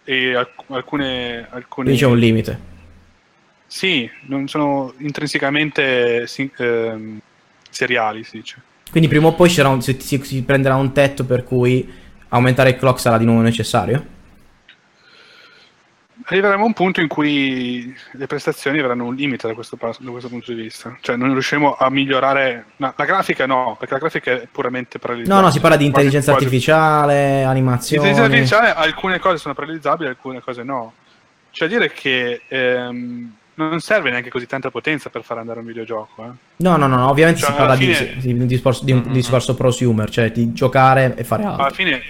[0.10, 2.60] e alc- alcune, alcune Quindi c'è un limite.
[3.68, 7.20] sì, non sono intrinsecamente sin- ehm,
[7.70, 8.62] seriali, si dice.
[8.90, 11.86] Quindi prima o poi un- si, si- si prenderà un tetto per cui
[12.30, 14.16] aumentare il clock sarà di nuovo necessario?
[16.30, 20.28] Arriveremo a un punto in cui le prestazioni avranno un limite da questo, da questo
[20.28, 20.98] punto di vista.
[21.00, 22.66] Cioè, non riusciremo a migliorare.
[22.78, 25.40] no, la grafica no, perché la grafica è puramente paralizzata.
[25.40, 28.08] No, no, si parla di intelligenza quasi- artificiale, animazione.
[28.10, 30.94] L'intelligenza artificiale, alcune cose sono paralizzabili, alcune cose no.
[31.52, 36.26] Cioè, dire che ehm, non serve neanche così tanta potenza per far andare un videogioco.
[36.26, 36.30] Eh.
[36.58, 39.00] No, no, no, no, ovviamente Cioè, si parla di, fine- di un discorso, di un
[39.00, 39.14] Mm-mm.
[39.14, 41.64] discorso prosumer, cioè di giocare e fare altro.
[41.64, 42.02] Alla fine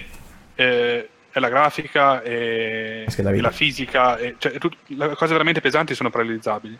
[0.56, 3.40] eh, è la grafica e, e video.
[3.42, 6.78] la fisica, e, cioè, tut- le cose veramente pesanti sono paralizzabili.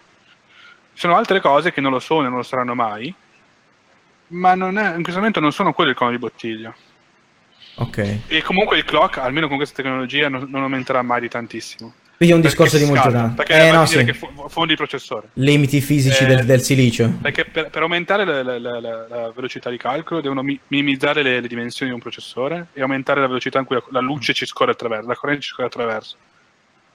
[0.95, 3.15] Ci sono altre cose che non lo sono e non lo saranno mai,
[4.29, 6.75] ma non è- in questo momento non sono quello il collo di bottiglia.
[7.77, 8.19] Ok.
[8.27, 11.95] E comunque il clock, almeno con questa tecnologia, non, non aumenterà mai di tantissimo.
[12.19, 13.37] Quindi è un discorso di molto tanto.
[13.37, 14.05] Perché Eh no, dire sì.
[14.05, 15.29] che fo- fondi il processore.
[15.35, 17.09] Limiti fisici Eh, del, del silicio.
[17.23, 21.23] Perché per, per aumentare la, la- la- la- la velocità di calcolo devono mi- minimizzare
[21.23, 24.35] le, le dimensioni di un processore e aumentare la velocità in cui la, la luce
[24.35, 26.17] ci scorre attraverso, la corrente ci scorre attraverso.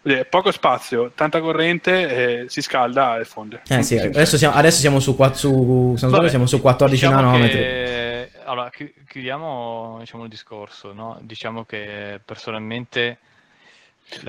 [0.02, 3.62] Quindi poco spazio, tanta corrente, eh, si scalda e fonde.
[3.70, 7.02] Eh sì, adesso siamo, adesso siamo su, su, se non sbaglio, Vabbè, siamo su 14
[7.06, 7.58] diciamo nanometri.
[7.58, 11.18] che- allora, chi- chiudiamo diciamo, il discorso, no?
[11.22, 13.20] Diciamo che personalmente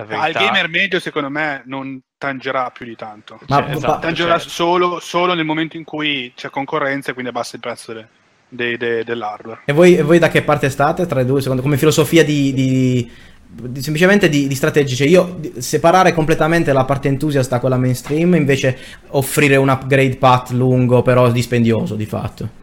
[0.08, 3.38] Al gamer medio, secondo me, non tangerà più di tanto.
[3.48, 7.30] Ma- Cioè, esatto, tangerà cioè, solo, solo nel momento in cui c'è concorrenza e quindi
[7.30, 8.08] abbassa il prezzo delle-
[8.48, 9.60] dei- dei- dell'hardware.
[9.66, 11.40] E voi, e voi da che parte state tra i due?
[11.42, 13.10] Secondo, come filosofia di, di-
[13.46, 14.94] di- semplicemente di, di strategie?
[14.96, 18.78] Cioè io separare completamente la parte entusiast da quella mainstream, invece
[19.08, 22.62] offrire un upgrade path lungo però dispendioso di fatto.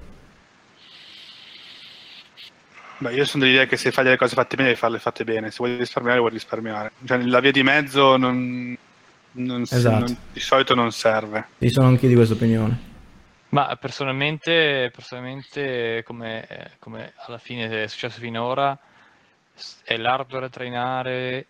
[3.02, 5.50] Beh, io sono dell'idea che se fai delle cose fatte bene, devi farle fatte bene.
[5.50, 6.92] Se vuoi risparmiare, vuoi risparmiare.
[7.04, 8.78] Cioè, la via di mezzo non,
[9.32, 10.06] non Esatto.
[10.06, 11.48] non- di solito non serve.
[11.58, 12.90] Io sono anch'io di questa opinione.
[13.50, 18.78] Ma personalmente, personalmente come, come alla fine è successo finora,
[19.84, 21.46] è l'hardware a trainare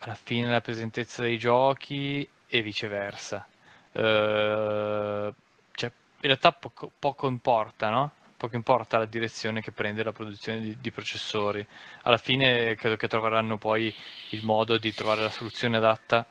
[0.00, 3.46] alla fine la pesantezza dei giochi e viceversa.
[3.92, 5.34] Eh,
[5.72, 8.12] cioè, in realtà poco, poco importa, no?
[8.40, 11.64] Poco importa la direzione che prende la produzione di, di processori.
[12.04, 13.94] Alla fine credo che troveranno poi
[14.30, 16.26] il modo di trovare la soluzione adatta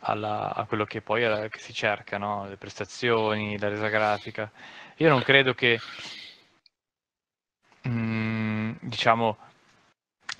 [0.00, 2.48] alla- a quello che poi è- che si cerca, no?
[2.48, 4.50] le prestazioni, la resa grafica.
[4.96, 5.78] Io non credo che
[7.88, 9.36] mm, diciamo,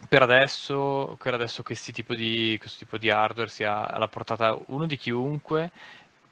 [0.09, 1.63] per adesso, per adesso
[1.93, 5.71] tipo di, questo tipo di hardware sia alla portata uno di chiunque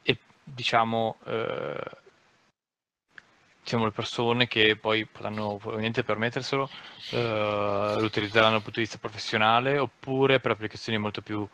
[0.03, 1.81] e diciamo, eh,
[3.63, 6.69] diciamo le persone che poi potranno probabilmente permetterselo
[7.11, 11.47] eh, lo utilizzeranno dal punto di vista professionale oppure per applicazioni molto più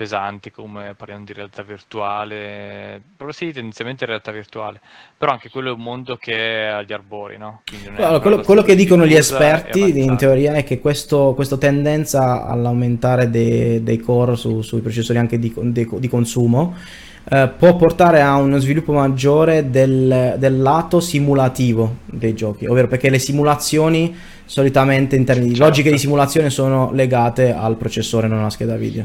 [0.00, 4.80] pesanti come parliamo di realtà virtuale, però sì, tendenzialmente realtà virtuale,
[5.18, 7.60] però anche quello è un mondo che è agli arbori, no?
[7.96, 13.28] Allora, quello, quello che dicono gli esperti in teoria è che questo, questa tendenza all'aumentare
[13.28, 16.74] dei, dei core su, sui processori anche di, di, di consumo
[17.28, 23.10] eh, può portare a uno sviluppo maggiore del, del, lato simulativo dei giochi, ovvero perché
[23.10, 24.14] le simulazioni
[24.44, 25.68] solitamente in termini di certo.
[25.68, 29.04] logiche di simulazione sono legate al processore, non alla scheda video.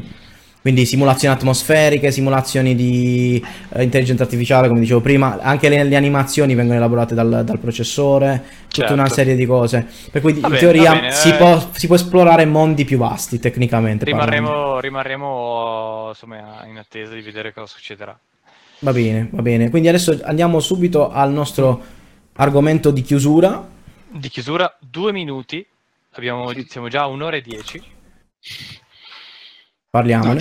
[0.66, 6.56] Quindi simulazioni atmosferiche, simulazioni di uh, intelligenza artificiale, come dicevo prima, anche le, le animazioni
[6.56, 8.92] vengono elaborate dal, dal processore, tutta certo.
[8.94, 9.86] una serie di cose.
[10.10, 11.34] Per cui vabbè, in teoria bene, si, eh...
[11.34, 14.06] può, si, può, esplorare mondi più vasti tecnicamente.
[14.06, 18.18] Rimarremo, rimarremo insomma, in attesa di vedere cosa succederà.
[18.80, 19.70] Va bene, va bene.
[19.70, 21.80] Quindi adesso andiamo subito al nostro
[22.32, 23.64] argomento di chiusura.
[24.08, 25.64] Di chiusura, due minuti.
[26.14, 27.80] Abbiamo, siamo già a un'ora e dieci.
[29.96, 30.34] Parliamo.
[30.34, 30.38] No,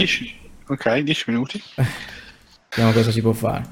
[0.68, 1.62] ok, 10 minuti.
[2.70, 3.64] Vediamo cosa si può fare.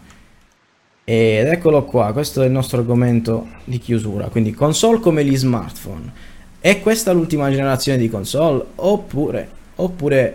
[1.04, 4.30] Ed eccolo qua, questo è il nostro argomento di chiusura.
[4.30, 6.32] Quindi console come gli smartphone.
[6.62, 8.64] È questa l'ultima generazione di console?
[8.76, 10.34] Oppure, oppure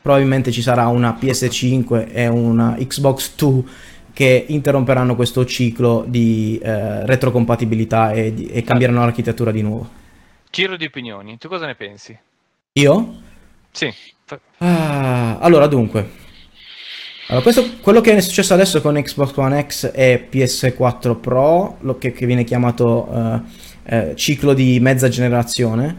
[0.00, 3.62] probabilmente ci sarà una PS5 e una Xbox 2
[4.14, 9.90] che interromperanno questo ciclo di eh, retrocompatibilità e, di, e cambieranno l'architettura di nuovo.
[10.50, 12.18] Giro di opinioni, tu cosa ne pensi?
[12.72, 13.30] Io?
[13.72, 13.92] Sì.
[14.58, 16.20] Ah, allora, dunque.
[17.28, 21.96] Allora, questo, quello che è successo adesso con Xbox One X e PS4 Pro, lo
[21.96, 25.96] che, che viene chiamato uh, uh, ciclo di mezza generazione,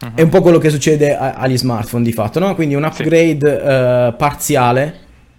[0.00, 0.14] uh-huh.
[0.14, 2.54] è un po' quello che succede a, agli smartphone di fatto, no?
[2.54, 3.66] Quindi un upgrade sì.
[3.66, 4.98] uh, parziale,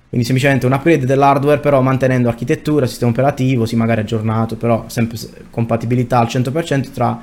[0.09, 5.17] quindi semplicemente un upgrade dell'hardware, però mantenendo architettura, sistema operativo, sì magari aggiornato, però sempre
[5.49, 7.19] compatibilità al 100% tra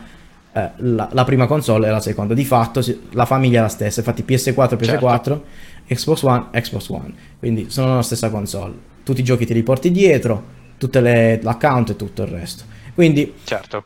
[0.59, 2.35] eh, la, la, prima console e la seconda.
[2.35, 2.83] Di fatto
[3.13, 5.45] la famiglia è la stessa, infatti PS4 PS4, certo.
[5.87, 7.13] Xbox One, Xbox One.
[7.39, 8.75] Quindi sono la stessa console.
[9.03, 10.43] Tutti i giochi ti riporti dietro,
[10.77, 12.65] tutte le, l'account e tutto il resto.
[12.95, 13.85] Quindi certo.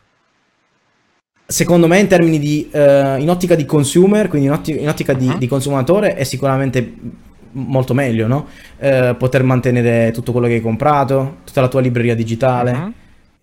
[1.44, 5.12] Secondo me in termini di uh, in ottica di consumer, quindi in ottica, in ottica
[5.12, 5.18] uh-huh.
[5.18, 6.94] di, di, consumatore è sicuramente
[7.52, 8.46] molto meglio, no?
[8.78, 12.70] Uh, poter mantenere tutto quello che hai comprato, tutta la tua libreria digitale.
[12.70, 12.92] Uh-huh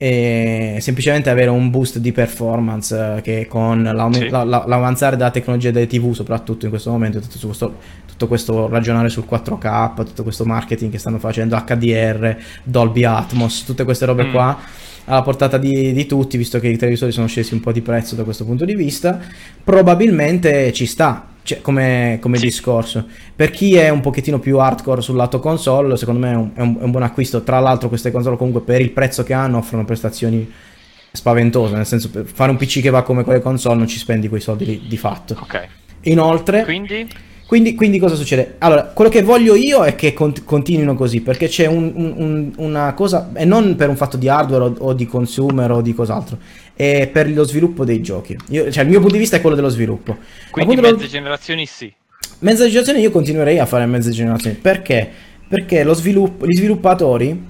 [0.01, 3.79] e semplicemente avere un boost di performance eh, che con
[4.13, 4.29] sì.
[4.29, 8.69] la, la, l'avanzare della tecnologia delle TV, soprattutto in questo momento, tutto questo, tutto questo,
[8.69, 14.27] ragionare sul 4K, tutto questo marketing che stanno facendo, HDR, Dolby Atmos, tutte queste robe
[14.27, 14.31] mm.
[14.31, 14.57] qua
[15.03, 18.15] alla portata di, di, tutti, visto che i televisori sono scesi un po' di prezzo
[18.15, 19.19] da questo punto di vista,
[19.61, 22.45] probabilmente ci sta cioè, come, come sì.
[22.45, 23.05] discorso.
[23.35, 26.61] Per chi è un pochettino più hardcore sul lato console, secondo me è un, è,
[26.61, 27.43] un, è un, buon acquisto.
[27.43, 30.51] Tra l'altro, queste console, comunque, per il prezzo che hanno, offrono prestazioni
[31.11, 31.75] spaventose.
[31.75, 34.41] Nel senso, per fare un PC che va come quelle console, non ci spendi quei
[34.41, 35.37] soldi di, di fatto.
[35.39, 35.67] Ok.
[36.01, 36.63] Inoltre.
[36.63, 37.07] Quindi.
[37.49, 38.57] Quindi, quindi, cosa succede?
[38.59, 42.93] Allora, quello che voglio io è che cont- continuino così, perché c'è un, un, una
[42.93, 46.37] cosa, e non per un fatto di hardware o, o, di consumer o di cos'altro,
[46.79, 48.37] è per lo sviluppo dei giochi.
[48.51, 50.15] Io, cioè, il mio punto di vista è quello dello sviluppo.
[50.49, 51.07] Quindi mezze lo...
[51.07, 51.93] generazioni sì.
[52.39, 55.11] Mezza generazione io continuerei a fare mezze generazioni, perché?
[55.45, 57.47] Perché lo sviluppo, gli sviluppatori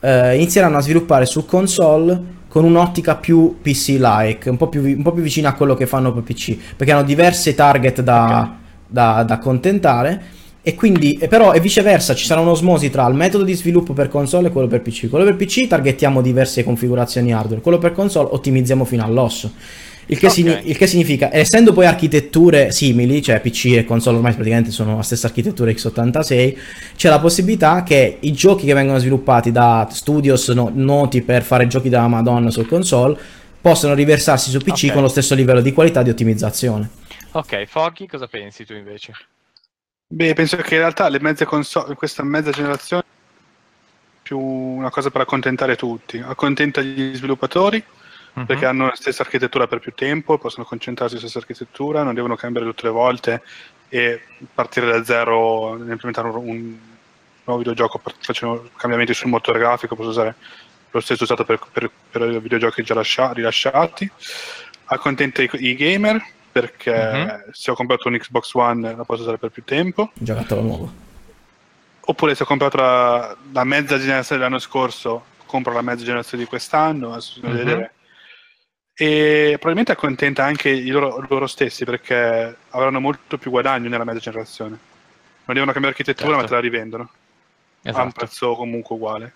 [0.00, 5.12] eh, inizieranno a sviluppare su console con un'ottica più PC-like, un po' più, un po
[5.12, 8.24] più vicina a quello che fanno per PC, perché hanno diverse target da...
[8.24, 10.22] Okay da, da accontentare.
[10.68, 14.48] E quindi, però, e viceversa, ci sarà un'osmosi tra il metodo di sviluppo per console
[14.48, 15.08] e quello per PC.
[15.08, 19.52] Quello per PC targettiamo diverse configurazioni hardware, quello per console ottimizziamo fino all'osso.
[20.06, 20.36] Il che, okay.
[20.36, 24.96] signi- il che, significa, essendo poi architetture simili, cioè PC e console ormai praticamente sono
[24.96, 26.56] la stessa architettura x86,
[26.96, 31.68] c'è la possibilità che i giochi che vengono sviluppati da studios no- noti per fare
[31.68, 33.16] giochi della Madonna su console
[33.60, 34.90] possano riversarsi su PC okay.
[34.90, 36.90] con lo stesso livello di qualità e di ottimizzazione.
[37.30, 39.12] Ok, Foggy, cosa pensi tu invece?
[40.08, 45.10] Beh, penso che in realtà le mezze console, questa mezza generazione è più una cosa
[45.10, 46.22] per accontentare tutti.
[46.24, 47.82] Accontenta gli sviluppatori
[48.34, 48.46] uh-huh.
[48.46, 52.36] perché hanno la stessa architettura per più tempo, possono concentrarsi sulla stessa architettura, non devono
[52.36, 53.42] cambiare tutte le volte
[53.88, 54.22] e
[54.54, 56.78] partire da zero, implementare un, un
[57.42, 60.36] nuovo videogioco facendo cambiamenti sul motore grafico, posso usare
[60.92, 64.08] lo stesso usato per, per, per videogiochi già lascia, rilasciati.
[64.84, 67.52] Accontenta i, i gamer perché uh-huh.
[67.52, 70.10] se ho comprato un Xbox One la posso usare per più tempo.
[70.14, 70.92] Giocattolo nuovo.
[72.00, 76.48] Oppure se ho comprato la, la, mezza generazione dell'anno scorso, compro la mezza generazione di
[76.48, 77.92] quest'anno, vedere.
[78.94, 84.20] e probabilmente accontenta anche i loro, loro stessi perché avranno molto più guadagno nella mezza
[84.20, 84.78] generazione.
[85.44, 86.42] Non devono cambiare architettura, Certo.
[86.42, 87.08] ma te la rivendono a
[87.82, 88.12] un Esatto.
[88.14, 89.32] prezzo comunque uguale.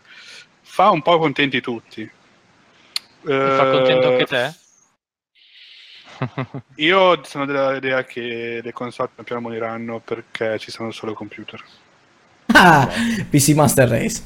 [0.63, 2.01] Fa un po' contenti tutti.
[2.01, 4.55] Mi fa contento Eh, anche te?
[6.77, 11.63] Io sono dell'idea che le console pian piano moriranno perché ci sono solo computer.
[12.53, 12.89] Ah,
[13.31, 14.23] PC Master Race.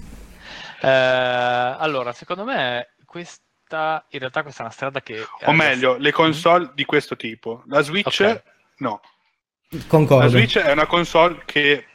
[0.80, 6.12] Eh, allora, secondo me questa in realtà questa è una strada che O meglio, le
[6.12, 7.62] console di questo tipo.
[7.66, 8.42] La Switch, Ok.
[8.78, 9.00] no.
[9.68, 10.28] La Concordo.
[10.28, 11.86] Switch è una console che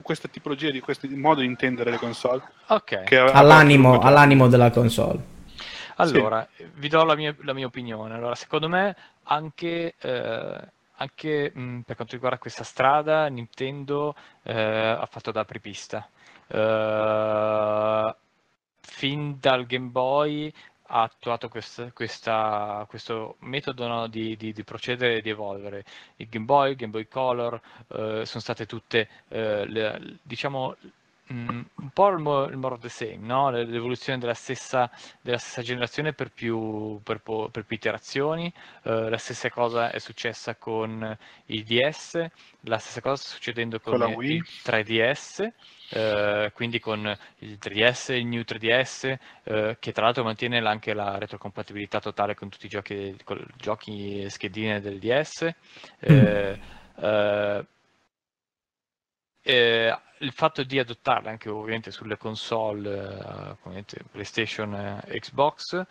[0.00, 3.12] questa tipologia di questo modo di intendere le console Ok.
[3.32, 5.30] All'animo, all'animo della console.
[5.96, 8.14] Allora, vi do la mia, la mia opinione.
[8.14, 10.60] Allora, secondo me, anche, eh,
[10.96, 16.08] anche, mh, per quanto riguarda questa strada, Nintendo eh, ha fatto da apripista.
[16.48, 18.14] Eh,
[18.80, 20.52] fin dal Game Boy
[20.94, 25.84] ha attuato quest- questa- questo metodo no, di, di- di procedere e di evolvere.
[26.16, 27.54] Il Game Boy, il Game Boy Color,
[27.88, 30.76] eh, sono state tutte, eh, le- diciamo,
[31.32, 33.50] mh, un po' il mo- il more of the same, no?
[33.50, 34.90] Le- L'evoluzione della stessa,
[35.20, 38.52] della stessa generazione per più, per po- per più iterazioni.
[38.84, 42.26] Eh, la stessa cosa è successa con il DS,
[42.62, 44.42] la stessa cosa sta succedendo con, Con la il Wii.
[44.62, 45.48] 3DS,
[45.88, 49.04] eh, quindi con il 3DS, il New 3DS,
[49.44, 53.16] eh, che tra l'altro mantiene anche la retrocompatibilità totale con tutti i giochi,
[53.56, 55.50] giochi e schedine del DS.
[56.00, 56.58] Eh,
[59.42, 64.74] eh, il fatto di adottarle anche ovviamente sulle console, eh, PlayStation
[65.06, 65.82] e Xbox,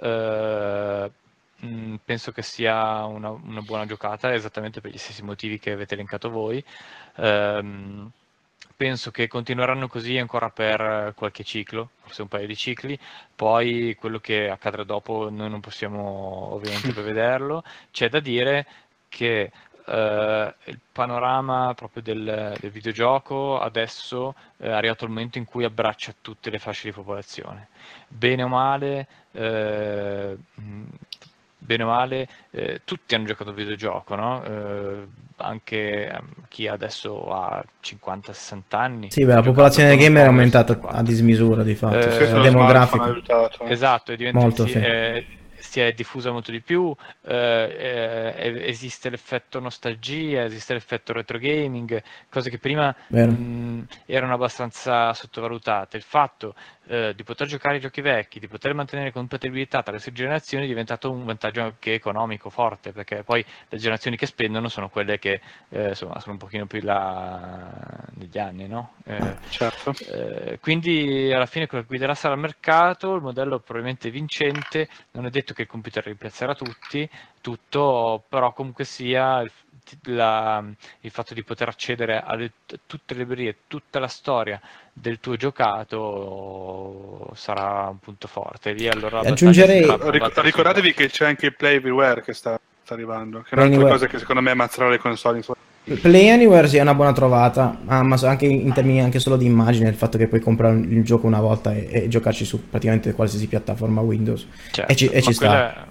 [0.00, 1.10] eh,
[1.56, 5.94] mh, penso che sia una, una buona giocata, esattamente per gli stessi motivi che avete
[5.94, 6.62] elencato voi.
[7.16, 8.10] Ehm,
[8.76, 12.98] penso che continueranno così ancora per qualche ciclo, forse un paio di cicli,
[13.34, 17.62] poi quello che accadrà dopo noi non possiamo ovviamente prevederlo.
[17.90, 18.66] C'è da dire
[19.08, 19.50] che
[19.86, 25.64] eh, il panorama proprio del, del videogioco adesso eh, è arrivato il momento in cui
[25.64, 27.68] abbraccia tutte le fasce di popolazione.
[28.08, 30.82] Bene o male, eh, mh,
[31.58, 34.42] bene o male, eh, tutti hanno giocato a videogioco, no?
[34.44, 39.10] Eh, anche ehm, chi adesso ha 50-60 anni.
[39.10, 40.98] Sì, beh, la popolazione gamer è aumentata 64.
[40.98, 41.98] a dismisura di fatto.
[41.98, 43.04] Eh, cioè, ha demografico.
[43.04, 43.64] aiutato.
[43.64, 44.78] Esatto, è diventato- Molto, sì.
[45.70, 46.92] Si è diffusa molto di più,
[47.22, 55.14] eh, eh, esiste l'effetto nostalgia, esiste l'effetto retro gaming, cose che prima mh, erano abbastanza
[55.14, 55.96] sottovalutate.
[55.96, 56.56] Il fatto
[56.90, 60.64] eh, di poter giocare ai giochi vecchi, di poter mantenere compatibilità tra le sue generazioni
[60.64, 65.20] è diventato un vantaggio anche economico forte, perché poi le generazioni che spendono sono quelle
[65.20, 67.70] che eh, insomma, sono un pochino più là
[68.16, 68.94] negli anni, no?
[69.04, 69.94] Eh, Certo.
[70.12, 75.26] eh, quindi alla fine quello che guiderà sarà il mercato, il modello probabilmente vincente, non
[75.26, 77.08] è detto che il computer rimpiazzerà tutti,
[77.40, 79.52] tutto, però comunque sia il,
[80.04, 80.62] la-
[81.00, 82.36] il fatto di poter accedere a
[82.86, 84.60] tutte le librerie, tutta la storia
[84.92, 88.72] del tuo giocato sarà un punto forte.
[88.72, 93.40] Lì allora Aggiungerei- Ric- ricordatevi che c'è anche il Play Everywhere che sta, sta arrivando,
[93.42, 93.92] che è un'altra Anywhere.
[93.92, 95.42] cosa che secondo me ammazzerà le console.
[95.84, 99.36] in Play Anywhere sì, è una buona trovata, ah, ma anche in termini anche solo
[99.36, 102.68] di immagine, il fatto che puoi comprare il gioco una volta e, e giocarci su
[102.68, 104.46] praticamente qualsiasi piattaforma Windows.
[104.70, 105.46] Certo, e ci, e ci sta.
[105.46, 105.88] quella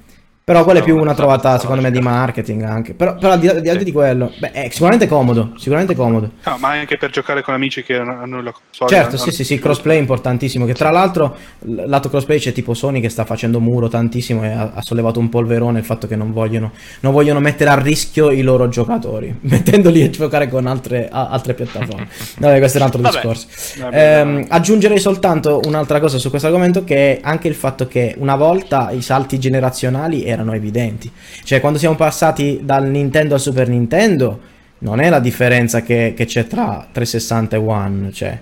[0.49, 2.95] Però quella è più una trovata, secondo me, di marketing anche.
[2.95, 6.31] Però, però al di, al di di quello, beh, è sicuramente comodo, sicuramente comodo.
[6.43, 8.89] No, ma anche per giocare con amici che hanno la console.
[8.89, 10.65] Certo, sì, sì, sì, crossplay è importantissimo.
[10.65, 11.38] Che tra l'altro,
[11.85, 15.30] lato crossplay c'è tipo Sony che sta facendo muro tantissimo e ha, ha sollevato un
[15.30, 16.71] polverone il fatto che non vogliono,
[17.01, 21.53] non vogliono mettere a rischio i loro giocatori, mettendoli a giocare con altre, a- altre
[21.53, 22.07] piattaforme.
[22.39, 23.15] Vabbè, questo è un altro Vabbè.
[23.15, 23.47] discorso.
[23.81, 28.15] Vabbè, Ehm, aggiungerei soltanto un'altra cosa su questo argomento che è anche il fatto che
[28.17, 31.11] una volta i salti generazionali erano evidenti.
[31.43, 34.39] Cioè quando siamo passati dal Nintendo al Super Nintendo
[34.79, 38.39] non è la differenza che, che c'è tra 360 e One, cioè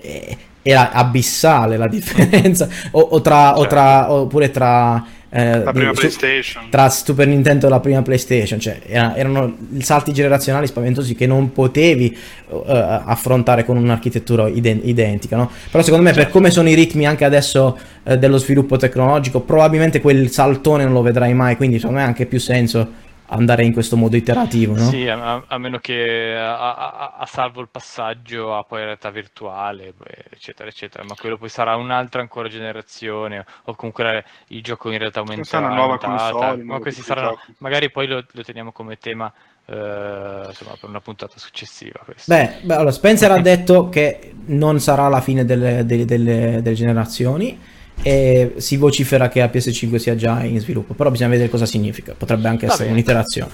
[0.00, 5.04] è- era abissale la differenza o, o tra, o tra oppure tra
[5.34, 6.68] eh, la prima su- PlayStation.
[6.68, 11.52] tra Super Nintendo e la prima PlayStation, cioè era- erano salti generazionali spaventosi che non
[11.52, 12.14] potevi
[12.50, 15.50] eh, affrontare con un'architettura iden- identica, no?
[15.70, 20.00] Però secondo me per come sono i ritmi anche adesso eh, dello sviluppo tecnologico, probabilmente
[20.02, 23.72] quel saltone non lo vedrai mai, quindi secondo me ha anche più senso andare in
[23.72, 24.88] questo modo iterativo, no?
[24.88, 29.92] Sì, a, a meno che a, a- a salvo il passaggio a poi realtà virtuale,
[30.30, 35.20] eccetera, eccetera, ma quello poi sarà un'altra ancora generazione, o comunque il gioco in realtà
[35.20, 38.96] sarà aumenterà, una nuova aumentata, console, ma questi saranno, magari poi lo, lo teniamo come
[38.96, 39.30] tema
[39.66, 42.00] eh, insomma, per una puntata successiva.
[42.24, 46.74] Beh, beh, allora Spencer ha detto che non sarà la fine delle, delle- delle- delle
[46.74, 47.58] generazioni
[48.02, 52.14] e si vocifera che a PS5 sia già in sviluppo, però bisogna vedere cosa significa,
[52.16, 52.98] potrebbe anche Va essere bene.
[52.98, 53.50] un'iterazione.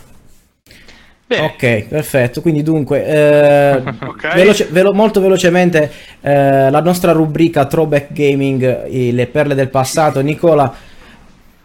[1.26, 1.44] Bene.
[1.44, 2.40] Ok, perfetto.
[2.40, 4.32] Quindi dunque, eh, Ok.
[4.34, 5.92] veloce- velo- molto velocemente
[6.22, 10.22] eh, la nostra rubrica Throwback Gaming, i- le perle del passato.
[10.22, 10.74] Nicola,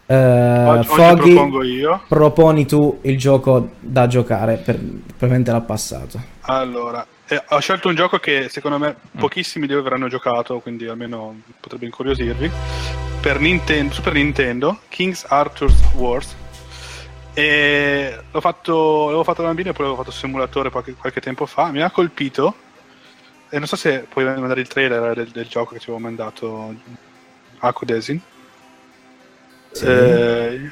[0.06, 0.14] eh,
[0.66, 2.02] Oggi, oggi Foggy, io.
[2.06, 4.78] proponi tu il gioco da giocare per,
[5.18, 6.20] per al passato.
[6.42, 10.86] Allora, eh, ho scelto un gioco che secondo me pochissimi di voi avranno giocato, quindi
[10.86, 12.50] almeno potrebbe incuriosirvi.
[13.20, 16.34] Per Nintendo, Super Nintendo, King's Arthur's Wars.
[17.32, 21.46] E l'ho fatto, l'avevo fatto da bambino e poi l'avevo fatto simulatore qualche, qualche tempo
[21.46, 21.70] fa.
[21.70, 22.54] Mi ha colpito.
[23.48, 26.74] E non so se puoi mandare il trailer del, del gioco che ci avevo mandato
[27.58, 28.20] Aku Desin.
[29.70, 29.86] Sì.
[29.86, 30.70] Eh,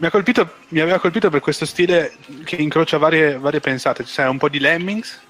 [0.00, 2.12] mi, ha colpito, mi aveva colpito per questo stile
[2.44, 5.20] che incrocia varie, varie pensate, cioè un po' di Lemmings,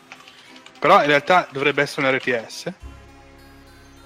[0.78, 2.72] però in realtà dovrebbe essere un RTS,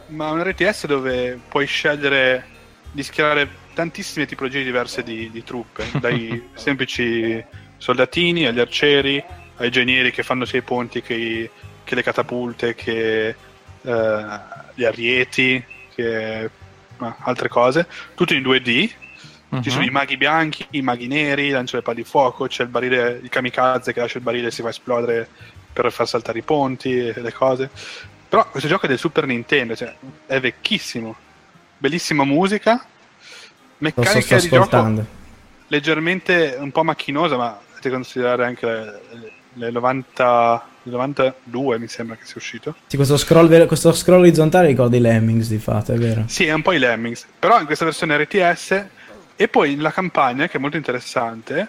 [0.09, 2.47] ma un RTS dove puoi scegliere
[2.91, 7.45] di schierare tantissime tipologie diverse di, di truppe, dai semplici
[7.77, 9.23] soldatini agli arcieri,
[9.57, 11.51] ai genieri che fanno sia i ponti che, i-
[11.85, 13.29] che le catapulte, che
[13.83, 14.25] eh,
[14.75, 15.63] gli arieti,
[15.95, 16.51] che
[16.97, 18.91] ah, altre cose, tutto in 2D.
[19.63, 22.69] Ci sono i maghi bianchi, i maghi neri, lanciano le palli di fuoco, c'è il
[22.69, 25.29] barile, il kamikaze che lascia il barile e si va a esplodere
[25.73, 27.71] per far saltare i ponti e le cose.
[28.29, 29.95] Però questo gioco è del Super Nintendo, cioè
[30.27, 31.15] è vecchissimo.
[31.79, 32.79] Bellissima musica, Lo
[33.91, 35.23] sto, meccanica sto di gioco
[35.69, 39.01] leggermente un po' macchinosa, ma potete considerare anche le,
[39.55, 42.75] le 90, il 92 mi sembra che sia uscito.
[42.87, 46.25] Sì, questo scroll, ver- questo scroll orizzontale ricorda i Lemmings di fatto, è vero.
[46.27, 48.87] Sì, è un po' i Lemmings, però in questa versione RTS
[49.37, 51.69] e poi la campagna, che è molto interessante,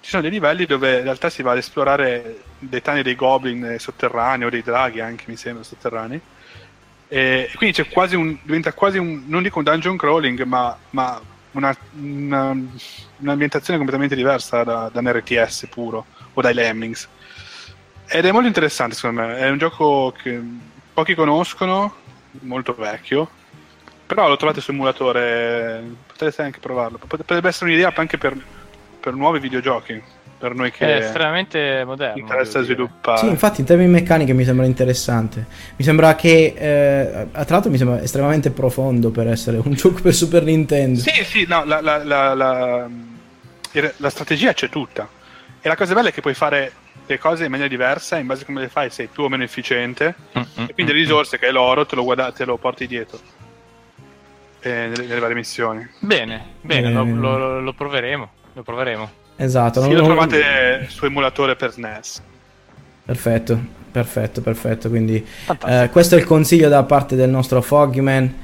[0.00, 3.76] ci sono dei livelli dove in realtà si va ad esplorare dei tani dei goblin
[3.78, 6.20] sotterranei o dei draghi anche, mi sembra, sotterranei.
[7.08, 11.20] E quindi quasi un, diventa quasi un, non dico un dungeon crawling, ma, ma
[11.52, 12.56] una, una-
[13.18, 17.08] un'ambientazione completamente diversa da, da un RTS puro o dai Lemmings.
[18.08, 20.40] Ed è molto interessante secondo me, è un gioco che
[20.92, 21.94] pochi conoscono,
[22.40, 23.30] molto vecchio,
[24.14, 26.98] però lo trovate su emulatore, potreste anche provarlo.
[26.98, 28.36] Pot- Potrebbe essere un'idea anche per,
[29.00, 30.00] per nuovi videogiochi,
[30.38, 32.18] per noi È che estremamente moderno.
[32.18, 33.18] interessa sviluppare.
[33.18, 35.46] Sì, infatti in termini meccaniche mi sembra interessante.
[35.76, 40.12] Mi sembra che, eh, tra l'altro mi sembra estremamente profondo per essere un gioco per
[40.14, 40.98] Super Nintendo.
[41.00, 45.08] Sì, sì, no, la, la- la- la- strategia c'è tutta.
[45.60, 46.72] E la cosa bella è che puoi fare
[47.06, 49.42] le cose in maniera diversa, in base a come le fai sei più o meno
[49.44, 52.86] efficiente, Mm, e quindi le risorse che è l'oro te lo, guarda- te lo porti
[52.86, 53.18] dietro.
[54.62, 55.86] Eh, nelle, nelle varie missioni.
[55.98, 56.92] Bene, bene, Eh.
[56.92, 58.30] lo, lo- lo proveremo.
[58.54, 59.10] Lo proveremo.
[59.36, 59.82] Esatto.
[59.82, 62.22] Sì, non- lo trovate su emulatore per SNES.
[63.04, 63.58] Perfetto,
[63.90, 64.88] perfetto, perfetto.
[64.88, 65.26] Quindi
[65.66, 68.34] eh, questo è il consiglio da parte del nostro Foggyman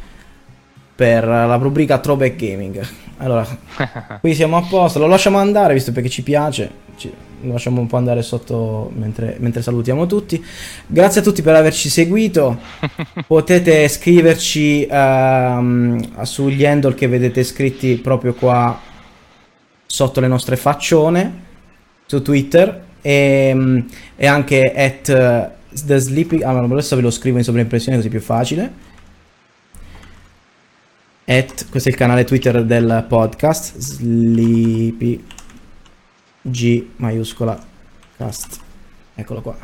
[0.98, 2.84] per la rubrica Throwback Gaming.
[3.18, 3.46] Allora,
[4.20, 7.12] qui siamo a posto, lo lasciamo andare visto perché ci piace, ci-
[7.42, 10.44] lo lasciamo un po' andare sotto mentre, mentre salutiamo tutti.
[10.88, 12.58] Grazie a tutti per averci seguito,
[13.28, 18.76] potete scriverci ehm, sugli handle che vedete scritti proprio qua
[19.86, 21.42] sotto le nostre faccione
[22.06, 23.78] su Twitter e, mm,
[24.16, 25.50] e anche at eh,
[25.86, 28.87] the sleeping allora adesso ve lo scrivo in sovraimpressione così è più facile
[31.30, 35.22] at questo è il canale Twitter del podcast sleepy
[36.40, 37.62] G maiuscola
[38.16, 38.58] cast.
[39.14, 39.58] Eccolo qua.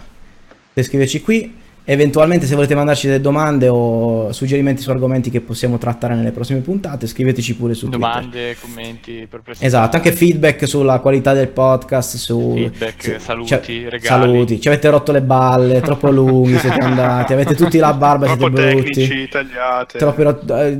[0.74, 1.54] Scriverci qui
[1.86, 6.60] eventualmente se volete mandarci delle domande o suggerimenti su argomenti che possiamo trattare nelle prossime
[6.60, 9.66] puntate scriveteci pure su Twitter Domande, commenti, perplessità.
[9.66, 14.00] Esatto, anche feedback sulla qualità del podcast, su Feedback, sì, saluti, cioè, regali.
[14.06, 18.40] Saluti, ci avete rotto le balle, troppo lunghi siete andati, avete tutti la barba, siete
[18.40, 18.90] Troppo brutti.
[18.90, 19.98] tecnici, tagliate.
[19.98, 20.78] Troppi rot- eh,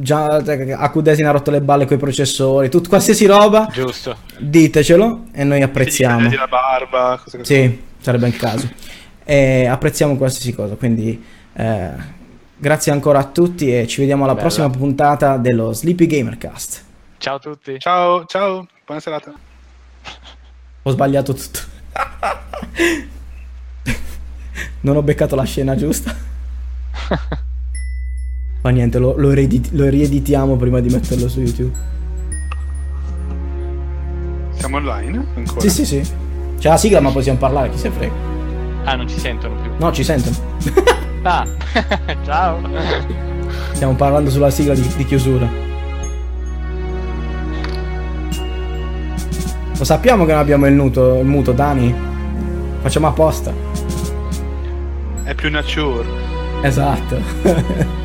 [0.00, 0.36] già
[0.78, 4.16] Acudesina ha rotto le balle con i processori, tut- qualsiasi roba, Giusto.
[4.38, 6.16] ditecelo e noi apprezziamo.
[6.28, 7.54] Tagliati la barba, cose così.
[7.54, 8.68] Sì, sarebbe il caso.
[9.24, 11.22] E apprezziamo qualsiasi cosa, quindi
[11.54, 11.90] eh,
[12.58, 14.46] grazie ancora a tutti e ci vediamo alla Bella.
[14.46, 16.84] prossima puntata dello Sleepy Gamercast.
[17.18, 17.78] Ciao a tutti.
[17.78, 19.32] Ciao, ciao, buona serata.
[20.82, 21.60] Ho sbagliato tutto.
[24.82, 26.14] non ho beccato la scena giusta.
[28.62, 31.74] Ma niente, lo, lo riedit- lo rieditiamo prima di metterlo su YouTube.
[34.52, 35.26] Siamo online?
[35.34, 35.60] Ancora?
[35.60, 36.12] Sì, sì, sì.
[36.58, 38.33] C'è la sigla, ma possiamo parlare, chi se ne frega.
[38.84, 39.70] Ah, non ci sentono più.
[39.78, 40.36] No, ci sentono.
[41.26, 41.46] Ah,
[42.22, 42.60] ciao.
[43.72, 45.48] Stiamo parlando sulla sigla di, di chiusura.
[49.78, 51.94] Lo sappiamo che non abbiamo il muto, il muto, Dani.
[52.82, 53.54] Facciamo apposta.
[55.22, 56.06] È più nature.
[56.60, 58.02] Esatto.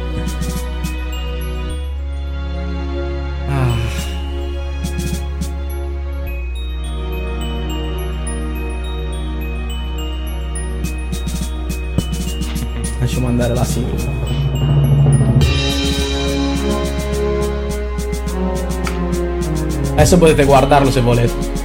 [20.12, 21.59] Adesso potete guardarlo se volete.